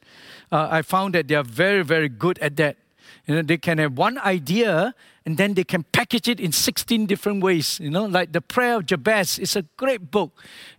Uh, 0.50 0.68
I 0.70 0.82
found 0.82 1.14
that 1.14 1.28
they 1.28 1.34
are 1.34 1.44
very, 1.44 1.82
very 1.82 2.08
good 2.08 2.38
at 2.38 2.56
that. 2.56 2.76
You 3.26 3.36
know, 3.36 3.42
they 3.42 3.58
can 3.58 3.78
have 3.78 3.98
one 3.98 4.18
idea 4.18 4.94
and 5.24 5.36
then 5.36 5.54
they 5.54 5.64
can 5.64 5.82
package 5.82 6.28
it 6.28 6.38
in 6.38 6.52
16 6.52 7.06
different 7.06 7.42
ways. 7.42 7.80
You 7.80 7.90
know, 7.90 8.04
like 8.04 8.32
the 8.32 8.40
Prayer 8.40 8.76
of 8.76 8.86
Jabez 8.86 9.38
is 9.38 9.56
a 9.56 9.62
great 9.76 10.10
book. 10.10 10.30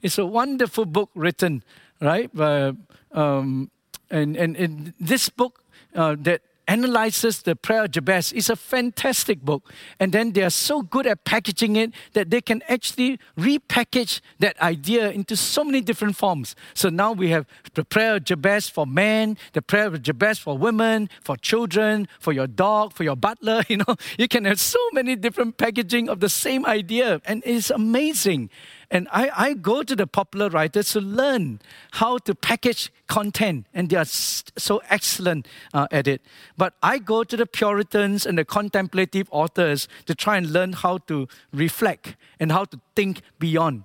It's 0.02 0.18
a 0.18 0.26
wonderful 0.26 0.86
book 0.86 1.10
written, 1.14 1.64
right? 2.00 2.30
Uh, 2.38 2.74
um, 3.12 3.70
and, 4.10 4.38
and, 4.38 4.56
and 4.56 4.94
this 5.00 5.28
book 5.28 5.62
uh, 5.96 6.16
that 6.20 6.42
analyzes 6.68 7.42
the 7.42 7.56
prayer 7.56 7.86
of 7.86 7.92
Jabez. 7.92 8.32
It's 8.34 8.50
a 8.50 8.56
fantastic 8.56 9.42
book. 9.42 9.72
And 10.00 10.12
then 10.12 10.34
they 10.34 10.44
are 10.44 10.50
so 10.50 10.82
good 10.82 11.08
at 11.08 11.24
packaging 11.24 11.76
it 11.76 11.94
that 12.14 12.30
they 12.30 12.42
can 12.42 12.62
actually 12.68 13.20
repackage 13.38 14.22
that 14.40 14.60
idea 14.62 15.10
into 15.12 15.36
so 15.36 15.64
many 15.64 15.82
different 15.82 16.16
forms. 16.16 16.56
So 16.74 16.90
now 16.90 17.14
we 17.14 17.30
have 17.30 17.46
the 17.74 17.86
prayer 17.86 18.16
of 18.16 18.26
Jabez 18.26 18.70
for 18.70 18.86
men, 18.86 19.38
the 19.54 19.62
prayer 19.62 19.88
of 19.88 20.02
Jabez 20.02 20.40
for 20.40 20.58
women, 20.58 21.10
for 21.24 21.38
children, 21.38 22.08
for 22.20 22.34
your 22.34 22.48
dog, 22.48 22.94
for 22.94 23.04
your 23.04 23.16
butler. 23.16 23.64
You 23.78 23.78
know, 23.78 23.96
you 24.18 24.28
can 24.30 24.46
have 24.46 24.60
so 24.60 24.80
many 24.94 25.16
different 25.16 25.58
packaging 25.58 26.10
of 26.10 26.22
the 26.22 26.30
same 26.30 26.66
idea. 26.66 27.22
And 27.26 27.44
it's 27.46 27.70
amazing. 27.70 28.50
And 28.90 29.08
I, 29.12 29.30
I 29.36 29.54
go 29.54 29.84
to 29.84 29.96
the 29.96 30.08
popular 30.08 30.50
writers 30.50 30.94
to 30.94 31.02
learn 31.02 31.60
how 31.92 32.20
to 32.20 32.34
package 32.34 32.92
content, 33.08 33.66
and 33.74 33.90
they 33.90 33.98
are 33.98 34.06
so 34.06 34.82
excellent 34.90 35.48
uh, 35.74 35.88
at 35.92 36.08
it. 36.08 36.22
But 36.58 36.74
I 36.82 37.00
go 37.00 37.24
to 37.24 37.36
the 37.36 37.46
Puritans 37.46 38.26
and 38.26 38.38
the 38.38 38.46
contemplative 38.46 39.28
authors 39.32 39.88
to 40.06 40.16
try 40.16 40.38
and 40.38 40.52
learn 40.52 40.74
how 40.74 41.00
to 41.00 41.28
reflect 41.52 42.16
and 42.40 42.52
how 42.52 42.66
to 42.66 42.80
think 42.96 43.22
beyond. 43.40 43.84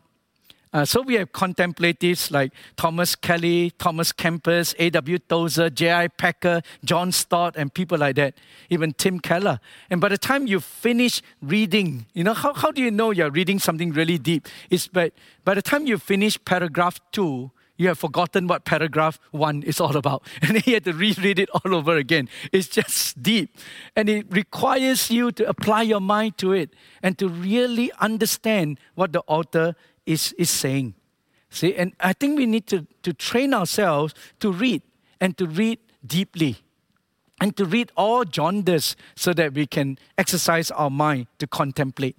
Uh, 0.72 0.84
so 0.86 1.02
we 1.02 1.14
have 1.14 1.32
contemplatives 1.32 2.30
like 2.30 2.52
Thomas 2.76 3.14
Kelly, 3.14 3.72
Thomas 3.78 4.12
Kempis, 4.12 4.74
A.W. 4.78 5.18
Tozer, 5.18 5.68
J.I. 5.68 6.08
Packer, 6.08 6.62
John 6.82 7.12
Stott, 7.12 7.56
and 7.56 7.72
people 7.72 7.98
like 7.98 8.16
that, 8.16 8.34
even 8.70 8.94
Tim 8.94 9.20
Keller. 9.20 9.60
And 9.90 10.00
by 10.00 10.08
the 10.08 10.16
time 10.16 10.46
you 10.46 10.60
finish 10.60 11.20
reading, 11.42 12.06
you 12.14 12.24
know, 12.24 12.32
how, 12.32 12.54
how 12.54 12.70
do 12.70 12.80
you 12.80 12.90
know 12.90 13.10
you're 13.10 13.30
reading 13.30 13.58
something 13.58 13.92
really 13.92 14.16
deep? 14.16 14.48
It's 14.70 14.88
by, 14.88 15.12
by 15.44 15.54
the 15.54 15.62
time 15.62 15.86
you 15.86 15.98
finish 15.98 16.42
paragraph 16.42 17.00
two, 17.12 17.50
you 17.76 17.88
have 17.88 17.98
forgotten 17.98 18.46
what 18.46 18.64
paragraph 18.64 19.18
one 19.30 19.62
is 19.62 19.80
all 19.80 19.96
about. 19.96 20.22
And 20.42 20.56
then 20.56 20.62
you 20.66 20.74
have 20.74 20.84
to 20.84 20.92
reread 20.92 21.38
it 21.38 21.48
all 21.50 21.74
over 21.74 21.96
again. 21.96 22.28
It's 22.52 22.68
just 22.68 23.22
deep. 23.22 23.56
And 23.96 24.08
it 24.08 24.26
requires 24.30 25.10
you 25.10 25.32
to 25.32 25.48
apply 25.48 25.82
your 25.82 26.00
mind 26.00 26.38
to 26.38 26.52
it 26.52 26.70
and 27.02 27.18
to 27.18 27.28
really 27.28 27.90
understand 27.98 28.78
what 28.94 29.12
the 29.12 29.22
author 29.26 29.74
is, 30.07 30.32
is 30.38 30.50
saying. 30.50 30.94
See, 31.50 31.74
and 31.74 31.92
I 32.00 32.12
think 32.12 32.38
we 32.38 32.46
need 32.46 32.66
to, 32.68 32.86
to 33.03 33.12
train 33.12 33.53
ourselves 33.53 34.14
to 34.40 34.50
read 34.50 34.82
and 35.20 35.36
to 35.36 35.46
read 35.46 35.78
deeply 36.05 36.57
and 37.40 37.57
to 37.57 37.64
read 37.64 37.92
all 37.96 38.24
genres 38.24 38.96
so 39.16 39.32
that 39.34 39.53
we 39.53 39.66
can 39.66 39.98
exercise 40.16 40.70
our 40.70 40.90
mind 40.90 41.26
to 41.38 41.46
contemplate. 41.46 42.16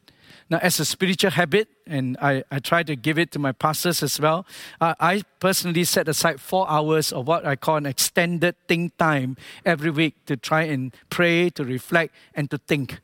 Now, 0.49 0.59
as 0.61 0.79
a 0.79 0.85
spiritual 0.85 1.31
habit, 1.31 1.67
and 1.87 2.17
I, 2.21 2.43
I 2.51 2.59
try 2.59 2.83
to 2.83 2.95
give 2.95 3.17
it 3.17 3.31
to 3.31 3.39
my 3.39 3.53
pastors 3.53 4.03
as 4.03 4.19
well, 4.19 4.45
uh, 4.79 4.93
I 4.99 5.23
personally 5.39 5.83
set 5.83 6.07
aside 6.07 6.39
four 6.39 6.69
hours 6.69 7.11
of 7.11 7.27
what 7.27 7.45
I 7.45 7.55
call 7.55 7.77
an 7.77 7.85
extended 7.85 8.55
think 8.67 8.97
time 8.97 9.37
every 9.65 9.89
week 9.89 10.25
to 10.25 10.37
try 10.37 10.63
and 10.63 10.93
pray, 11.09 11.49
to 11.51 11.63
reflect, 11.63 12.13
and 12.35 12.51
to 12.51 12.57
think. 12.57 12.99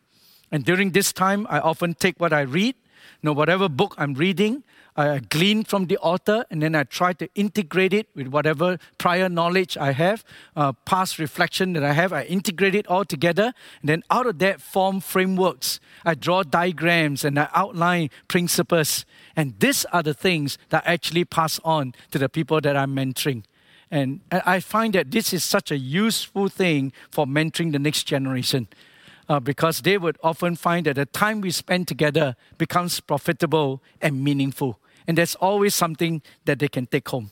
And 0.52 0.66
during 0.66 0.92
this 0.92 1.14
time, 1.14 1.48
I 1.50 1.60
often 1.60 1.94
take 1.94 2.20
what 2.20 2.34
I 2.34 2.42
read 2.42 2.76
know, 3.24 3.34
whatever 3.34 3.70
book 3.70 3.96
I'm 3.98 4.14
reading, 4.14 4.64
I 5.00 5.20
glean 5.20 5.64
from 5.64 5.86
the 5.86 5.98
author 6.00 6.46
and 6.52 6.62
then 6.62 6.76
I 6.76 6.84
try 6.84 7.14
to 7.14 7.30
integrate 7.34 7.94
it 7.94 8.10
with 8.16 8.28
whatever 8.28 8.78
prior 8.98 9.30
knowledge 9.30 9.78
I 9.78 9.94
have, 9.94 10.26
uh, 10.58 10.74
past 10.74 11.20
reflection 11.20 11.72
that 11.74 11.84
I 11.84 11.94
have. 11.94 12.12
I 12.12 12.24
integrate 12.24 12.76
it 12.76 12.86
all 12.88 13.06
together. 13.06 13.54
And 13.82 13.90
then 13.90 14.04
out 14.10 14.28
of 14.28 14.40
that, 14.40 14.60
form 14.60 15.00
frameworks. 15.00 15.80
I 16.04 16.16
draw 16.16 16.44
diagrams 16.44 17.24
and 17.24 17.40
I 17.40 17.48
outline 17.54 18.10
principles. 18.28 19.06
And 19.38 19.58
these 19.60 19.86
are 19.86 20.04
the 20.04 20.14
things 20.14 20.58
that 20.68 20.84
I 20.86 20.94
actually 20.94 21.24
pass 21.24 21.62
on 21.64 21.94
to 22.12 22.20
the 22.20 22.28
people 22.28 22.60
that 22.60 22.76
I'm 22.76 22.94
mentoring. 22.94 23.44
And 23.92 24.20
I 24.32 24.60
find 24.60 24.94
that 24.94 25.12
this 25.12 25.34
is 25.34 25.44
such 25.44 25.72
a 25.72 25.78
useful 25.78 26.48
thing 26.50 26.92
for 27.10 27.26
mentoring 27.26 27.72
the 27.72 27.80
next 27.80 28.04
generation 28.04 28.68
uh, 29.30 29.40
because 29.40 29.82
they 29.82 29.98
would 29.98 30.18
often 30.24 30.56
find 30.56 30.88
that 30.88 30.96
the 30.96 31.06
time 31.06 31.40
we 31.40 31.52
spend 31.52 31.88
together 31.88 32.36
becomes 32.58 33.00
profitable 33.00 33.82
and 34.02 34.24
meaningful. 34.24 34.80
And 35.08 35.18
there's 35.18 35.36
always 35.36 35.76
something 35.76 36.22
that 36.46 36.60
they 36.60 36.68
can 36.68 36.88
take 36.88 37.08
home. 37.08 37.30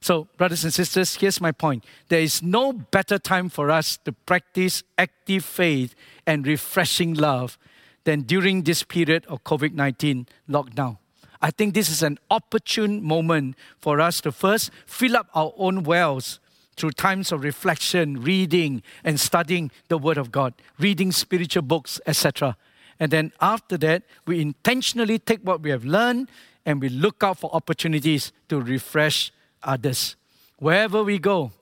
So, 0.00 0.28
brothers 0.36 0.62
and 0.64 0.72
sisters, 0.72 1.16
here's 1.16 1.40
my 1.40 1.50
point. 1.50 1.84
There 2.08 2.20
is 2.20 2.42
no 2.42 2.72
better 2.72 3.18
time 3.18 3.48
for 3.48 3.70
us 3.70 3.96
to 4.04 4.12
practice 4.12 4.82
active 4.96 5.44
faith 5.44 5.94
and 6.26 6.46
refreshing 6.46 7.14
love 7.14 7.58
than 8.04 8.22
during 8.22 8.62
this 8.62 8.82
period 8.82 9.26
of 9.26 9.42
COVID 9.44 9.74
19 9.74 10.26
lockdown. 10.48 10.98
I 11.40 11.50
think 11.50 11.74
this 11.74 11.88
is 11.88 12.02
an 12.02 12.18
opportune 12.30 13.02
moment 13.02 13.56
for 13.80 14.00
us 14.00 14.20
to 14.22 14.32
first 14.32 14.70
fill 14.86 15.16
up 15.16 15.28
our 15.34 15.52
own 15.56 15.82
wells 15.82 16.40
through 16.78 16.92
times 16.92 17.32
of 17.32 17.42
reflection, 17.42 18.22
reading, 18.22 18.82
and 19.02 19.18
studying 19.18 19.70
the 19.88 19.98
Word 19.98 20.16
of 20.16 20.30
God, 20.30 20.54
reading 20.78 21.10
spiritual 21.12 21.62
books, 21.62 22.00
etc. 22.06 22.56
And 23.00 23.10
then 23.10 23.32
after 23.40 23.76
that, 23.78 24.04
we 24.26 24.40
intentionally 24.40 25.18
take 25.18 25.40
what 25.40 25.60
we 25.60 25.70
have 25.70 25.84
learned 25.84 26.30
and 26.64 26.80
we 26.80 26.88
look 26.88 27.22
out 27.22 27.38
for 27.38 27.54
opportunities 27.54 28.32
to 28.48 28.60
refresh 28.60 29.32
others. 29.62 30.16
Wherever 30.58 31.02
we 31.02 31.18
go, 31.18 31.52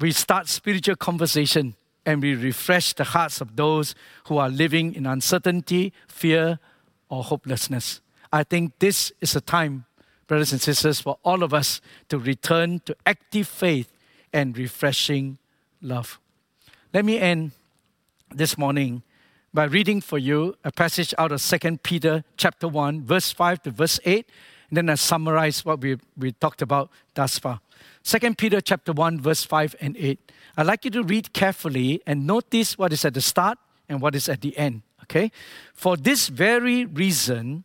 we 0.00 0.12
start 0.12 0.48
spiritual 0.48 0.96
conversation 0.96 1.74
and 2.06 2.20
we 2.20 2.34
refresh 2.34 2.92
the 2.92 3.04
hearts 3.04 3.40
of 3.40 3.56
those 3.56 3.94
who 4.26 4.38
are 4.38 4.48
living 4.48 4.94
in 4.94 5.06
uncertainty, 5.06 5.92
fear, 6.06 6.58
or 7.08 7.24
hopelessness. 7.24 8.00
I 8.32 8.44
think 8.44 8.78
this 8.78 9.12
is 9.20 9.34
a 9.36 9.40
time 9.40 9.86
brothers 10.26 10.52
and 10.52 10.60
sisters, 10.60 11.00
for 11.00 11.18
all 11.24 11.42
of 11.42 11.52
us 11.52 11.80
to 12.08 12.18
return 12.18 12.80
to 12.86 12.96
active 13.06 13.48
faith 13.48 13.92
and 14.32 14.56
refreshing 14.56 15.38
love. 15.80 16.18
Let 16.92 17.04
me 17.04 17.18
end 17.18 17.52
this 18.34 18.58
morning 18.58 19.02
by 19.52 19.64
reading 19.64 20.00
for 20.00 20.18
you 20.18 20.56
a 20.64 20.72
passage 20.72 21.14
out 21.16 21.30
of 21.30 21.40
2 21.40 21.78
Peter 21.78 22.24
chapter 22.36 22.66
1, 22.66 23.02
verse 23.02 23.30
5 23.30 23.62
to 23.62 23.70
verse 23.70 24.00
8, 24.04 24.26
and 24.68 24.76
then 24.76 24.90
I 24.90 24.96
summarize 24.96 25.64
what 25.64 25.80
we, 25.80 25.98
we 26.16 26.32
talked 26.32 26.62
about 26.62 26.90
thus 27.14 27.38
far. 27.38 27.60
2 28.02 28.34
Peter 28.34 28.60
chapter 28.60 28.92
1, 28.92 29.20
verse 29.20 29.44
5 29.44 29.76
and 29.80 29.96
8. 29.96 30.32
I'd 30.56 30.66
like 30.66 30.84
you 30.84 30.90
to 30.92 31.02
read 31.02 31.32
carefully 31.32 32.02
and 32.06 32.26
notice 32.26 32.76
what 32.76 32.92
is 32.92 33.04
at 33.04 33.14
the 33.14 33.20
start 33.20 33.58
and 33.88 34.00
what 34.00 34.14
is 34.14 34.28
at 34.28 34.40
the 34.40 34.56
end. 34.58 34.82
Okay? 35.04 35.30
For 35.72 35.96
this 35.96 36.28
very 36.28 36.84
reason, 36.84 37.64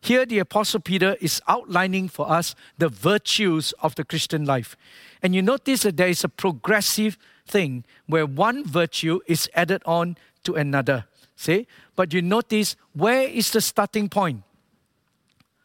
Here, 0.00 0.24
the 0.24 0.38
Apostle 0.38 0.80
Peter 0.80 1.16
is 1.20 1.42
outlining 1.48 2.08
for 2.08 2.30
us 2.30 2.54
the 2.78 2.88
virtues 2.88 3.72
of 3.82 3.94
the 3.94 4.04
Christian 4.04 4.44
life. 4.44 4.76
And 5.22 5.34
you 5.34 5.42
notice 5.42 5.82
that 5.82 5.96
there 5.96 6.08
is 6.08 6.24
a 6.24 6.28
progressive 6.28 7.18
thing 7.46 7.84
where 8.06 8.26
one 8.26 8.64
virtue 8.64 9.20
is 9.26 9.50
added 9.54 9.82
on 9.84 10.16
to 10.44 10.54
another. 10.54 11.06
See? 11.36 11.66
But 11.96 12.12
you 12.12 12.22
notice 12.22 12.76
where 12.92 13.28
is 13.28 13.50
the 13.50 13.60
starting 13.60 14.08
point? 14.08 14.42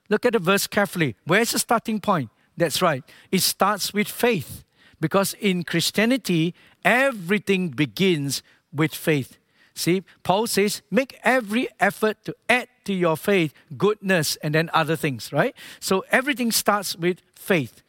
Look 0.10 0.26
at 0.26 0.34
the 0.34 0.40
verse 0.40 0.68
carefully. 0.68 1.16
Where's 1.26 1.52
the 1.52 1.60
starting 1.60 2.00
point? 2.00 2.30
That's 2.58 2.82
right. 2.82 3.04
It 3.32 3.42
starts 3.42 3.94
with 3.94 4.08
faith. 4.08 4.64
Because 5.00 5.34
in 5.36 5.64
Christianity, 5.64 6.54
everything 6.86 7.70
begins 7.70 8.44
with 8.72 8.94
faith. 8.94 9.38
See, 9.76 10.04
Paul 10.22 10.48
says, 10.48 10.82
make 10.92 11.20
every 11.24 11.68
effort 11.80 12.24
to 12.26 12.36
add 12.48 12.68
to 12.86 12.94
your 12.94 13.18
faith 13.18 13.54
goodness 13.78 14.36
and 14.38 14.54
then 14.54 14.70
other 14.74 14.96
things, 14.96 15.34
right? 15.34 15.56
So 15.80 16.06
everything 16.12 16.52
starts 16.52 16.96
with 16.96 17.22
faith. 17.36 17.82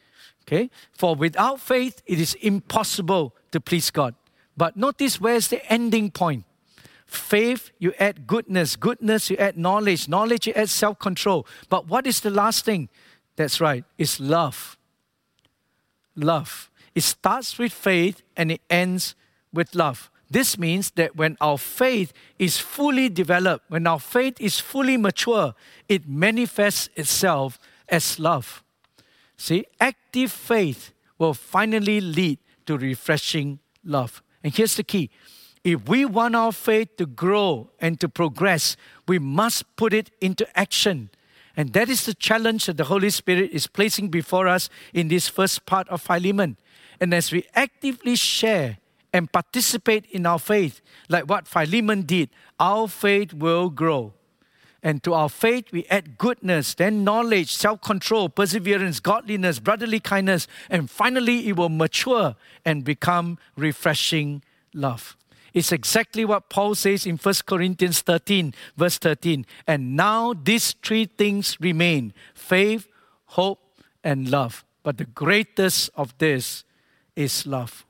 Okay? 0.47 0.71
For 0.93 1.15
without 1.15 1.61
faith, 1.61 2.03
it 2.07 2.21
is 2.21 2.35
impossible 2.35 3.35
to 3.53 3.61
please 3.61 3.91
God. 3.91 4.15
But 4.57 4.77
notice 4.77 5.21
where's 5.21 5.49
the 5.49 5.65
ending 5.73 6.11
point. 6.11 6.45
Faith, 7.07 7.71
you 7.79 7.93
add 7.99 8.27
goodness. 8.27 8.77
Goodness, 8.77 9.31
you 9.31 9.37
add 9.37 9.59
knowledge. 9.59 10.09
Knowledge, 10.09 10.47
you 10.47 10.53
add 10.55 10.71
self 10.71 10.99
control. 10.99 11.47
But 11.69 11.87
what 11.87 12.07
is 12.07 12.21
the 12.21 12.31
last 12.31 12.65
thing? 12.65 12.89
That's 13.37 13.61
right, 13.61 13.85
it's 13.99 14.21
love. 14.21 14.79
Love. 16.17 16.71
It 16.95 17.03
starts 17.03 17.59
with 17.59 17.73
faith 17.73 18.23
and 18.37 18.53
it 18.53 18.61
ends 18.71 19.17
with 19.53 19.75
love. 19.75 20.11
This 20.35 20.59
means 20.59 20.91
that 20.97 21.15
when 21.15 21.37
our 21.41 21.57
faith 21.57 22.13
is 22.41 22.59
fully 22.59 23.09
developed, 23.09 23.67
when 23.71 23.87
our 23.87 24.01
faith 24.01 24.35
is 24.41 24.59
fully 24.59 24.97
mature, 24.97 25.55
it 25.89 26.09
manifests 26.09 26.89
itself 26.97 27.57
as 27.89 28.19
love. 28.19 28.65
See, 29.37 29.65
active 29.79 30.33
faith 30.33 30.91
will 31.19 31.35
finally 31.35 32.01
lead 32.01 32.41
to 32.67 32.77
refreshing 32.77 33.61
love. 33.85 34.25
And 34.43 34.53
here's 34.53 34.75
the 34.75 34.83
key 34.83 35.09
if 35.63 35.89
we 35.89 36.05
want 36.05 36.35
our 36.35 36.51
faith 36.51 36.97
to 36.97 37.07
grow 37.07 37.71
and 37.79 38.01
to 38.01 38.09
progress, 38.09 38.77
we 39.07 39.21
must 39.21 39.77
put 39.77 39.93
it 39.93 40.11
into 40.21 40.49
action. 40.59 41.11
And 41.57 41.73
that 41.75 41.89
is 41.89 42.07
the 42.07 42.15
challenge 42.15 42.67
that 42.67 42.77
the 42.77 42.91
Holy 42.91 43.11
Spirit 43.11 43.53
is 43.53 43.69
placing 43.69 44.09
before 44.09 44.49
us 44.49 44.69
in 44.93 45.07
this 45.07 45.29
first 45.29 45.65
part 45.65 45.89
of 45.91 46.03
Philemon. 46.03 46.57
And 47.01 47.15
as 47.15 47.31
we 47.31 47.47
actively 47.55 48.17
share 48.17 48.79
and 49.15 49.31
participate 49.31 50.05
in 50.11 50.27
our 50.27 50.41
faith, 50.41 50.83
like 51.09 51.29
what 51.29 51.47
Philemon 51.47 52.03
did, 52.03 52.29
our 52.59 52.89
faith 52.89 53.33
will 53.33 53.71
grow. 53.71 54.13
And 54.83 55.03
to 55.05 55.15
our 55.15 55.31
faith, 55.31 55.67
we 55.73 55.87
add 55.87 56.19
goodness, 56.19 56.75
then 56.75 57.05
knowledge, 57.05 57.55
self 57.55 57.81
control, 57.81 58.29
perseverance, 58.29 59.01
godliness, 59.01 59.61
brotherly 59.61 60.01
kindness, 60.01 60.47
and 60.69 60.91
finally, 60.91 61.49
it 61.49 61.57
will 61.57 61.71
mature 61.71 62.37
and 62.67 62.85
become 62.85 63.39
refreshing 63.57 64.43
love. 64.75 65.17
It's 65.55 65.71
exactly 65.71 66.25
what 66.25 66.51
Paul 66.51 66.75
says 66.75 67.07
in 67.07 67.17
1 67.17 67.35
Corinthians 67.47 68.01
13, 68.03 68.53
verse 68.77 68.99
13. 68.99 69.47
And 69.69 69.97
now 69.97 70.35
these 70.35 70.73
three 70.83 71.07
things 71.07 71.57
remain 71.61 72.13
faith, 72.35 72.89
hope, 73.27 73.61
and 74.03 74.29
love. 74.29 74.65
But 74.83 74.99
the 74.99 75.05
greatest 75.07 75.91
of 75.95 76.19
this 76.19 76.65
is 77.15 77.47
love. 77.47 77.84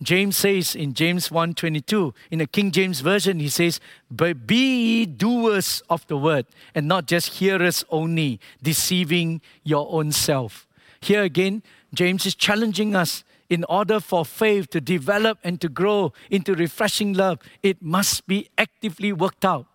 James 0.00 0.36
says 0.36 0.76
in 0.76 0.94
James 0.94 1.28
1:22 1.28 2.14
in 2.30 2.38
the 2.38 2.46
King 2.46 2.70
James 2.70 3.00
version 3.00 3.40
he 3.40 3.48
says 3.48 3.80
but 4.10 4.46
be 4.46 5.00
ye 5.00 5.06
doers 5.06 5.82
of 5.90 6.06
the 6.06 6.16
word 6.16 6.46
and 6.74 6.86
not 6.86 7.06
just 7.06 7.38
hearers 7.40 7.84
only 7.90 8.38
deceiving 8.62 9.40
your 9.64 9.88
own 9.90 10.12
self. 10.12 10.68
Here 11.00 11.22
again 11.22 11.62
James 11.92 12.26
is 12.26 12.36
challenging 12.36 12.94
us 12.94 13.24
in 13.50 13.64
order 13.64 13.98
for 13.98 14.24
faith 14.24 14.70
to 14.70 14.80
develop 14.80 15.38
and 15.42 15.60
to 15.60 15.68
grow 15.68 16.12
into 16.30 16.54
refreshing 16.54 17.12
love 17.12 17.40
it 17.62 17.82
must 17.82 18.26
be 18.28 18.48
actively 18.56 19.12
worked 19.12 19.44
out. 19.44 19.66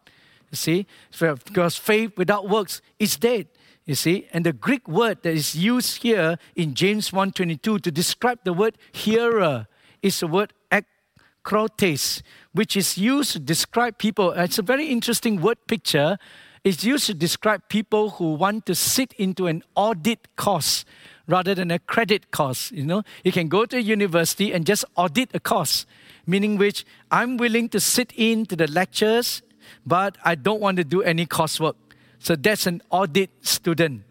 You 0.51 0.55
see 0.55 0.87
because 1.11 1.75
faith 1.75 2.11
without 2.15 2.47
works 2.47 2.81
is 2.97 3.17
dead. 3.17 3.47
You 3.85 3.95
see, 3.95 4.29
and 4.31 4.45
the 4.45 4.53
Greek 4.53 4.87
word 4.87 5.23
that 5.23 5.33
is 5.33 5.55
used 5.55 6.03
here 6.03 6.37
in 6.55 6.73
James 6.73 7.11
1:22 7.11 7.79
to 7.79 7.91
describe 7.91 8.39
the 8.45 8.53
word 8.53 8.77
hearer 8.93 9.67
is 10.03 10.19
the 10.19 10.27
word 10.27 10.53
akroates, 10.69 12.21
which 12.51 12.77
is 12.77 12.97
used 12.97 13.31
to 13.31 13.39
describe 13.39 13.97
people. 13.97 14.31
Uh, 14.31 14.43
it's 14.43 14.59
a 14.59 14.61
very 14.61 14.87
interesting 14.87 15.41
word 15.41 15.57
picture. 15.67 16.19
It's 16.63 16.83
used 16.83 17.07
to 17.07 17.13
describe 17.13 17.67
people 17.69 18.11
who 18.11 18.35
want 18.35 18.65
to 18.67 18.75
sit 18.75 19.13
into 19.13 19.47
an 19.47 19.63
audit 19.75 20.35
course 20.35 20.85
rather 21.27 21.55
than 21.55 21.71
a 21.71 21.79
credit 21.79 22.31
course. 22.31 22.71
You 22.71 22.85
know, 22.85 23.03
you 23.23 23.31
can 23.31 23.47
go 23.47 23.65
to 23.65 23.77
a 23.77 23.81
university 23.81 24.53
and 24.53 24.65
just 24.65 24.85
audit 24.95 25.29
a 25.33 25.39
course, 25.39 25.85
meaning 26.27 26.57
which 26.57 26.85
I'm 27.09 27.37
willing 27.37 27.69
to 27.69 27.79
sit 27.79 28.13
in 28.15 28.45
to 28.47 28.55
the 28.55 28.67
lectures, 28.67 29.41
but 29.85 30.17
I 30.23 30.35
don't 30.35 30.61
want 30.61 30.77
to 30.77 30.83
do 30.83 31.01
any 31.01 31.25
coursework. 31.25 31.75
So 32.19 32.35
that's 32.35 32.67
an 32.67 32.81
audit 32.89 33.31
student. 33.41 34.03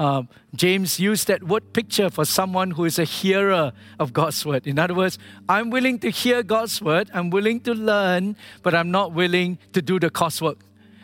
Uh, 0.00 0.22
James 0.54 0.98
used 0.98 1.28
that 1.28 1.42
word 1.42 1.74
picture 1.74 2.08
for 2.08 2.24
someone 2.24 2.70
who 2.70 2.86
is 2.86 2.98
a 2.98 3.04
hearer 3.04 3.70
of 3.98 4.14
God's 4.14 4.46
word. 4.46 4.66
In 4.66 4.78
other 4.78 4.94
words, 4.94 5.18
I'm 5.46 5.68
willing 5.68 5.98
to 5.98 6.08
hear 6.08 6.42
God's 6.42 6.80
word, 6.80 7.10
I'm 7.12 7.28
willing 7.28 7.60
to 7.60 7.74
learn, 7.74 8.34
but 8.62 8.74
I'm 8.74 8.90
not 8.90 9.12
willing 9.12 9.58
to 9.74 9.82
do 9.82 10.00
the 10.00 10.08
coursework. 10.08 10.56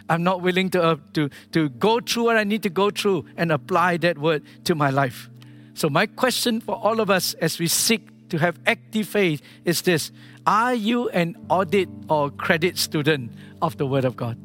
I'm 0.08 0.22
not 0.22 0.40
willing 0.40 0.70
to, 0.70 0.82
uh, 0.82 0.96
to, 1.12 1.28
to 1.52 1.68
go 1.68 2.00
through 2.00 2.24
what 2.24 2.38
I 2.38 2.44
need 2.44 2.62
to 2.62 2.70
go 2.70 2.88
through 2.88 3.26
and 3.36 3.52
apply 3.52 3.98
that 3.98 4.16
word 4.16 4.44
to 4.64 4.74
my 4.74 4.88
life. 4.88 5.28
So, 5.74 5.90
my 5.90 6.06
question 6.06 6.62
for 6.62 6.76
all 6.76 6.98
of 7.00 7.10
us 7.10 7.34
as 7.34 7.58
we 7.58 7.66
seek 7.66 8.30
to 8.30 8.38
have 8.38 8.58
active 8.66 9.08
faith 9.08 9.42
is 9.66 9.82
this 9.82 10.10
Are 10.46 10.74
you 10.74 11.10
an 11.10 11.36
audit 11.50 11.90
or 12.08 12.30
credit 12.30 12.78
student 12.78 13.32
of 13.60 13.76
the 13.76 13.84
Word 13.84 14.06
of 14.06 14.16
God? 14.16 14.38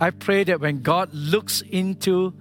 I 0.00 0.08
pray 0.08 0.42
that 0.44 0.60
when 0.60 0.80
God 0.80 1.12
looks 1.12 1.60
into 1.60 2.32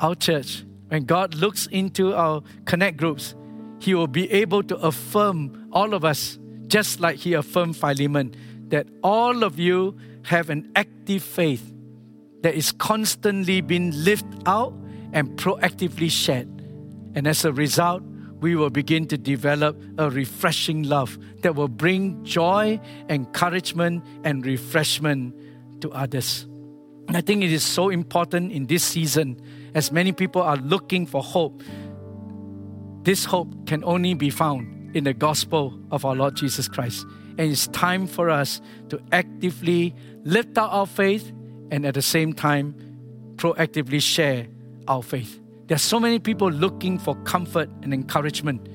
our 0.00 0.14
church, 0.14 0.64
when 0.88 1.04
God 1.04 1.34
looks 1.34 1.66
into 1.66 2.14
our 2.14 2.42
connect 2.64 2.96
groups, 2.96 3.34
He 3.80 3.94
will 3.94 4.06
be 4.06 4.30
able 4.30 4.62
to 4.64 4.76
affirm 4.76 5.68
all 5.72 5.94
of 5.94 6.04
us, 6.04 6.38
just 6.66 7.00
like 7.00 7.16
He 7.16 7.34
affirmed 7.34 7.76
Philemon, 7.76 8.34
that 8.68 8.86
all 9.02 9.44
of 9.44 9.58
you 9.58 9.96
have 10.24 10.50
an 10.50 10.70
active 10.76 11.22
faith 11.22 11.72
that 12.42 12.54
is 12.54 12.72
constantly 12.72 13.60
being 13.60 13.92
lived 13.92 14.42
out 14.46 14.72
and 15.12 15.36
proactively 15.36 16.10
shared. 16.10 16.48
And 17.14 17.26
as 17.26 17.44
a 17.44 17.52
result, 17.52 18.02
we 18.40 18.54
will 18.54 18.70
begin 18.70 19.06
to 19.08 19.16
develop 19.16 19.80
a 19.98 20.10
refreshing 20.10 20.82
love 20.82 21.18
that 21.40 21.54
will 21.54 21.68
bring 21.68 22.22
joy, 22.22 22.78
encouragement, 23.08 24.04
and 24.24 24.44
refreshment 24.44 25.34
to 25.80 25.90
others. 25.92 26.46
I 27.08 27.20
think 27.20 27.42
it 27.42 27.52
is 27.52 27.62
so 27.62 27.88
important 27.88 28.52
in 28.52 28.66
this 28.66 28.84
season 28.84 29.40
as 29.74 29.92
many 29.92 30.12
people 30.12 30.42
are 30.42 30.56
looking 30.56 31.06
for 31.06 31.22
hope, 31.22 31.62
this 33.02 33.24
hope 33.24 33.66
can 33.66 33.84
only 33.84 34.14
be 34.14 34.30
found 34.30 34.96
in 34.96 35.04
the 35.04 35.14
gospel 35.14 35.78
of 35.90 36.04
our 36.04 36.16
Lord 36.16 36.34
Jesus 36.34 36.68
Christ. 36.68 37.06
And 37.38 37.52
it's 37.52 37.66
time 37.68 38.06
for 38.06 38.30
us 38.30 38.60
to 38.88 39.00
actively 39.12 39.94
lift 40.24 40.56
up 40.58 40.72
our 40.72 40.86
faith 40.86 41.32
and 41.70 41.84
at 41.84 41.94
the 41.94 42.02
same 42.02 42.32
time 42.32 42.74
proactively 43.36 44.00
share 44.00 44.46
our 44.88 45.02
faith. 45.02 45.40
There 45.66 45.74
are 45.74 45.78
so 45.78 46.00
many 46.00 46.18
people 46.18 46.50
looking 46.50 46.98
for 46.98 47.14
comfort 47.22 47.68
and 47.82 47.92
encouragement, 47.92 48.66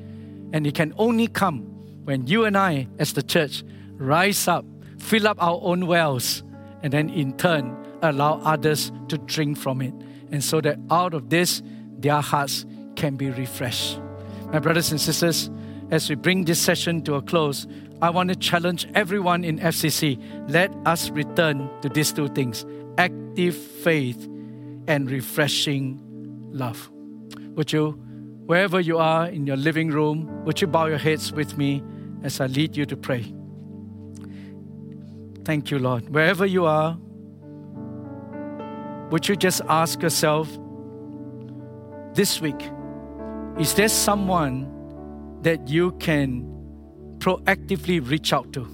and 0.53 0.67
it 0.67 0.75
can 0.75 0.93
only 0.97 1.27
come 1.27 1.61
when 2.03 2.27
you 2.27 2.45
and 2.45 2.57
I, 2.57 2.87
as 2.99 3.13
the 3.13 3.23
church, 3.23 3.63
rise 3.93 4.47
up, 4.47 4.65
fill 4.97 5.27
up 5.27 5.41
our 5.41 5.59
own 5.63 5.87
wells, 5.87 6.43
and 6.83 6.91
then 6.91 7.09
in 7.09 7.37
turn 7.37 7.77
allow 8.01 8.41
others 8.43 8.91
to 9.07 9.17
drink 9.19 9.57
from 9.57 9.81
it 9.81 9.93
and 10.31 10.43
so 10.43 10.61
that 10.61 10.79
out 10.89 11.13
of 11.13 11.29
this, 11.29 11.61
their 11.99 12.21
hearts 12.21 12.65
can 12.95 13.15
be 13.15 13.29
refreshed. 13.29 13.99
My 14.51 14.59
brothers 14.59 14.91
and 14.91 14.99
sisters, 14.99 15.49
as 15.91 16.09
we 16.09 16.15
bring 16.15 16.45
this 16.45 16.59
session 16.59 17.01
to 17.03 17.15
a 17.15 17.21
close, 17.21 17.67
I 18.01 18.09
want 18.09 18.29
to 18.29 18.35
challenge 18.35 18.87
everyone 18.95 19.43
in 19.43 19.59
FCC. 19.59 20.19
Let 20.49 20.71
us 20.85 21.09
return 21.11 21.69
to 21.81 21.89
these 21.89 22.11
two 22.11 22.27
things 22.29 22.65
active 22.97 23.55
faith 23.55 24.27
and 24.87 25.09
refreshing 25.09 25.99
love. 26.51 26.89
Would 27.55 27.71
you, 27.71 27.91
wherever 28.45 28.79
you 28.79 28.97
are 28.97 29.27
in 29.27 29.45
your 29.45 29.57
living 29.57 29.89
room, 29.89 30.43
would 30.45 30.59
you 30.61 30.67
bow 30.67 30.87
your 30.87 30.97
heads 30.97 31.31
with 31.31 31.57
me 31.57 31.83
as 32.23 32.41
I 32.41 32.47
lead 32.47 32.75
you 32.75 32.85
to 32.85 32.97
pray? 32.97 33.33
Thank 35.43 35.71
you, 35.71 35.79
Lord. 35.79 36.09
Wherever 36.09 36.45
you 36.45 36.65
are, 36.65 36.97
would 39.11 39.27
you 39.27 39.35
just 39.35 39.61
ask 39.67 40.01
yourself 40.01 40.47
this 42.13 42.41
week 42.41 42.71
is 43.59 43.73
there 43.75 43.89
someone 43.89 44.67
that 45.41 45.67
you 45.67 45.91
can 45.93 46.47
proactively 47.19 47.99
reach 48.09 48.33
out 48.33 48.51
to? 48.53 48.67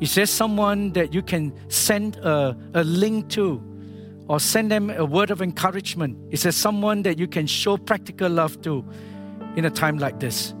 Is 0.00 0.14
there 0.14 0.26
someone 0.26 0.92
that 0.92 1.14
you 1.14 1.22
can 1.22 1.52
send 1.68 2.16
a, 2.16 2.56
a 2.74 2.82
link 2.82 3.28
to 3.30 3.62
or 4.28 4.40
send 4.40 4.70
them 4.70 4.90
a 4.90 5.04
word 5.04 5.30
of 5.30 5.42
encouragement? 5.42 6.16
Is 6.32 6.42
there 6.42 6.52
someone 6.52 7.02
that 7.02 7.18
you 7.18 7.28
can 7.28 7.46
show 7.46 7.76
practical 7.76 8.30
love 8.30 8.60
to 8.62 8.84
in 9.56 9.64
a 9.64 9.70
time 9.70 9.98
like 9.98 10.18
this? 10.18 10.54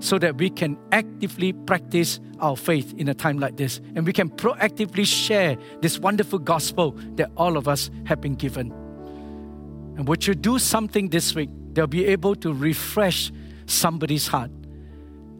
So 0.00 0.18
that 0.18 0.36
we 0.38 0.50
can 0.50 0.76
actively 0.92 1.52
practice 1.52 2.20
our 2.40 2.56
faith 2.56 2.92
in 2.96 3.08
a 3.08 3.14
time 3.14 3.38
like 3.38 3.56
this. 3.56 3.80
And 3.94 4.06
we 4.06 4.12
can 4.12 4.30
proactively 4.30 5.06
share 5.06 5.56
this 5.80 5.98
wonderful 5.98 6.38
gospel 6.38 6.92
that 7.16 7.30
all 7.36 7.56
of 7.56 7.68
us 7.68 7.90
have 8.06 8.20
been 8.20 8.34
given. 8.34 8.72
And 9.96 10.08
would 10.08 10.26
you 10.26 10.34
do 10.34 10.58
something 10.58 11.10
this 11.10 11.34
week 11.34 11.50
that'll 11.74 11.86
be 11.86 12.06
able 12.06 12.34
to 12.36 12.52
refresh 12.52 13.30
somebody's 13.66 14.26
heart? 14.26 14.50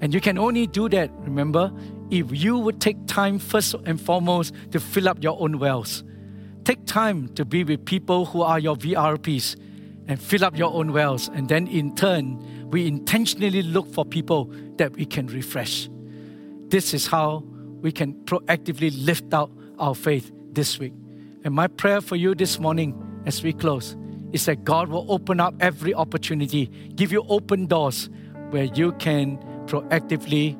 And 0.03 0.15
you 0.15 0.21
can 0.21 0.39
only 0.39 0.67
do 0.67 0.89
that, 0.91 1.11
remember, 1.19 1.73
if 2.11 2.27
you 2.31 2.59
would 2.59 2.81
take 2.81 3.07
time 3.07 3.39
first 3.39 3.75
and 3.87 4.01
foremost 4.01 4.55
to 4.73 4.81
fill 4.81 5.09
up 5.09 5.23
your 5.23 5.41
own 5.41 5.59
wells. 5.59 6.05
Take 6.65 6.85
time 6.87 7.29
to 7.35 7.45
be 7.45 7.65
with 7.65 7.85
people 7.85 8.27
who 8.27 8.43
are 8.43 8.59
your 8.59 8.77
VRPs 8.77 9.57
and 10.11 10.21
fill 10.21 10.45
up 10.45 10.59
your 10.59 10.75
own 10.75 10.93
wells. 10.93 11.31
And 11.35 11.49
then 11.49 11.69
in 11.69 11.95
turn, 11.95 12.69
we 12.69 12.89
intentionally 12.89 13.63
look 13.63 13.87
for 13.95 14.05
people 14.05 14.53
that 14.77 14.93
we 14.97 15.07
can 15.07 15.29
refresh. 15.29 15.89
This 16.67 16.93
is 16.93 17.07
how 17.07 17.45
we 17.81 17.93
can 17.93 18.15
proactively 18.25 18.91
lift 19.07 19.33
out 19.33 19.53
our 19.79 19.95
faith 19.95 20.33
this 20.51 20.81
week. 20.81 20.93
And 21.45 21.55
my 21.55 21.69
prayer 21.69 22.01
for 22.01 22.17
you 22.17 22.35
this 22.35 22.59
morning 22.59 23.23
as 23.25 23.45
we 23.45 23.53
close 23.53 23.97
is 24.33 24.47
that 24.47 24.65
God 24.65 24.89
will 24.89 25.07
open 25.09 25.39
up 25.39 25.55
every 25.61 25.95
opportunity, 25.95 26.67
give 26.97 27.13
you 27.13 27.25
open 27.29 27.67
doors 27.67 28.11
where 28.51 28.65
you 28.65 28.91
can 28.95 29.39
proactively 29.67 30.59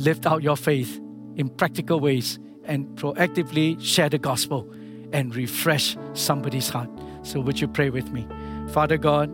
lift 0.00 0.26
out 0.26 0.42
your 0.42 0.56
faith 0.56 1.00
in 1.36 1.48
practical 1.48 2.00
ways 2.00 2.40
and 2.64 2.88
proactively 2.96 3.80
share 3.80 4.08
the 4.08 4.18
gospel 4.18 4.68
and 5.12 5.36
refresh 5.36 5.96
somebody's 6.14 6.68
heart. 6.68 6.90
So, 7.22 7.38
would 7.40 7.60
you 7.60 7.68
pray 7.68 7.90
with 7.90 8.10
me? 8.10 8.26
Father 8.70 8.98
God, 8.98 9.30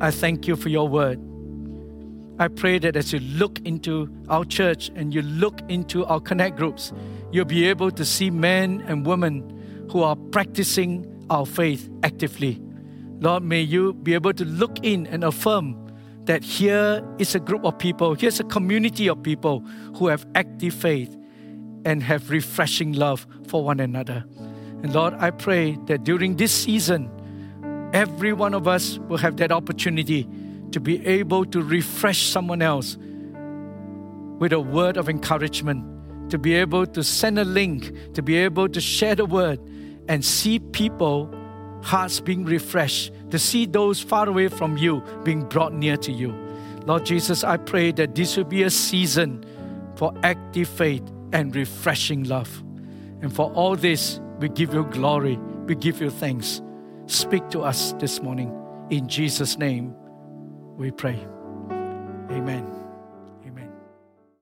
I 0.00 0.10
thank 0.10 0.48
you 0.48 0.56
for 0.56 0.68
your 0.68 0.88
word. 0.88 1.20
I 2.40 2.48
pray 2.48 2.80
that 2.80 2.96
as 2.96 3.12
you 3.12 3.20
look 3.20 3.60
into 3.64 4.08
our 4.28 4.44
church 4.44 4.90
and 4.96 5.14
you 5.14 5.22
look 5.22 5.60
into 5.68 6.04
our 6.06 6.20
connect 6.20 6.56
groups, 6.56 6.92
you'll 7.30 7.44
be 7.44 7.68
able 7.68 7.92
to 7.92 8.04
see 8.04 8.30
men 8.30 8.82
and 8.88 9.06
women 9.06 9.86
who 9.92 10.02
are 10.02 10.16
practicing 10.16 11.06
our 11.30 11.46
faith 11.46 11.88
actively. 12.02 12.60
Lord, 13.20 13.44
may 13.44 13.60
you 13.60 13.94
be 13.94 14.14
able 14.14 14.32
to 14.32 14.44
look 14.44 14.80
in 14.82 15.06
and 15.06 15.22
affirm 15.22 15.80
that 16.24 16.42
here 16.42 17.04
is 17.18 17.36
a 17.36 17.40
group 17.40 17.64
of 17.64 17.78
people, 17.78 18.14
here's 18.14 18.40
a 18.40 18.44
community 18.44 19.08
of 19.08 19.22
people 19.22 19.60
who 19.96 20.08
have 20.08 20.26
active 20.34 20.74
faith 20.74 21.16
and 21.84 22.02
have 22.02 22.30
refreshing 22.30 22.92
love 22.94 23.26
for 23.46 23.62
one 23.62 23.78
another. 23.78 24.24
And 24.82 24.92
Lord, 24.92 25.14
I 25.14 25.30
pray 25.30 25.78
that 25.86 26.02
during 26.02 26.36
this 26.36 26.52
season, 26.52 27.08
every 27.94 28.32
one 28.32 28.52
of 28.52 28.68
us 28.68 28.98
will 29.08 29.16
have 29.16 29.38
that 29.38 29.52
opportunity 29.52 30.28
to 30.72 30.80
be 30.80 31.04
able 31.06 31.46
to 31.46 31.62
refresh 31.62 32.24
someone 32.24 32.60
else 32.60 32.98
with 34.38 34.52
a 34.52 34.60
word 34.60 34.96
of 34.96 35.08
encouragement, 35.08 36.30
to 36.30 36.36
be 36.36 36.54
able 36.54 36.84
to 36.84 37.04
send 37.04 37.38
a 37.38 37.44
link, 37.44 38.12
to 38.12 38.20
be 38.20 38.36
able 38.36 38.68
to 38.68 38.80
share 38.80 39.14
the 39.14 39.24
word 39.24 39.60
and 40.08 40.24
see 40.24 40.58
people 40.58 41.32
hearts 41.82 42.18
being 42.18 42.44
refreshed, 42.44 43.12
to 43.30 43.38
see 43.38 43.64
those 43.66 44.00
far 44.00 44.28
away 44.28 44.48
from 44.48 44.76
you 44.76 45.02
being 45.22 45.42
brought 45.44 45.72
near 45.72 45.96
to 45.98 46.10
you. 46.10 46.34
Lord 46.86 47.06
Jesus, 47.06 47.44
I 47.44 47.56
pray 47.58 47.92
that 47.92 48.14
this 48.14 48.36
will 48.36 48.44
be 48.44 48.64
a 48.64 48.70
season 48.70 49.44
for 49.94 50.12
active 50.22 50.68
faith 50.68 51.02
and 51.32 51.54
refreshing 51.54 52.24
love. 52.24 52.62
And 53.22 53.32
for 53.32 53.52
all 53.52 53.76
this, 53.76 54.20
we 54.40 54.48
give 54.48 54.74
you 54.74 54.84
glory, 54.84 55.36
we 55.66 55.74
give 55.76 56.00
you 56.00 56.10
thanks. 56.10 56.60
Speak 57.06 57.48
to 57.50 57.60
us 57.60 57.92
this 57.98 58.22
morning. 58.22 58.52
In 58.90 59.08
Jesus' 59.08 59.58
name, 59.58 59.94
we 60.76 60.90
pray. 60.90 61.18
Amen. 62.30 62.83